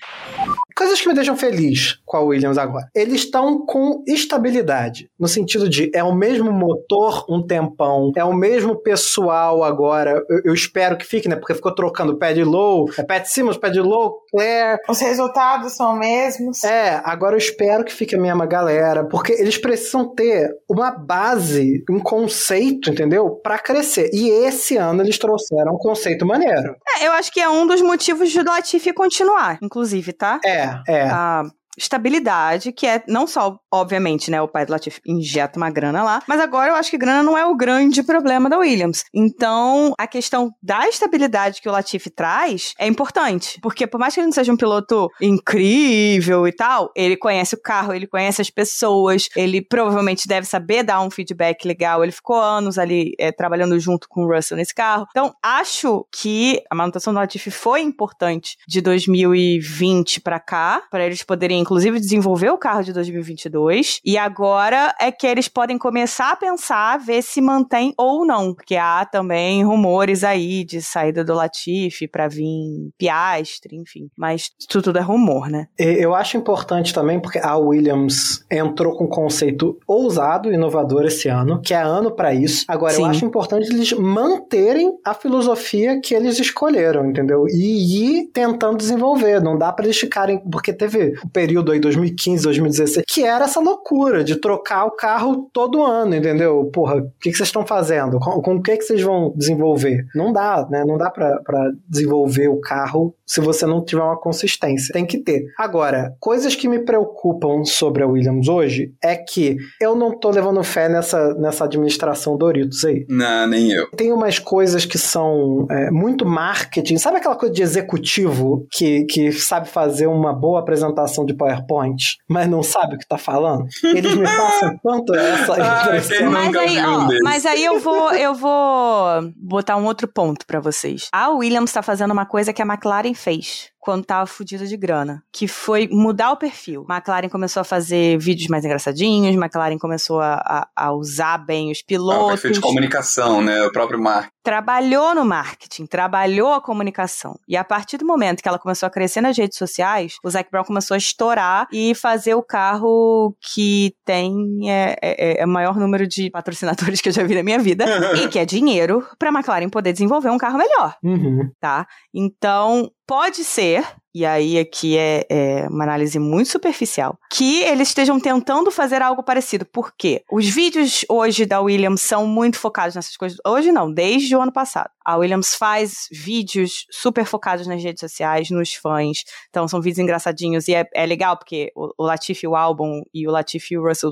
Coisas 0.81 0.99
que 0.99 1.09
me 1.09 1.15
deixam 1.15 1.37
feliz 1.37 1.99
com 2.07 2.17
a 2.17 2.21
Williams 2.21 2.57
agora. 2.57 2.89
Eles 2.95 3.25
estão 3.25 3.67
com 3.67 4.03
estabilidade. 4.09 5.11
No 5.21 5.29
sentido 5.29 5.69
de 5.69 5.91
é 5.95 6.03
o 6.03 6.15
mesmo 6.15 6.51
motor 6.51 7.27
um 7.29 7.47
tempão, 7.47 8.11
é 8.17 8.25
o 8.25 8.33
mesmo 8.33 8.75
pessoal 8.77 9.63
agora. 9.63 10.25
Eu, 10.31 10.41
eu 10.47 10.55
espero 10.55 10.97
que 10.97 11.05
fique, 11.05 11.29
né? 11.29 11.37
Porque 11.37 11.53
ficou 11.53 11.75
trocando 11.75 12.17
pad 12.19 12.43
low, 12.43 12.89
é 12.97 13.03
pad 13.03 13.29
Simmons, 13.29 13.59
pad 13.59 13.79
low, 13.79 14.23
Claire. 14.31 14.81
Os 14.89 14.99
resultados 15.01 15.77
são 15.77 15.95
mesmos. 15.99 16.65
É, 16.65 17.03
agora 17.05 17.35
eu 17.35 17.39
espero 17.39 17.85
que 17.85 17.93
fique 17.93 18.15
a 18.15 18.19
mesma 18.19 18.47
galera, 18.47 19.05
porque 19.05 19.35
eles 19.35 19.59
precisam 19.59 20.15
ter 20.15 20.51
uma 20.67 20.91
base, 20.91 21.85
um 21.91 22.01
conceito, 22.01 22.89
entendeu? 22.89 23.39
Pra 23.43 23.59
crescer. 23.59 24.09
E 24.15 24.31
esse 24.31 24.79
ano 24.79 25.03
eles 25.03 25.19
trouxeram 25.19 25.75
um 25.75 25.79
conceito 25.79 26.25
maneiro. 26.25 26.75
É, 26.99 27.07
eu 27.07 27.13
acho 27.13 27.31
que 27.31 27.39
é 27.39 27.51
um 27.51 27.67
dos 27.67 27.83
motivos 27.83 28.31
de 28.31 28.43
Latifi 28.43 28.95
continuar, 28.95 29.59
inclusive, 29.61 30.00
tá? 30.13 30.41
É, 30.45 30.83
é. 30.89 31.09
A 31.11 31.45
estabilidade, 31.81 32.73
que 32.73 32.87
é 32.87 33.03
não 33.09 33.27
só, 33.27 33.59
obviamente, 33.73 34.31
né, 34.31 34.41
o 34.41 34.49
pai 34.49 34.67
do 34.67 34.73
Latifi 34.73 35.01
injeta 35.07 35.59
uma 35.59 35.71
grana 35.71 36.03
lá, 36.03 36.23
mas 36.27 36.41
agora 36.41 36.71
eu 36.71 36.75
acho 36.75 36.91
que 36.91 36.99
grana 36.99 37.23
não 37.23 37.37
é 37.37 37.45
o 37.47 37.57
grande 37.57 38.03
problema 38.03 38.49
da 38.49 38.59
Williams. 38.59 39.05
Então, 39.15 39.95
a 39.99 40.07
questão 40.07 40.53
da 40.63 40.87
estabilidade 40.87 41.61
que 41.61 41.69
o 41.69 41.73
Latifi 41.73 42.11
traz 42.11 42.75
é 42.79 42.87
importante, 42.87 43.59
porque 43.63 43.87
por 43.87 43.99
mais 43.99 44.15
que 44.15 44.21
ele 44.21 44.27
não 44.27 44.33
seja 44.33 44.53
um 44.53 44.57
piloto 44.57 45.09
incrível 45.21 46.47
e 46.47 46.53
tal, 46.53 46.93
ele 46.95 47.17
conhece 47.17 47.55
o 47.55 47.61
carro, 47.61 47.95
ele 47.95 48.07
conhece 48.07 48.43
as 48.43 48.51
pessoas, 48.51 49.29
ele 49.35 49.63
provavelmente 49.63 50.29
deve 50.29 50.47
saber 50.47 50.83
dar 50.83 51.01
um 51.01 51.11
feedback 51.11 51.65
legal, 51.65 52.03
ele 52.03 52.13
ficou 52.13 52.41
anos 52.41 52.79
ali 52.79 53.15
é, 53.19 53.33
trabalhando 53.33 53.79
junto 53.79 54.09
com 54.09 54.25
o 54.25 54.35
Russell 54.35 54.57
nesse 54.57 54.75
carro. 54.75 55.07
Então, 55.11 55.33
acho 55.43 56.07
que 56.13 56.63
a 56.71 56.75
manutenção 56.75 57.13
do 57.13 57.19
Latifi 57.19 57.51
foi 57.51 57.81
importante 57.81 58.57
de 58.69 58.81
2020 58.81 60.21
pra 60.21 60.39
cá, 60.39 60.83
para 60.91 61.05
eles 61.07 61.23
poderem 61.23 61.61
inclusive 61.71 62.01
desenvolver 62.01 62.51
o 62.51 62.59
carro 62.59 62.83
de 62.83 62.93
2022. 62.93 64.01
E 64.05 64.19
agora 64.19 64.93
é 65.01 65.13
que 65.13 65.25
eles 65.25 65.47
podem 65.47 65.79
começar 65.79 66.33
a 66.33 66.37
pensar, 66.37 66.99
ver 66.99 67.23
se 67.23 67.41
mantém 67.41 67.95
ou 67.97 68.27
não, 68.27 68.53
porque 68.53 68.75
há 68.75 69.05
também 69.05 69.65
rumores 69.65 70.25
aí 70.25 70.65
de 70.65 70.83
saída 70.83 71.25
do 71.25 71.33
Latifi 71.33 72.09
para 72.09 72.27
vir 72.27 72.91
Piastre, 72.99 73.77
enfim. 73.77 74.09
Mas 74.19 74.51
isso 74.59 74.83
tudo 74.83 74.99
é 74.99 75.01
rumor, 75.01 75.49
né? 75.49 75.69
Eu 75.79 76.13
acho 76.13 76.37
importante 76.37 76.93
também 76.93 77.21
porque 77.21 77.39
a 77.39 77.57
Williams 77.57 78.45
entrou 78.51 78.97
com 78.97 79.05
um 79.05 79.09
conceito 79.09 79.79
ousado, 79.87 80.53
inovador 80.53 81.05
esse 81.05 81.29
ano, 81.29 81.61
que 81.63 81.73
é 81.73 81.81
ano 81.81 82.11
pra 82.11 82.35
isso. 82.35 82.65
Agora, 82.67 82.95
Sim. 82.95 83.03
eu 83.03 83.07
acho 83.07 83.25
importante 83.25 83.73
eles 83.73 83.93
manterem 83.93 84.93
a 85.05 85.15
filosofia 85.15 86.01
que 86.01 86.15
eles 86.15 86.41
escolheram, 86.41 87.09
entendeu? 87.09 87.47
E 87.49 88.19
ir 88.19 88.31
tentando 88.33 88.77
desenvolver. 88.77 89.41
Não 89.41 89.57
dá 89.57 89.73
pra 89.73 89.85
eles 89.85 89.99
ficarem. 89.99 90.41
Porque 90.51 90.73
teve 90.73 91.15
o 91.23 91.29
período 91.29 91.50
aí, 91.73 91.81
2015, 91.81 92.45
2016, 92.45 93.05
que 93.09 93.25
era 93.25 93.45
essa 93.45 93.61
loucura 93.61 94.23
de 94.23 94.37
trocar 94.37 94.85
o 94.87 94.93
carro 94.93 95.49
todo 95.53 95.83
ano, 95.83 96.15
entendeu? 96.15 96.71
Porra, 96.73 96.97
o 96.97 97.11
que, 97.21 97.31
que 97.31 97.37
vocês 97.37 97.49
estão 97.49 97.67
fazendo? 97.67 98.19
Com, 98.19 98.41
com 98.41 98.55
o 98.57 98.63
que, 98.63 98.77
que 98.77 98.85
vocês 98.85 99.03
vão 99.03 99.33
desenvolver? 99.37 100.05
Não 100.15 100.33
dá, 100.33 100.67
né? 100.71 100.85
Não 100.87 100.97
dá 100.97 101.11
pra, 101.11 101.41
pra 101.45 101.71
desenvolver 101.89 102.49
o 102.49 102.61
carro 102.61 103.15
se 103.27 103.41
você 103.41 103.65
não 103.65 103.85
tiver 103.85 104.03
uma 104.03 104.19
consistência. 104.19 104.93
Tem 104.93 105.07
que 105.07 105.19
ter. 105.19 105.45
Agora, 105.57 106.15
coisas 106.19 106.57
que 106.57 106.69
me 106.69 106.81
preocupam 106.81 107.65
sobre 107.65 108.03
a 108.03 108.07
Williams 108.07 108.49
hoje 108.49 108.93
é 109.03 109.15
que 109.15 109.57
eu 109.81 109.95
não 109.95 110.19
tô 110.19 110.31
levando 110.31 110.63
fé 110.65 110.89
nessa, 110.89 111.35
nessa 111.35 111.65
administração 111.65 112.37
Doritos 112.37 112.85
aí. 112.85 113.07
Não, 113.09 113.47
nem 113.47 113.71
eu. 113.71 113.89
Tem 113.93 114.13
umas 114.13 114.39
coisas 114.39 114.85
que 114.85 114.99
são 114.99 115.67
é, 115.71 115.91
muito 115.91 116.27
marketing. 116.27 116.99
Sabe 116.99 117.19
aquela 117.19 117.37
coisa 117.37 117.55
de 117.55 117.63
executivo 117.63 118.67
que, 118.71 119.05
que 119.05 119.31
sabe 119.31 119.69
fazer 119.69 120.07
uma 120.07 120.33
boa 120.33 120.61
apresentação 120.61 121.25
de 121.25 121.35
PowerPoint, 121.41 122.19
mas 122.29 122.49
não 122.49 122.63
sabe 122.63 122.95
o 122.95 122.99
que 122.99 123.07
tá 123.09 123.17
falando? 123.19 123.67
Eles 123.83 124.15
me 124.15 124.25
passam 124.25 124.79
tanto 124.85 125.15
essa 125.15 125.55
Ah, 125.55 125.83
impressão. 125.87 126.17
quem 126.19 126.29
Mas 126.29 126.57
aí, 126.57 126.85
ó, 126.85 127.09
mas 127.25 127.47
aí 127.47 127.65
eu 127.65 127.79
vou, 127.81 128.13
eu 128.13 128.35
vou 128.35 129.33
botar 129.37 129.77
um 129.77 129.85
outro 129.87 130.07
ponto 130.07 130.47
pra 130.47 130.61
vocês. 130.61 131.09
A 131.13 131.31
Williams 131.31 131.73
tá 131.73 131.83
fazendo 131.83 132.11
uma 132.13 132.27
coisa 132.27 132.53
que 132.53 132.61
a 132.63 132.67
McLaren 132.67 133.15
fez 133.15 133.71
quando 133.81 134.05
tava 134.05 134.27
fudida 134.27 134.67
de 134.67 134.77
grana, 134.77 135.23
que 135.33 135.49
foi 135.49 135.89
mudar 135.91 136.33
o 136.33 136.37
perfil. 136.37 136.87
McLaren 136.89 137.29
começou 137.29 137.63
a 137.63 137.65
fazer 137.65 138.19
vídeos 138.19 138.49
mais 138.49 138.65
engraçadinhos, 138.65 139.35
McLaren 139.35 139.79
começou 139.79 140.21
a, 140.21 140.35
a- 140.35 140.69
a 140.77 140.93
usar 140.93 141.39
bem 141.39 141.71
os 141.73 141.79
Ah, 141.79 141.83
o 141.83 141.87
pilotos. 141.87 142.31
perfil 142.33 142.53
de 142.53 142.61
comunicação, 142.61 143.43
né? 143.43 143.63
O 143.65 143.73
próprio 143.73 143.99
Mark. 144.01 144.31
trabalhou 144.43 145.15
no 145.15 145.25
marketing, 145.25 145.87
trabalhou 145.87 146.53
a 146.53 146.61
comunicação. 146.61 147.39
E 147.49 147.57
a 147.57 147.65
partir 147.65 147.97
do 147.99 148.07
momento 148.07 148.43
que 148.43 148.49
ela 148.49 148.59
começou 148.59 148.87
a 148.87 148.91
crescer 148.91 149.21
nas 149.21 149.37
redes 149.37 149.57
sociais, 149.59 150.17
o 150.25 150.31
Zac 150.31 150.51
Brown 150.51 150.65
começou 150.65 150.95
a 150.95 150.99
estourar 150.99 151.67
e 151.73 151.95
fazer 151.95 152.35
o 152.35 152.43
carro 152.43 153.35
que 153.41 153.95
tem 154.05 154.71
é, 154.71 154.97
é- 155.03 155.41
é 155.43 155.45
o 155.45 155.49
maior 155.49 155.77
número 155.77 156.07
de 156.07 156.31
patrocinadores 156.31 157.01
que 157.03 157.09
eu 157.09 157.13
já 157.13 157.23
vi 157.23 157.35
na 157.35 157.43
minha 157.43 157.59
vida 157.59 157.85
e 158.25 158.29
que 158.29 158.39
é 158.39 158.45
dinheiro 158.45 159.07
para 159.19 159.31
a 159.31 159.33
McLaren 159.33 159.69
poder 159.69 159.93
desenvolver 159.93 160.31
um 160.31 160.39
carro 160.39 160.59
melhor, 160.59 160.97
Uhum. 161.03 161.51
tá? 161.61 161.87
Então, 162.15 162.91
pode 163.11 163.43
ser 163.43 163.85
e 164.15 164.25
aí 164.25 164.59
aqui 164.59 164.97
é, 164.97 165.27
é 165.29 165.69
uma 165.69 165.85
análise 165.85 166.19
muito 166.19 166.49
superficial, 166.49 167.19
que 167.31 167.63
eles 167.63 167.89
estejam 167.89 168.19
tentando 168.19 168.71
fazer 168.71 169.03
algo 169.03 169.23
parecido. 169.23 169.65
Por 169.65 169.93
quê? 169.97 170.23
Os 170.31 170.49
vídeos 170.49 171.05
hoje 171.09 171.47
da 171.47 171.61
Williams 171.61 172.01
são 172.01 172.27
muito 172.27 172.59
focados 172.59 172.97
nessas 172.97 173.17
coisas. 173.17 173.39
Hoje 173.47 173.71
não, 173.71 173.93
desde 173.93 174.35
o 174.35 174.41
ano 174.41 174.53
passado. 174.53 174.91
A 175.05 175.17
Williams 175.17 175.55
faz 175.55 176.07
vídeos 176.13 176.87
super 176.91 177.25
focados 177.25 177.67
nas 177.67 177.83
redes 177.83 178.01
sociais, 178.01 178.51
nos 178.51 178.75
fãs. 178.75 179.25
Então 179.49 179.67
são 179.67 179.81
vídeos 179.81 179.99
engraçadinhos 179.99 180.69
e 180.69 180.75
é, 180.75 180.85
é 180.95 181.07
legal 181.07 181.37
porque 181.37 181.73
o, 181.75 181.93
o 181.99 182.05
Latifi, 182.05 182.47
o 182.47 182.55
álbum 182.57 183.03
e 183.13 183.27
o 183.27 183.31
Latifi 183.31 183.75
e 183.75 183.79
o 183.79 183.87
Russell 183.87 184.11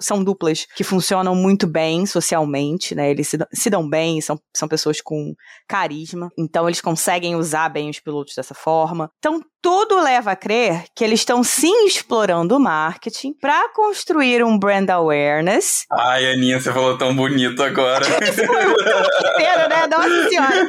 são 0.00 0.22
duplas 0.22 0.66
que 0.76 0.84
funcionam 0.84 1.34
muito 1.34 1.66
bem 1.66 2.04
socialmente, 2.06 2.94
né? 2.94 3.10
Eles 3.10 3.28
se, 3.28 3.36
dão- 3.36 3.48
se 3.52 3.70
dão 3.70 3.88
bem, 3.88 4.20
são, 4.20 4.38
são 4.56 4.68
pessoas 4.68 5.00
com 5.00 5.34
carisma. 5.68 6.30
Então 6.38 6.68
eles 6.68 6.80
conseguem 6.80 7.36
usar 7.36 7.68
bem 7.68 7.88
os 7.90 8.00
pilotos 8.00 8.34
dessa 8.34 8.54
forma. 8.54 9.10
Então 9.18 9.40
tudo 9.64 9.98
leva 9.98 10.32
a 10.32 10.36
crer 10.36 10.84
que 10.94 11.02
eles 11.02 11.20
estão 11.20 11.42
sim 11.42 11.86
explorando 11.86 12.54
o 12.54 12.60
marketing 12.60 13.32
para 13.40 13.66
construir 13.72 14.44
um 14.44 14.58
brand 14.58 14.90
awareness. 14.90 15.86
Ai, 15.90 16.30
Aninha, 16.34 16.60
você 16.60 16.70
falou 16.70 16.98
tão 16.98 17.16
bonito 17.16 17.62
agora. 17.62 18.04
Pera, 19.38 19.66
né? 19.66 19.86
Nossa 19.86 20.28
senhora. 20.28 20.66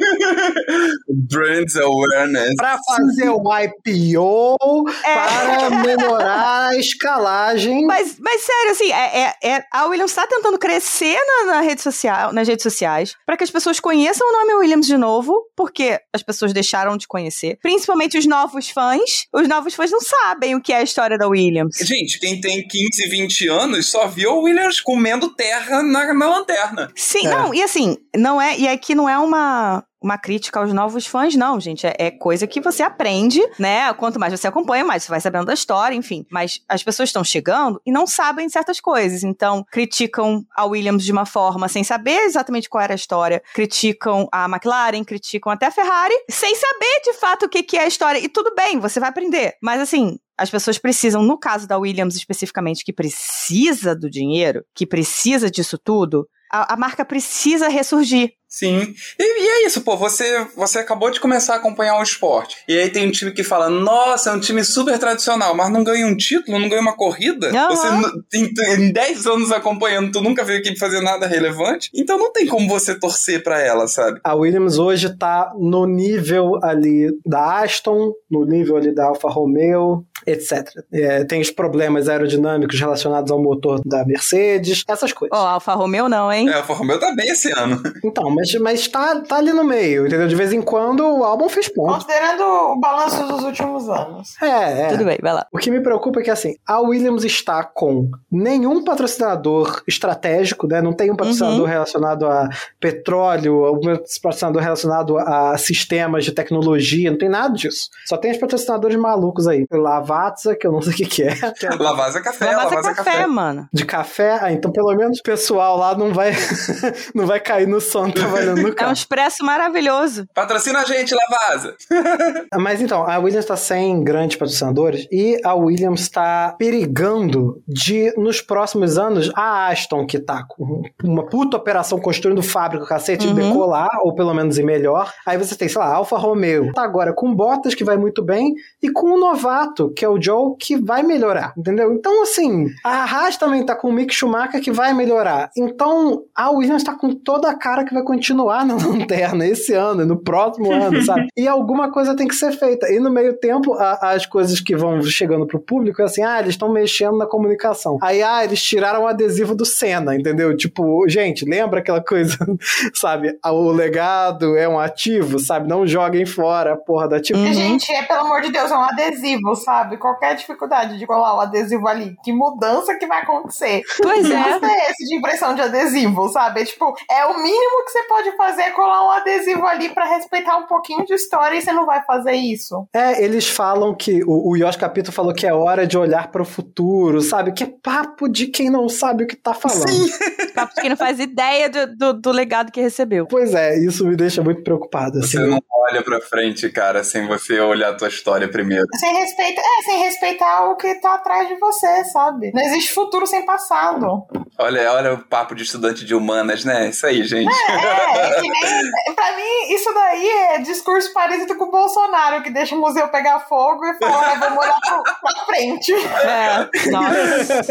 Brands 1.28 1.76
awareness. 1.76 2.54
Pra 2.56 2.78
fazer 2.88 3.28
o 3.28 3.42
IPO, 3.58 4.56
É. 5.04 5.14
para 5.14 5.70
melhorar 5.82 6.68
a 6.70 6.76
escalagem. 6.78 7.84
Mas, 7.84 8.16
mas 8.18 8.40
sério, 8.40 8.70
assim, 8.72 8.90
é, 8.92 9.20
é- 9.20 9.34
é- 9.56 9.64
a 9.74 9.84
Williams 9.88 10.10
está 10.10 10.26
tentando 10.26 10.58
crescer 10.58 11.18
na, 11.26 11.54
na 11.56 11.60
rede 11.60 11.82
social, 11.82 12.32
nas 12.32 12.48
redes 12.48 12.62
sociais 12.62 13.14
para 13.26 13.36
que 13.36 13.44
as 13.44 13.50
pessoas 13.50 13.78
conheçam 13.78 14.26
o 14.26 14.32
nome 14.32 14.54
Williams 14.54 14.86
de 14.86 14.96
novo, 14.96 15.34
porque 15.54 16.00
as 16.14 16.22
pessoas 16.22 16.54
deixaram 16.54 16.96
de 16.96 17.06
conhecer. 17.06 17.58
Principalmente 17.60 18.16
os 18.16 18.24
novos 18.26 18.70
fãs. 18.70 18.85
Os 19.32 19.48
novos 19.48 19.74
fãs 19.74 19.90
não 19.90 20.00
sabem 20.00 20.54
o 20.54 20.60
que 20.60 20.72
é 20.72 20.76
a 20.78 20.82
história 20.82 21.18
da 21.18 21.28
Williams. 21.28 21.76
Gente, 21.80 22.18
quem 22.18 22.40
tem 22.40 22.66
15, 22.66 23.08
20 23.08 23.48
anos 23.48 23.86
só 23.88 24.06
viu 24.06 24.32
o 24.32 24.42
Williams 24.42 24.80
comendo 24.80 25.34
terra 25.34 25.82
na, 25.82 26.12
na 26.14 26.28
lanterna. 26.28 26.90
Sim, 26.94 27.26
É. 27.26 27.30
não, 27.30 27.54
e 27.54 27.62
assim, 27.62 27.96
não 28.16 28.40
é. 28.40 28.58
E 28.58 28.68
aqui 28.68 28.94
não 28.94 29.08
é 29.08 29.18
uma. 29.18 29.84
Uma 30.06 30.16
crítica 30.16 30.60
aos 30.60 30.72
novos 30.72 31.04
fãs, 31.04 31.34
não, 31.34 31.58
gente. 31.58 31.84
É, 31.84 31.96
é 31.98 32.10
coisa 32.12 32.46
que 32.46 32.60
você 32.60 32.80
aprende, 32.80 33.40
né? 33.58 33.92
Quanto 33.94 34.20
mais 34.20 34.32
você 34.32 34.46
acompanha, 34.46 34.84
mais 34.84 35.02
você 35.02 35.08
vai 35.10 35.20
sabendo 35.20 35.46
da 35.46 35.52
história, 35.52 35.96
enfim. 35.96 36.24
Mas 36.30 36.60
as 36.68 36.80
pessoas 36.80 37.08
estão 37.08 37.24
chegando 37.24 37.82
e 37.84 37.90
não 37.90 38.06
sabem 38.06 38.48
certas 38.48 38.80
coisas. 38.80 39.24
Então, 39.24 39.64
criticam 39.68 40.46
a 40.54 40.64
Williams 40.64 41.04
de 41.04 41.10
uma 41.10 41.26
forma 41.26 41.66
sem 41.66 41.82
saber 41.82 42.20
exatamente 42.20 42.68
qual 42.68 42.84
era 42.84 42.94
a 42.94 42.94
história. 42.94 43.42
Criticam 43.52 44.28
a 44.30 44.44
McLaren, 44.44 45.02
criticam 45.02 45.50
até 45.50 45.66
a 45.66 45.72
Ferrari, 45.72 46.14
sem 46.30 46.54
saber 46.54 47.00
de 47.04 47.14
fato 47.14 47.46
o 47.46 47.48
que, 47.48 47.64
que 47.64 47.76
é 47.76 47.82
a 47.82 47.88
história. 47.88 48.20
E 48.20 48.28
tudo 48.28 48.54
bem, 48.54 48.78
você 48.78 49.00
vai 49.00 49.08
aprender. 49.08 49.54
Mas 49.60 49.80
assim, 49.80 50.20
as 50.38 50.48
pessoas 50.48 50.78
precisam, 50.78 51.20
no 51.20 51.36
caso 51.36 51.66
da 51.66 51.78
Williams 51.78 52.14
especificamente, 52.14 52.84
que 52.84 52.92
precisa 52.92 53.92
do 53.92 54.08
dinheiro, 54.08 54.64
que 54.72 54.86
precisa 54.86 55.50
disso 55.50 55.76
tudo, 55.76 56.28
a, 56.52 56.74
a 56.74 56.76
marca 56.76 57.04
precisa 57.04 57.68
ressurgir. 57.68 58.32
Sim. 58.48 58.94
E, 59.18 59.22
e 59.44 59.48
é 59.48 59.66
isso, 59.66 59.80
pô. 59.82 59.96
Você, 59.96 60.46
você 60.56 60.78
acabou 60.78 61.10
de 61.10 61.20
começar 61.20 61.54
a 61.54 61.56
acompanhar 61.56 61.98
o 61.98 62.02
esporte. 62.02 62.56
E 62.68 62.78
aí 62.78 62.88
tem 62.90 63.08
um 63.08 63.10
time 63.10 63.32
que 63.32 63.42
fala: 63.42 63.68
Nossa, 63.68 64.30
é 64.30 64.32
um 64.32 64.40
time 64.40 64.64
super 64.64 64.98
tradicional, 64.98 65.54
mas 65.54 65.70
não 65.70 65.84
ganha 65.84 66.06
um 66.06 66.16
título, 66.16 66.58
não 66.58 66.68
ganha 66.68 66.80
uma 66.82 66.96
corrida. 66.96 67.48
Aham. 67.48 67.68
Você, 67.68 68.38
em, 68.38 68.86
em 68.86 68.92
10 68.92 69.26
anos 69.26 69.52
acompanhando, 69.52 70.12
tu 70.12 70.22
nunca 70.22 70.44
viu 70.44 70.56
a 70.56 70.58
equipe 70.58 70.78
fazer 70.78 71.00
nada 71.00 71.26
relevante. 71.26 71.90
Então 71.94 72.18
não 72.18 72.32
tem 72.32 72.46
como 72.46 72.68
você 72.68 72.98
torcer 72.98 73.42
pra 73.42 73.60
ela, 73.60 73.86
sabe? 73.88 74.20
A 74.22 74.34
Williams 74.34 74.78
hoje 74.78 75.16
tá 75.16 75.52
no 75.58 75.86
nível 75.86 76.58
ali 76.62 77.08
da 77.24 77.62
Aston, 77.62 78.12
no 78.30 78.44
nível 78.44 78.76
ali 78.76 78.94
da 78.94 79.06
Alfa 79.06 79.28
Romeo, 79.28 80.04
etc. 80.26 80.68
É, 80.92 81.24
tem 81.24 81.40
os 81.40 81.50
problemas 81.50 82.08
aerodinâmicos 82.08 82.78
relacionados 82.78 83.30
ao 83.30 83.42
motor 83.42 83.80
da 83.84 84.04
Mercedes, 84.04 84.84
essas 84.88 85.12
coisas. 85.12 85.36
Ó, 85.36 85.46
Alfa 85.46 85.74
Romeo 85.74 86.08
não, 86.08 86.32
hein? 86.32 86.48
É, 86.48 86.54
a 86.54 86.58
Alfa 86.58 86.74
Romeo 86.74 86.98
tá 86.98 87.12
bem 87.14 87.28
esse 87.28 87.50
ano. 87.52 87.82
Então, 88.04 88.30
mas, 88.34 88.45
mas 88.60 88.86
tá, 88.88 89.20
tá 89.20 89.36
ali 89.36 89.52
no 89.52 89.64
meio, 89.64 90.06
entendeu? 90.06 90.28
De 90.28 90.34
vez 90.34 90.52
em 90.52 90.62
quando 90.62 91.00
o 91.06 91.24
álbum 91.24 91.48
fez 91.48 91.68
ponto. 91.68 91.94
Considerando 91.94 92.42
o 92.42 92.80
balanço 92.80 93.26
dos 93.26 93.42
últimos 93.44 93.88
anos. 93.88 94.34
É, 94.42 94.82
é. 94.82 94.88
Tudo 94.88 95.04
bem, 95.04 95.18
vai 95.20 95.32
lá. 95.32 95.46
O 95.52 95.58
que 95.58 95.70
me 95.70 95.80
preocupa 95.80 96.20
é 96.20 96.22
que, 96.22 96.30
assim, 96.30 96.54
a 96.66 96.80
Williams 96.80 97.24
está 97.24 97.64
com 97.64 98.10
nenhum 98.30 98.84
patrocinador 98.84 99.82
estratégico, 99.86 100.66
né? 100.66 100.80
Não 100.80 100.92
tem 100.92 101.10
um 101.10 101.16
patrocinador 101.16 101.60
Uhum. 101.60 101.66
relacionado 101.66 102.26
a 102.26 102.48
petróleo, 102.80 103.72
um 103.74 103.80
patrocinador 104.22 104.62
relacionado 104.62 105.18
a 105.18 105.56
sistemas 105.58 106.24
de 106.24 106.32
tecnologia, 106.32 107.10
não 107.10 107.18
tem 107.18 107.28
nada 107.28 107.54
disso. 107.54 107.88
Só 108.06 108.16
tem 108.16 108.30
os 108.32 108.38
patrocinadores 108.38 108.96
malucos 108.96 109.46
aí. 109.46 109.66
Lavazza, 109.70 110.54
que 110.56 110.66
eu 110.66 110.72
não 110.72 110.80
sei 110.82 110.92
o 110.92 110.96
que, 110.96 111.06
que 111.06 111.22
é, 111.22 111.28
é 111.62 111.74
Lavazza 111.78 112.20
Café, 112.20 112.44
Lavazza 112.46 112.68
Lavazza 112.76 112.94
café, 112.94 113.10
Café. 113.12 113.26
mano. 113.26 113.68
de 113.72 113.84
café. 113.84 114.38
Ah, 114.40 114.52
então 114.52 114.70
pelo 114.72 114.94
menos 114.94 115.18
o 115.18 115.22
pessoal 115.22 115.76
lá 115.76 115.96
não 115.96 116.12
vai, 116.12 116.32
não 117.14 117.26
vai 117.26 117.40
cair 117.40 117.66
no 117.66 117.80
sono 117.80 118.12
trabalhando 118.26 118.62
no 118.62 118.68
É 118.68 118.70
um 118.70 118.74
carro. 118.74 118.92
expresso 118.92 119.44
maravilhoso. 119.44 120.26
Patrocina 120.34 120.80
a 120.80 120.84
gente, 120.84 121.14
Lavazza. 121.14 121.74
Mas 122.58 122.80
então, 122.80 123.02
a 123.08 123.18
Williams 123.18 123.44
está 123.44 123.56
sem 123.56 124.02
grandes 124.02 124.36
patrocinadores 124.36 125.06
e 125.10 125.40
a 125.44 125.54
Williams 125.54 126.00
está 126.00 126.54
perigando 126.58 127.62
de, 127.66 128.12
nos 128.16 128.40
próximos 128.40 128.98
anos, 128.98 129.30
a 129.34 129.68
Aston, 129.68 130.06
que 130.06 130.18
tá 130.18 130.44
com 130.48 130.82
uma 131.02 131.26
puta 131.26 131.56
operação 131.56 131.98
construindo 131.98 132.42
fábrica, 132.42 132.86
cacete, 132.86 133.26
Uhum. 133.26 133.34
decolar, 133.34 133.88
ou 134.02 134.14
pelo 134.14 134.32
menos 134.34 134.56
ir 134.58 134.62
melhor. 134.64 135.12
Aí 135.26 135.36
você 135.38 135.54
tem, 135.56 135.68
sei 135.68 135.80
lá, 135.80 135.92
Alfa 135.94 136.16
Romeo. 136.16 136.72
Tá 136.72 136.82
agora 136.82 137.12
com 137.12 137.34
Bottas, 137.34 137.74
que 137.74 137.84
vai 137.84 137.96
muito 137.96 138.22
bem, 138.24 138.54
e 138.82 138.88
com 138.90 139.08
o 139.12 139.18
novato, 139.18 139.90
que 139.94 140.04
é 140.04 140.08
o 140.08 140.20
Joe, 140.20 140.54
que 140.58 140.76
vai 140.76 141.02
melhorar, 141.02 141.52
entendeu? 141.56 141.92
Então, 141.92 142.22
assim, 142.22 142.66
a 142.84 143.04
Haas 143.04 143.36
também 143.36 143.64
tá 143.64 143.74
com 143.74 143.88
o 143.88 143.92
Mick 143.92 144.14
Schumacher, 144.14 144.60
que 144.60 144.70
vai 144.70 144.92
melhorar. 144.94 145.50
Então, 145.56 146.22
a 146.34 146.50
Williams 146.50 146.84
tá 146.84 146.94
com 146.94 147.14
toda 147.14 147.50
a 147.50 147.54
cara 147.58 147.84
que 147.84 147.92
vai 147.94 148.02
continuar 148.02 148.15
na 148.16 148.74
lanterna 148.86 149.46
esse 149.46 149.72
ano, 149.72 150.02
e 150.02 150.04
no 150.06 150.16
próximo 150.16 150.72
ano, 150.72 151.02
sabe? 151.02 151.26
E 151.36 151.46
alguma 151.46 151.90
coisa 151.90 152.16
tem 152.16 152.26
que 152.28 152.34
ser 152.34 152.52
feita. 152.52 152.90
E 152.92 152.98
no 152.98 153.10
meio 153.10 153.34
tempo, 153.38 153.74
a- 153.74 153.98
as 154.02 154.26
coisas 154.26 154.60
que 154.60 154.76
vão 154.76 155.02
chegando 155.02 155.46
pro 155.46 155.60
público 155.60 156.00
é 156.02 156.04
assim, 156.04 156.22
ah, 156.22 156.38
eles 156.40 156.50
estão 156.50 156.72
mexendo 156.72 157.16
na 157.16 157.26
comunicação. 157.26 157.98
Aí, 158.02 158.22
ah, 158.22 158.44
eles 158.44 158.62
tiraram 158.62 159.02
o 159.04 159.06
adesivo 159.06 159.54
do 159.54 159.64
Senna, 159.64 160.14
entendeu? 160.14 160.56
Tipo, 160.56 161.08
gente, 161.08 161.44
lembra 161.44 161.80
aquela 161.80 162.02
coisa, 162.02 162.36
sabe? 162.94 163.36
Ah, 163.42 163.52
O 163.52 163.70
legado 163.72 164.56
é 164.56 164.68
um 164.68 164.78
ativo, 164.78 165.38
sabe? 165.38 165.68
Não 165.68 165.86
joguem 165.86 166.26
fora 166.26 166.74
a 166.74 166.76
porra 166.76 167.08
do 167.08 167.14
ativo. 167.16 167.38
Uhum. 167.38 167.52
Gente, 167.52 167.92
é 167.92 168.02
pelo 168.02 168.20
amor 168.20 168.40
de 168.42 168.50
Deus, 168.52 168.70
é 168.70 168.76
um 168.76 168.82
adesivo, 168.82 169.54
sabe? 169.56 169.96
Qualquer 169.96 170.34
dificuldade 170.36 170.98
de 170.98 171.06
colar 171.06 171.36
o 171.36 171.40
adesivo 171.40 171.86
ali, 171.88 172.16
que 172.24 172.32
mudança 172.32 172.94
que 172.96 173.06
vai 173.06 173.22
acontecer? 173.22 173.82
Pois 174.02 174.30
é. 174.30 174.34
é 174.34 174.90
esse 174.90 175.04
de 175.06 175.16
impressão 175.16 175.54
de 175.54 175.60
adesivo, 175.62 176.28
sabe? 176.28 176.60
É, 176.60 176.64
tipo, 176.64 176.94
é 177.10 177.24
o 177.26 177.36
mínimo 177.42 177.84
que 177.84 177.90
você 177.92 178.02
pode 178.08 178.36
fazer 178.36 178.62
é 178.62 178.70
colar 178.70 179.06
um 179.06 179.10
adesivo 179.10 179.66
ali 179.66 179.90
pra 179.90 180.04
respeitar 180.04 180.56
um 180.56 180.66
pouquinho 180.66 181.04
de 181.04 181.14
história 181.14 181.56
e 181.56 181.62
você 181.62 181.72
não 181.72 181.86
vai 181.86 182.02
fazer 182.04 182.32
isso. 182.32 182.86
É, 182.92 183.22
eles 183.22 183.46
falam 183.48 183.94
que 183.94 184.22
o, 184.24 184.50
o 184.50 184.56
Yoshi 184.56 184.78
Capito 184.78 185.12
falou 185.12 185.34
que 185.34 185.46
é 185.46 185.52
hora 185.52 185.86
de 185.86 185.96
olhar 185.96 186.30
para 186.30 186.42
o 186.42 186.44
futuro, 186.44 187.20
sabe? 187.20 187.52
Que 187.52 187.64
é 187.64 187.72
papo 187.82 188.28
de 188.28 188.46
quem 188.46 188.70
não 188.70 188.88
sabe 188.88 189.24
o 189.24 189.26
que 189.26 189.36
tá 189.36 189.54
falando. 189.54 189.86
Papo 190.54 190.74
de 190.74 190.80
quem 190.80 190.90
não 190.90 190.96
faz 190.96 191.20
ideia 191.20 191.68
do, 191.68 191.96
do, 191.96 192.12
do 192.14 192.32
legado 192.32 192.72
que 192.72 192.80
recebeu. 192.80 193.26
Pois 193.26 193.54
é, 193.54 193.78
isso 193.78 194.06
me 194.06 194.16
deixa 194.16 194.42
muito 194.42 194.62
preocupado. 194.62 195.18
Assim. 195.18 195.38
Você 195.38 195.38
não 195.40 195.58
olha 195.90 196.02
pra 196.02 196.20
frente, 196.20 196.68
cara, 196.70 197.04
sem 197.04 197.26
você 197.26 197.60
olhar 197.60 197.90
a 197.90 197.94
tua 197.94 198.08
história 198.08 198.48
primeiro. 198.48 198.86
Sem 198.94 199.14
respeitar, 199.14 199.60
é, 199.60 199.82
sem 199.82 199.98
respeitar 200.00 200.70
o 200.70 200.76
que 200.76 200.94
tá 200.96 201.14
atrás 201.14 201.46
de 201.48 201.56
você, 201.56 202.04
sabe? 202.04 202.52
Não 202.54 202.62
existe 202.62 202.92
futuro 202.92 203.26
sem 203.26 203.44
passado. 203.44 204.24
Olha, 204.58 204.92
olha 204.92 205.14
o 205.14 205.18
papo 205.18 205.54
de 205.54 205.62
estudante 205.62 206.04
de 206.04 206.14
humanas, 206.14 206.64
né? 206.64 206.88
Isso 206.88 207.06
aí, 207.06 207.22
gente. 207.22 207.52
É, 207.68 207.72
é 207.72 207.95
que 208.40 208.48
nem. 208.48 209.14
Pra 209.14 209.36
mim, 209.36 209.74
isso 209.74 209.92
daí 209.94 210.28
é 210.28 210.58
discurso 210.58 211.12
parecido 211.12 211.56
com 211.56 211.64
o 211.64 211.70
Bolsonaro, 211.70 212.42
que 212.42 212.50
deixa 212.50 212.74
o 212.74 212.80
museu 212.80 213.08
pegar 213.08 213.40
fogo 213.40 213.84
e 213.86 213.94
fala, 213.98 214.32
ah, 214.32 214.34
vamos 214.38 214.58
olhar 214.58 214.78
pro- 214.80 215.02
pra 215.02 215.44
frente. 215.46 215.92
É, 215.94 216.90
nossa. 216.90 217.64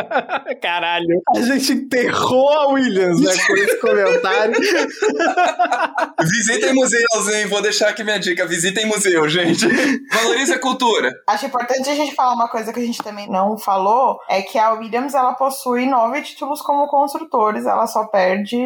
Caralho. 0.60 1.20
A 1.34 1.40
gente 1.40 1.72
enterrou 1.72 2.48
a 2.50 2.66
Williams, 2.68 3.20
né? 3.20 3.32
Com 3.46 3.54
esse 3.56 3.78
comentário. 3.80 4.54
Visitem 6.22 6.74
museus, 6.74 7.28
hein? 7.32 7.46
Vou 7.46 7.62
deixar 7.62 7.88
aqui 7.88 8.04
minha 8.04 8.18
dica. 8.18 8.46
Visitem 8.46 8.86
museu, 8.86 9.28
gente. 9.28 9.66
Valorize 10.12 10.52
a 10.52 10.58
cultura. 10.58 11.10
Acho 11.26 11.46
importante 11.46 11.88
a 11.88 11.94
gente 11.94 12.14
falar 12.14 12.34
uma 12.34 12.48
coisa 12.48 12.72
que 12.72 12.80
a 12.80 12.84
gente 12.84 13.02
também 13.02 13.28
não 13.30 13.58
falou, 13.58 14.18
é 14.28 14.42
que 14.42 14.58
a 14.58 14.72
Williams 14.72 15.14
ela 15.14 15.32
possui 15.34 15.86
nove 15.86 16.22
títulos 16.22 16.60
como 16.62 16.86
construtores, 16.88 17.66
ela 17.66 17.86
só 17.86 18.04
perde 18.06 18.56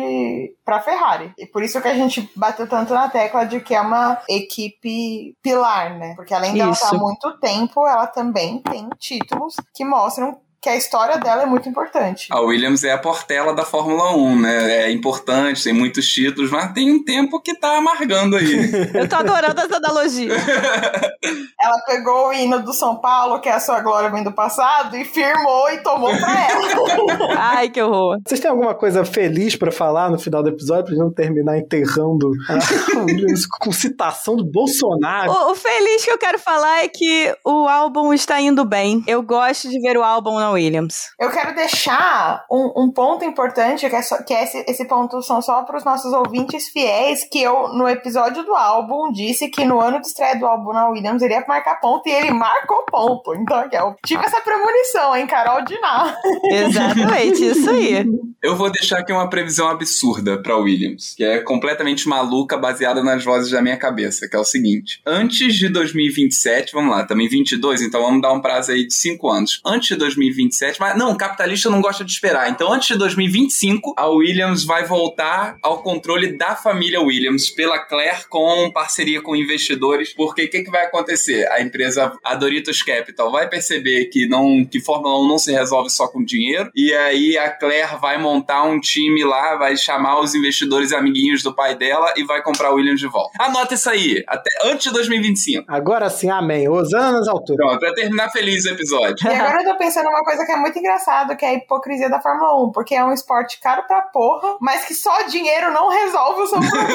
pra 0.65 0.81
Ferrari. 0.81 1.33
E 1.39 1.47
por 1.47 1.63
isso 1.63 1.81
que 1.81 1.89
a 1.89 1.95
gente 1.95 2.31
bateu 2.35 2.67
tanto 2.67 2.95
na 2.95 3.09
tecla 3.09 3.45
de 3.45 3.61
que 3.61 3.75
é 3.75 3.81
uma 3.81 4.21
equipe 4.29 5.37
pilar, 5.43 5.99
né? 5.99 6.15
Porque 6.15 6.33
além 6.33 6.55
dela 6.55 6.73
Isso. 6.73 6.85
estar 6.85 6.97
há 6.97 6.99
muito 6.99 7.39
tempo, 7.39 7.87
ela 7.87 8.07
também 8.07 8.59
tem 8.59 8.89
títulos 8.99 9.57
que 9.75 9.85
mostram 9.85 10.41
que 10.65 10.71
a 10.71 10.77
história 10.77 11.19
dela 11.19 11.43
é 11.43 11.47
muito 11.47 11.69
importante. 11.69 12.27
A 12.31 12.41
Williams 12.41 12.85
é 12.85 12.93
a 12.93 12.97
portela 12.97 13.55
da 13.55 13.67
Fórmula 13.67 14.17
1, 14.17 14.41
né? 14.41 14.85
É 14.85 14.91
importante, 14.91 15.63
tem 15.63 15.75
muitos 15.75 16.09
títulos, 16.09 16.51
mas 16.51 16.73
tem 16.73 16.91
um 16.91 17.05
tempo 17.05 17.39
que 17.39 17.55
tá 17.55 17.77
amargando 17.77 18.35
aí. 18.37 18.71
Eu 18.95 19.07
tô 19.07 19.17
adorando 19.17 19.61
essa 19.61 19.77
analogia. 19.77 20.33
Ela 21.61 21.79
pegou 21.87 22.29
o 22.29 22.33
hino 22.33 22.63
do 22.63 22.73
São 22.73 22.97
Paulo, 22.97 23.41
que 23.41 23.49
é 23.49 23.53
a 23.53 23.61
sua 23.61 23.81
glória 23.81 24.11
vem 24.11 24.23
do 24.23 24.33
passado, 24.33 24.97
e 24.97 25.05
firmou 25.05 25.69
e 25.71 25.83
tomou 25.83 26.11
pra 26.17 26.49
ela. 26.51 27.29
Ai, 27.37 27.69
que 27.69 27.83
horror. 27.83 28.19
Vocês 28.27 28.41
têm 28.41 28.51
alguma 28.51 28.75
coisa 28.75 29.05
feliz 29.05 29.57
pra 29.57 29.73
falar 29.73 30.11
no 30.11 30.19
final 30.19 30.43
do 30.43 30.49
episódio, 30.49 30.85
pra 30.85 30.95
gente 30.95 31.03
não 31.03 31.13
terminar 31.13 31.59
enterrando 31.59 32.31
a 32.49 33.01
Williams 33.01 33.47
com 33.47 33.73
citação 33.73 34.37
do 34.37 34.45
Bolsonaro? 34.45 35.31
O, 35.31 35.53
o 35.53 35.55
feliz 35.55 36.05
que 36.05 36.11
eu 36.11 36.19
quero 36.19 36.39
falar 36.39 36.85
é 36.85 36.89
que 36.89 37.35
o 37.45 37.67
álbum 37.67 38.13
está 38.13 38.41
indo 38.41 38.65
bem. 38.65 39.03
Eu 39.07 39.23
gosto 39.23 39.69
de 39.69 39.81
ver 39.81 39.97
o 39.97 40.03
álbum 40.03 40.39
na 40.39 40.54
Williams. 40.55 41.11
Eu 41.21 41.31
quero 41.31 41.55
deixar 41.55 42.45
um, 42.51 42.85
um 42.85 42.91
ponto 42.93 43.25
importante, 43.25 43.89
que, 43.89 43.95
é 43.97 44.03
só- 44.03 44.23
que 44.23 44.33
é 44.35 44.45
esse, 44.45 44.65
esse 44.69 44.85
ponto 44.87 45.21
são 45.23 45.41
só 45.43 45.63
para 45.63 45.77
os 45.77 45.85
nossos 45.85 46.13
ouvintes 46.13 46.69
fiéis, 46.69 47.27
que 47.31 47.43
eu, 47.43 47.69
no 47.75 47.89
episódio 47.89 48.45
do 48.45 48.55
álbum, 48.55 49.13
disse 49.13 49.49
que 49.49 49.65
no 49.65 49.81
ano 49.81 50.01
de 50.01 50.07
estreia 50.09 50.37
do 50.39 50.47
álbum 50.47 50.73
na 50.73 50.89
Williams 50.89 51.23
iria 51.23 51.45
marcar 51.47 51.81
ponto, 51.81 52.09
e 52.09 52.13
ele 52.13 52.31
marcou 52.31 52.85
ponto. 52.87 53.35
Então, 53.35 53.59
aqui, 53.59 53.77
eu 53.77 53.95
tive 54.05 54.25
essa 54.25 54.41
premonição, 54.41 55.15
hein, 55.17 55.27
Carol 55.27 55.65
Diná. 55.65 56.15
Exatamente, 56.51 57.45
isso 57.45 57.69
aí. 57.71 58.05
Eu 58.43 58.57
vou 58.57 58.71
deixar 58.71 58.99
aqui 58.99 59.13
uma 59.13 59.29
previsão 59.31 59.69
absurda 59.69 60.41
pra 60.43 60.57
Williams, 60.57 61.15
que 61.17 61.25
é 61.25 61.39
completamente 61.41 62.09
maluca, 62.09 62.57
baseada 62.59 63.03
nas 63.03 63.25
vozes 63.25 63.51
da 63.51 63.63
minha 63.63 63.77
cabeça, 63.77 64.29
que 64.29 64.37
é 64.37 64.39
o 64.39 64.45
seguinte: 64.45 65.01
antes 65.07 65.55
de 65.55 65.69
2027, 65.69 66.73
vamos 66.73 66.91
lá, 66.95 67.05
também 67.07 67.29
22, 67.29 67.81
então 67.83 68.03
vamos 68.03 68.21
dar 68.21 68.33
um 68.33 68.41
prazo 68.41 68.73
aí 68.73 68.87
de 68.87 68.95
5 68.95 69.29
anos. 69.31 69.61
Antes 69.65 69.89
de 69.89 69.97
2027, 69.97 70.44
mas 70.79 70.97
não, 70.97 71.17
capitalista 71.17 71.71
não 71.71 71.81
gosta 71.81 72.05
de 72.05 72.13
esperar. 72.13 72.51
Então, 72.51 72.73
antes 72.73 72.89
de 72.89 72.99
2025, 72.99 73.95
a 73.97 74.09
Williams 74.09 74.65
vai 74.65 74.85
voltar 74.85 75.57
ao 75.63 75.83
controle 75.83 76.37
da 76.37 76.55
família 76.55 77.01
Williams 77.01 77.51
pela 77.51 77.79
Claire 77.79 78.27
com 78.29 78.71
parceria 78.73 79.21
com 79.21 79.37
investidores, 79.37 80.13
porque 80.15 80.45
o 80.45 80.51
que, 80.51 80.63
que 80.63 80.71
vai 80.71 80.87
acontecer? 80.87 81.47
A 81.51 81.61
empresa 81.61 82.13
a 82.23 82.35
Doritos 82.35 82.83
Capital 82.83 83.31
vai 83.31 83.49
perceber 83.49 84.07
que 84.07 84.27
não 84.27 84.65
que 84.65 84.81
Fórmula 84.81 85.21
1 85.25 85.29
não 85.29 85.39
se 85.39 85.53
resolve 85.53 85.91
só 85.91 86.09
com 86.09 86.25
dinheiro, 86.25 86.71
e 86.75 86.93
aí 86.93 87.37
a 87.39 87.51
Claire 87.51 87.97
vai 88.01 88.19
montar 88.19 88.65
um 88.65 88.81
time 88.81 89.25
lá, 89.25 89.57
vai 89.57 89.77
chamar 89.77 90.21
os 90.21 90.35
investidores 90.35 90.93
amiguinhos 90.93 91.43
do 91.43 91.55
pai 91.55 91.77
dela 91.77 92.13
e 92.17 92.25
vai 92.25 92.43
comprar 92.43 92.73
o 92.73 92.77
Williams 92.77 93.01
de 93.01 93.07
volta. 93.07 93.31
Anota 93.43 93.75
isso 93.75 93.89
aí, 93.89 94.23
até 94.27 94.51
antes 94.65 94.85
de 94.85 94.93
2025. 94.93 95.65
Agora 95.69 96.09
sim, 96.11 96.31
amém. 96.31 96.69
Osana 96.69 97.13
nas 97.13 97.29
alturas. 97.29 97.57
Pronto, 97.57 97.79
pra 97.79 97.95
terminar 97.95 98.31
feliz 98.31 98.65
o 98.65 98.71
episódio. 98.71 99.17
E 99.25 99.29
agora 99.29 99.63
eu 99.63 99.73
tô 99.73 99.79
pensando 99.79 100.09
uma 100.09 100.23
coisa 100.25 100.34
que 100.45 100.53
é 100.53 100.57
muito 100.57 100.79
engraçado, 100.79 101.37
que 101.37 101.45
é 101.45 101.49
a 101.51 101.55
hipocrisia 101.55 102.09
da 102.09 102.21
Fórmula 102.21 102.65
1, 102.65 102.73
porque 102.73 102.95
é 102.95 103.05
um 103.05 103.13
esporte 103.13 103.61
caro 103.61 103.83
pra 103.87 104.03
porra, 104.03 104.57
mas 104.61 104.85
que 104.85 104.95
só 104.95 105.23
dinheiro 105.25 105.71
não 105.71 105.89
resolve 105.91 106.43
o 106.43 106.47
seu 106.47 106.61
problema. 106.71 106.95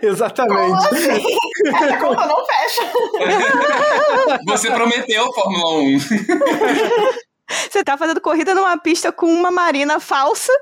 Exatamente. 0.00 0.74
Exatamente. 0.74 0.86
assim? 0.94 1.24
Essa 1.66 1.96
conta 1.98 2.26
não 2.26 2.46
fecha. 2.46 2.82
Você 4.46 4.70
prometeu 4.70 5.32
Fórmula 5.32 5.80
1. 5.80 5.98
Você 7.48 7.84
tá 7.84 7.98
fazendo 7.98 8.20
corrida 8.20 8.54
numa 8.54 8.78
pista 8.78 9.12
com 9.12 9.26
uma 9.26 9.50
marina 9.50 10.00
falsa, 10.00 10.52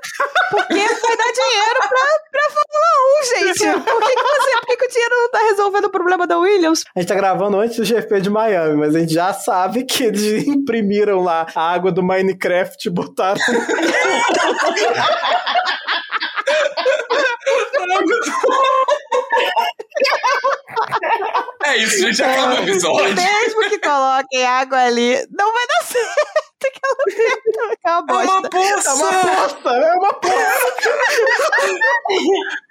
porque 0.51 0.73
vai 0.73 1.17
dar 1.17 1.31
dinheiro 1.31 1.79
pra, 1.79 1.99
pra 2.31 2.41
Fórmula 2.49 2.89
1, 3.21 3.25
gente. 3.25 3.83
Por 3.83 4.01
que, 4.01 4.15
que 4.15 4.23
você, 4.23 4.51
por 4.51 4.65
que, 4.65 4.77
que 4.77 4.85
o 4.85 4.89
dinheiro 4.89 5.15
não 5.15 5.31
tá 5.31 5.39
resolvendo 5.39 5.85
o 5.85 5.89
problema 5.89 6.27
da 6.27 6.37
Williams? 6.37 6.83
A 6.95 6.99
gente 6.99 7.07
tá 7.07 7.15
gravando 7.15 7.57
antes 7.57 7.77
do 7.77 7.85
GP 7.85 8.21
de 8.21 8.29
Miami, 8.29 8.75
mas 8.75 8.95
a 8.95 8.99
gente 8.99 9.13
já 9.13 9.33
sabe 9.33 9.85
que 9.85 10.03
eles 10.03 10.45
imprimiram 10.45 11.21
lá 11.21 11.47
a 11.55 11.73
água 11.73 11.91
do 11.91 12.03
Minecraft 12.03 12.87
e 12.87 12.91
botaram. 12.91 13.41
É 21.65 21.77
isso, 21.77 21.97
gente, 21.99 22.21
acaba 22.21 22.55
o 22.55 22.63
episódio. 22.63 23.15
Mesmo 23.15 23.61
que 23.69 23.79
coloquem 23.79 24.45
água 24.45 24.79
ali, 24.79 25.25
não 25.31 25.53
vai 25.53 25.65
dar 25.67 25.85
certo. 25.85 26.43
Aquela 26.65 26.95
merda 27.07 27.77
é 27.85 27.91
uma 27.91 27.91
É 27.91 27.91
uma 27.91 28.01
bosta. 28.41 28.49
poça! 28.49 28.89
É 28.89 28.93
uma 28.93 29.11
poça! 29.49 29.69
É 29.69 29.93
uma 29.93 30.13
poça! 30.13 30.73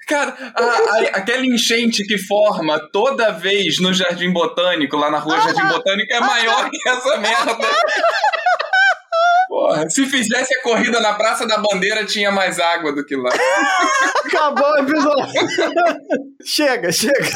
Cara, 0.08 0.34
a- 0.56 0.62
a- 0.62 1.16
aquela 1.18 1.46
enchente 1.46 2.04
que 2.04 2.18
forma 2.18 2.78
toda 2.92 3.30
vez 3.32 3.78
no 3.80 3.94
Jardim 3.94 4.32
Botânico, 4.32 4.96
lá 4.96 5.10
na 5.10 5.18
rua 5.18 5.40
Jardim 5.40 5.66
Botânico, 5.68 6.12
é 6.12 6.20
maior 6.20 6.68
que 6.70 6.88
essa 6.88 7.16
merda. 7.18 7.56
Porra, 9.48 9.90
se 9.90 10.06
fizesse 10.06 10.54
a 10.54 10.62
corrida 10.62 11.00
na 11.00 11.14
Praça 11.14 11.46
da 11.46 11.58
Bandeira, 11.58 12.04
tinha 12.06 12.30
mais 12.30 12.58
água 12.58 12.92
do 12.92 13.04
que 13.04 13.16
lá. 13.16 13.30
Acabou 14.26 14.72
o 14.72 14.78
episódio. 14.78 15.32
chega, 16.44 16.90
chega. 16.90 17.30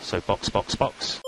So 0.00 0.22
box, 0.26 0.48
box, 0.48 0.74
box. 0.74 1.20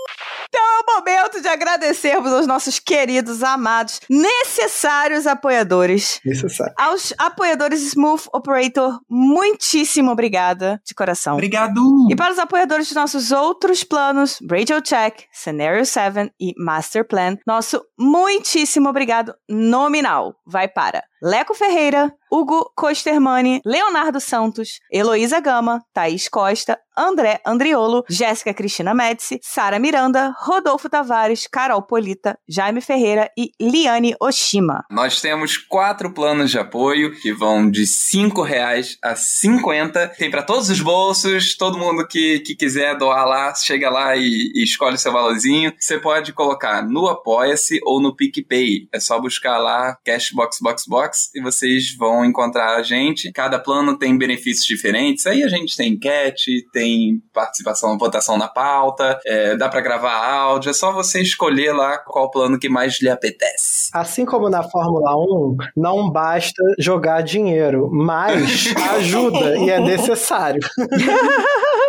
Então 0.49 0.61
é 0.61 0.79
o 0.81 0.95
momento 0.99 1.41
de 1.41 1.47
agradecermos 1.47 2.31
aos 2.31 2.47
nossos 2.47 2.79
queridos, 2.79 3.43
amados, 3.43 3.99
necessários 4.09 5.27
apoiadores. 5.27 6.19
Necessário. 6.25 6.73
Aos 6.77 7.13
apoiadores 7.17 7.81
Smooth 7.81 8.29
Operator, 8.33 8.99
muitíssimo 9.09 10.11
obrigada 10.11 10.81
de 10.85 10.93
coração. 10.93 11.33
Obrigado! 11.33 11.81
E 12.09 12.15
para 12.15 12.31
os 12.31 12.39
apoiadores 12.39 12.87
de 12.87 12.95
nossos 12.95 13.31
outros 13.31 13.83
planos, 13.83 14.39
Radio 14.49 14.81
Check, 14.81 15.25
Scenario 15.31 15.85
7 15.85 16.31
e 16.39 16.53
Master 16.57 17.05
Plan, 17.05 17.37
nosso 17.45 17.83
muitíssimo 17.97 18.89
obrigado 18.89 19.35
nominal 19.49 20.35
vai 20.45 20.67
para 20.67 21.03
Leco 21.21 21.53
Ferreira, 21.55 22.13
Hugo 22.31 22.71
Costermani, 22.75 23.61
Leonardo 23.65 24.19
Santos, 24.19 24.79
Heloísa 24.91 25.39
Gama, 25.39 25.81
Thaís 25.93 26.27
Costa, 26.27 26.77
André 26.97 27.39
Andriolo, 27.45 28.03
Jéssica 28.09 28.53
Cristina 28.53 28.93
Médici, 28.93 29.39
Sara 29.43 29.77
Miranda, 29.77 30.33
Rodolfo 30.39 30.89
Tavares, 30.89 31.47
Carol 31.47 31.83
Polita, 31.83 32.37
Jaime 32.49 32.81
Ferreira 32.81 33.29
e 33.37 33.51
Liane 33.61 34.15
Oshima. 34.19 34.83
Nós 34.89 35.21
temos 35.21 35.57
quatro 35.57 36.11
planos 36.11 36.49
de 36.49 36.57
apoio 36.57 37.13
que 37.13 37.31
vão 37.31 37.69
de 37.69 37.85
5 37.85 38.41
reais 38.41 38.97
a 39.03 39.15
50. 39.15 40.07
Tem 40.17 40.31
para 40.31 40.41
todos 40.41 40.69
os 40.69 40.81
bolsos, 40.81 41.55
todo 41.55 41.77
mundo 41.77 42.07
que, 42.07 42.39
que 42.39 42.55
quiser 42.55 42.97
doar 42.97 43.27
lá, 43.27 43.53
chega 43.53 43.89
lá 43.91 44.15
e, 44.15 44.51
e 44.55 44.63
escolhe 44.63 44.97
seu 44.97 45.13
valorzinho. 45.13 45.71
Você 45.77 45.99
pode 45.99 46.33
colocar 46.33 46.81
no 46.81 47.07
Apoia-se 47.07 47.79
ou 47.83 48.01
no 48.01 48.15
PicPay. 48.15 48.89
É 48.91 48.99
só 48.99 49.19
buscar 49.19 49.59
lá 49.59 49.95
Cashbox 50.03 50.57
Box 50.59 50.85
Box 50.87 51.29
e 51.35 51.41
vocês 51.41 51.95
vão 51.95 52.16
encontrar 52.25 52.75
a 52.75 52.83
gente. 52.83 53.31
Cada 53.31 53.59
plano 53.59 53.97
tem 53.97 54.17
benefícios 54.17 54.65
diferentes. 54.65 55.25
Aí 55.25 55.43
a 55.43 55.47
gente 55.47 55.75
tem 55.75 55.93
enquete, 55.93 56.67
tem 56.71 57.21
participação, 57.33 57.97
votação 57.97 58.37
na 58.37 58.47
pauta, 58.47 59.19
é, 59.25 59.55
dá 59.55 59.69
para 59.69 59.81
gravar 59.81 60.13
áudio. 60.13 60.69
É 60.69 60.73
só 60.73 60.91
você 60.91 61.21
escolher 61.21 61.73
lá 61.73 61.97
qual 61.97 62.31
plano 62.31 62.59
que 62.59 62.69
mais 62.69 63.01
lhe 63.01 63.09
apetece. 63.09 63.89
Assim 63.93 64.25
como 64.25 64.49
na 64.49 64.63
Fórmula 64.63 65.15
1, 65.15 65.57
não 65.75 66.09
basta 66.09 66.61
jogar 66.79 67.21
dinheiro, 67.21 67.89
mas 67.91 68.73
ajuda 68.95 69.57
e 69.57 69.69
é 69.69 69.79
necessário. 69.79 70.59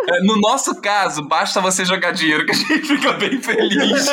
É, 0.07 0.21
No 0.21 0.39
nosso 0.39 0.79
caso, 0.81 1.27
basta 1.27 1.61
você 1.61 1.85
jogar 1.85 2.11
dinheiro 2.11 2.45
que 2.45 2.51
a 2.51 2.55
gente 2.55 2.81
fica 2.81 3.13
bem 3.13 3.41
feliz. 3.41 4.09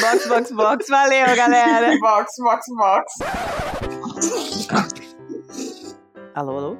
Box, 0.00 0.28
box, 0.28 0.52
box. 0.52 0.86
Valeu, 0.88 1.36
galera. 1.36 1.98
Box 1.98 2.32
Box 2.38 2.66
Box. 2.76 3.12
Alô, 6.34 6.58
alô? 6.58 6.76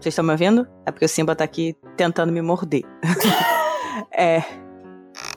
Vocês 0.00 0.12
estão 0.12 0.24
me 0.24 0.32
ouvindo? 0.32 0.66
É 0.84 0.90
porque 0.90 1.04
o 1.04 1.08
Simba 1.08 1.34
tá 1.34 1.44
aqui 1.44 1.76
tentando 1.96 2.32
me 2.32 2.42
morder. 2.42 2.82
é. 4.12 4.65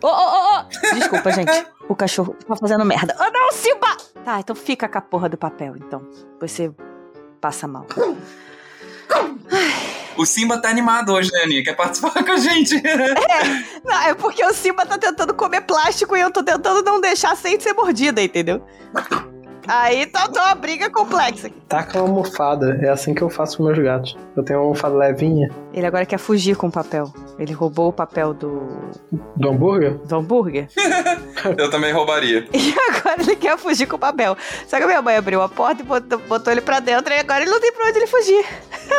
Ô, 0.02 0.08
ô, 0.08 0.12
ô, 0.12 0.60
ô! 0.60 0.64
Desculpa, 0.94 1.32
gente. 1.32 1.66
O 1.88 1.96
cachorro 1.96 2.36
tá 2.48 2.56
fazendo 2.56 2.86
merda. 2.86 3.16
Ah, 3.20 3.30
não, 3.32 3.52
Simba! 3.52 3.98
Tá, 4.24 4.40
então 4.40 4.56
fica 4.56 4.88
com 4.88 4.98
a 4.98 5.02
porra 5.02 5.28
do 5.30 5.38
papel, 5.38 5.76
então. 5.76 6.08
Você 6.40 6.72
passa 7.42 7.68
mal. 7.68 7.86
O 10.16 10.26
Simba 10.26 10.62
tá 10.62 10.70
animado 10.70 11.14
hoje, 11.14 11.32
né, 11.32 11.44
Aninha? 11.44 11.64
Quer 11.64 11.76
participar 11.76 12.24
com 12.24 12.32
a 12.32 12.38
gente? 12.38 12.82
Não, 13.84 14.02
é 14.02 14.14
porque 14.14 14.44
o 14.46 14.54
Simba 14.54 14.86
tá 14.86 14.98
tentando 14.98 15.34
comer 15.34 15.62
plástico 15.62 16.16
e 16.16 16.20
eu 16.20 16.32
tô 16.32 16.44
tentando 16.44 16.84
não 16.84 17.00
deixar 17.00 17.36
sem 17.36 17.60
ser 17.60 17.74
mordida, 17.74 18.22
entendeu? 18.22 18.62
Aí 19.70 20.06
tá 20.08 20.28
tá 20.28 20.46
uma 20.48 20.56
briga 20.56 20.90
complexa 20.90 21.48
aqui. 21.48 21.56
Taca 21.68 22.00
uma 22.00 22.08
almofada. 22.10 22.80
É 22.82 22.90
assim 22.90 23.14
que 23.14 23.22
eu 23.22 23.30
faço 23.30 23.58
com 23.58 23.64
meus 23.66 23.78
gatos. 23.78 24.18
Eu 24.36 24.44
tenho 24.44 24.60
uma 24.60 24.66
almofada 24.66 24.96
levinha 24.96 25.50
Ele 25.74 25.86
agora 25.86 26.06
quer 26.06 26.18
fugir 26.18 26.56
com 26.56 26.68
o 26.68 26.72
papel. 26.72 27.14
Ele 27.38 27.54
roubou 27.54 27.90
o 27.90 27.94
papel 27.94 28.34
do, 28.34 28.68
do 29.36 29.50
hambúrguer. 29.50 29.94
do 30.00 30.16
hambúrguer. 30.16 30.68
Eu 31.58 31.70
também 31.70 31.94
roubaria. 31.94 32.48
E 32.54 32.76
agora 32.98 33.22
ele 33.22 33.36
quer 33.36 33.58
fugir 33.58 33.86
com 33.88 33.96
o 33.96 34.00
papel. 34.00 34.36
Só 34.68 34.78
que 34.78 34.84
a 34.84 34.88
minha 34.88 35.02
mãe 35.02 35.16
abriu 35.16 35.42
a 35.42 35.48
porta 35.48 35.82
e 35.82 35.86
botou, 35.86 36.20
botou 36.20 36.52
ele 36.52 36.62
pra 36.62 36.80
dentro 36.80 37.14
e 37.14 37.18
agora 37.18 37.42
ele 37.42 37.52
não 37.52 37.60
tem 37.62 37.72
pra 37.72 37.88
onde 37.88 37.98
ele 37.98 38.08
fugir. 38.08 38.46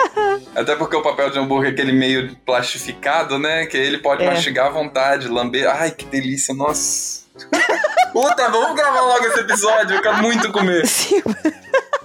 Até 0.55 0.75
porque 0.77 0.97
o 0.97 1.03
papel 1.03 1.31
de 1.31 1.39
hambúrguer 1.39 1.71
é 1.71 1.73
aquele 1.73 1.93
meio 1.93 2.35
plastificado, 2.47 3.39
né? 3.39 3.67
Que 3.67 3.77
ele 3.77 3.99
pode 3.99 4.23
É. 4.23 4.27
mastigar 4.31 4.67
à 4.67 4.71
vontade, 4.71 5.29
lamber. 5.29 5.69
Ai, 5.69 5.91
que 5.91 6.05
delícia, 6.07 6.55
nossa. 6.55 7.21
Puta, 8.13 8.49
vamos 8.51 8.77
gravar 8.77 9.01
logo 9.01 9.25
esse 9.27 9.41
episódio, 9.41 9.97
eu 9.97 10.03
quero 10.03 10.19
muito 10.23 10.51
comer. 10.53 10.83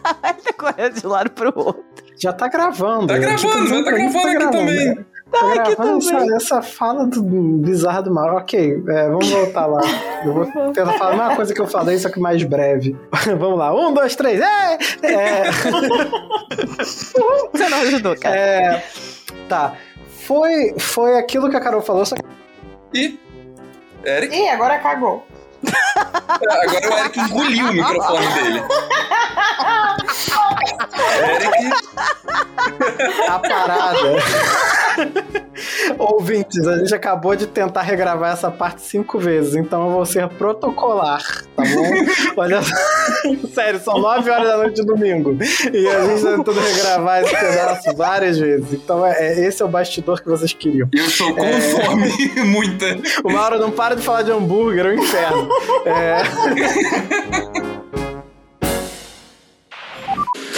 Tá 0.04 0.36
correndo 0.58 1.00
de 1.00 1.08
um 1.08 1.10
lado 1.10 1.30
pro 1.32 1.52
outro. 1.56 1.84
Já 2.18 2.32
tá 2.32 2.48
gravando. 2.48 3.08
Tá 3.08 3.16
Eu 3.16 3.22
gravando, 3.22 3.52
tô 3.52 3.60
dizendo 3.64 3.84
tá 3.84 3.92
pra 3.92 4.00
gente 4.00 4.14
que 4.14 4.34
gravando 4.34 4.46
aqui 4.46 4.58
também. 4.58 4.96
Tá 4.96 5.04
Tá 5.32 5.48
aqui 5.48 5.76
gravando 5.76 6.06
também. 6.06 6.36
essa, 6.36 6.36
essa 6.36 6.62
fala 6.62 7.08
do 7.08 7.22
bizarra 7.24 8.04
do 8.04 8.14
mal. 8.14 8.38
Ok, 8.38 8.84
é, 8.88 9.10
vamos 9.10 9.30
voltar 9.30 9.66
lá. 9.66 9.82
Eu 10.24 10.34
vou 10.34 10.46
tentar 10.46 10.94
falar 10.94 11.12
a 11.14 11.18
mesma 11.18 11.36
coisa 11.36 11.54
que 11.54 11.60
eu 11.60 11.68
falei, 11.68 11.98
só 11.98 12.10
que 12.10 12.20
mais 12.20 12.42
breve. 12.44 12.96
vamos 13.38 13.58
lá. 13.58 13.74
Um, 13.74 13.94
dois, 13.94 14.16
três. 14.16 14.40
É! 14.40 14.78
é 15.04 15.44
Você 16.86 17.70
não 17.70 17.82
ajudou, 17.82 18.16
cara. 18.18 18.36
É, 18.36 18.84
tá. 19.50 19.74
Foi, 20.26 20.76
foi 20.80 21.18
aquilo 21.18 21.50
que 21.50 21.58
a 21.58 21.62
Carol 21.62 21.82
falou, 21.82 22.06
só 22.06 22.16
que 22.16 22.24
E. 22.94 23.20
Eric? 24.06 24.36
Ih, 24.36 24.50
agora 24.50 24.80
cagou. 24.80 25.26
Agora 26.28 26.90
o 26.90 27.00
Eric 27.00 27.20
engoliu 27.20 27.70
o 27.70 27.74
microfone 27.74 28.28
dele. 28.34 28.64
Eric. 31.34 31.74
a 33.28 33.40
parada. 33.40 33.98
Ouvintes, 35.98 36.68
a 36.68 36.78
gente 36.78 36.94
acabou 36.94 37.36
de 37.36 37.48
tentar 37.48 37.82
regravar 37.82 38.34
essa 38.34 38.52
parte 38.52 38.82
cinco 38.82 39.18
vezes, 39.20 39.56
então 39.56 39.86
eu 39.86 39.92
vou 39.92 40.06
ser 40.06 40.28
protocolar, 40.30 41.22
tá 41.56 41.64
bom? 41.64 41.92
Olha 42.42 42.62
só. 42.62 42.76
Sério, 43.54 43.80
são 43.80 44.00
nove 44.00 44.30
horas 44.30 44.48
da 44.48 44.58
noite 44.58 44.76
de 44.76 44.86
domingo. 44.86 45.38
E 45.74 45.88
a 45.88 46.06
gente 46.08 46.24
tá 46.24 46.36
tentando 46.38 46.60
regravar 46.60 47.24
esse 47.24 47.32
pedaço 47.36 47.96
várias 47.96 48.38
vezes. 48.38 48.74
Então 48.74 49.06
é, 49.06 49.12
é- 49.28 49.46
esse 49.48 49.62
é 49.62 49.66
o 49.66 49.70
bastidor 49.70 50.22
que 50.22 50.28
vocês 50.28 50.54
queriam. 50.54 50.90
Eu 50.94 51.06
estou 51.06 51.34
com 51.34 51.44
fome, 51.62 52.12
muita. 52.46 52.86
O 53.24 53.32
Mauro 53.32 53.58
não 53.60 53.72
para 53.72 53.96
de 53.96 54.02
falar 54.02 54.24
de 54.24 54.32
hambúrguer, 54.32 54.86
é 54.86 54.90
um 54.90 54.94
inferno. 54.94 55.50
É. 55.86 56.24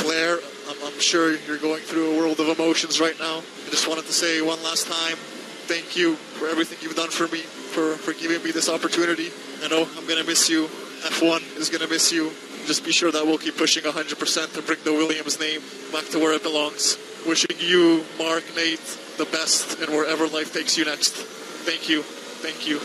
Claire, 0.02 0.40
I'm, 0.68 0.78
I'm 0.88 1.00
sure 1.00 1.38
you're 1.48 1.58
going 1.58 1.82
through 1.82 2.14
a 2.14 2.18
world 2.18 2.40
of 2.40 2.50
emotions 2.50 3.00
right 3.00 3.18
now. 3.20 3.42
I 3.68 3.70
just 3.70 3.86
wanted 3.86 4.06
to 4.06 4.14
say 4.14 4.42
one 4.42 4.64
last 4.64 4.88
time, 4.88 5.18
thank 5.68 5.98
you 5.98 6.16
for 6.16 6.48
everything 6.48 6.78
you've 6.82 6.96
done 6.96 7.10
for 7.10 7.28
me, 7.28 7.40
for, 7.40 7.96
for 7.96 8.14
giving 8.14 8.42
me 8.42 8.52
this 8.52 8.70
opportunity. 8.70 9.28
I 9.62 9.68
know 9.68 9.86
I'm 9.98 10.08
going 10.08 10.22
to 10.22 10.26
miss 10.26 10.50
you. 10.50 10.68
F1 11.04 11.58
is 11.58 11.68
going 11.68 11.82
to 11.82 11.90
miss 11.90 12.10
you. 12.10 12.32
Just 12.66 12.86
be 12.86 12.94
sure 12.94 13.12
that 13.12 13.26
we'll 13.26 13.38
keep 13.38 13.58
pushing 13.58 13.84
100% 13.84 14.54
to 14.54 14.62
bring 14.62 14.80
the 14.86 14.94
Williams 14.94 15.38
name 15.42 15.60
back 15.92 16.06
to 16.12 16.18
where 16.18 16.32
it 16.32 16.44
belongs. 16.44 16.98
Wishing 17.28 17.58
you, 17.60 18.06
Mark, 18.18 18.46
Nate, 18.56 18.80
the 19.18 19.26
best 19.26 19.82
and 19.82 19.90
wherever 19.90 20.28
life 20.28 20.54
takes 20.54 20.78
you 20.78 20.86
next. 20.86 21.12
Thank 21.68 21.90
you. 21.90 22.04
Thank 22.04 22.70
you. 22.70 22.80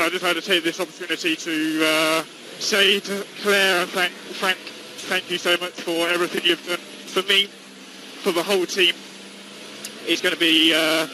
I 0.00 0.08
just 0.08 0.24
had 0.24 0.36
to 0.36 0.40
take 0.40 0.64
this 0.64 0.80
opportunity 0.80 1.36
to 1.36 1.84
uh, 1.84 2.24
say 2.58 3.00
to 3.00 3.22
Claire 3.42 3.82
and 3.82 3.90
Frank, 3.90 4.56
thank 5.12 5.30
you 5.30 5.36
so 5.36 5.58
much 5.60 5.72
for 5.72 6.08
everything 6.08 6.40
you've 6.42 6.66
done 6.66 6.78
for 6.78 7.22
me, 7.28 7.48
for 8.22 8.32
the 8.32 8.42
whole 8.42 8.64
team. 8.64 8.94
It's 10.04 10.20
going 10.20 10.34
to 10.34 10.40
be 10.40 10.74
uh, 10.74 11.06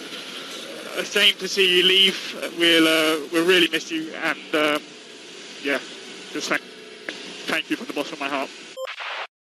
a 0.96 1.04
shame 1.04 1.34
to 1.38 1.48
see 1.48 1.78
you 1.78 1.84
leave. 1.84 2.16
We'll 2.58 2.88
uh, 2.88 3.28
we'll 3.32 3.46
really 3.46 3.68
miss 3.68 3.90
you, 3.90 4.12
and 4.14 4.54
um, 4.54 4.82
yeah, 5.62 5.78
just 6.32 6.48
thank 6.48 6.62
thank 7.46 7.70
you 7.70 7.76
from 7.76 7.86
the 7.86 7.92
bottom 7.92 8.14
of 8.14 8.20
my 8.20 8.28
heart. 8.28 8.50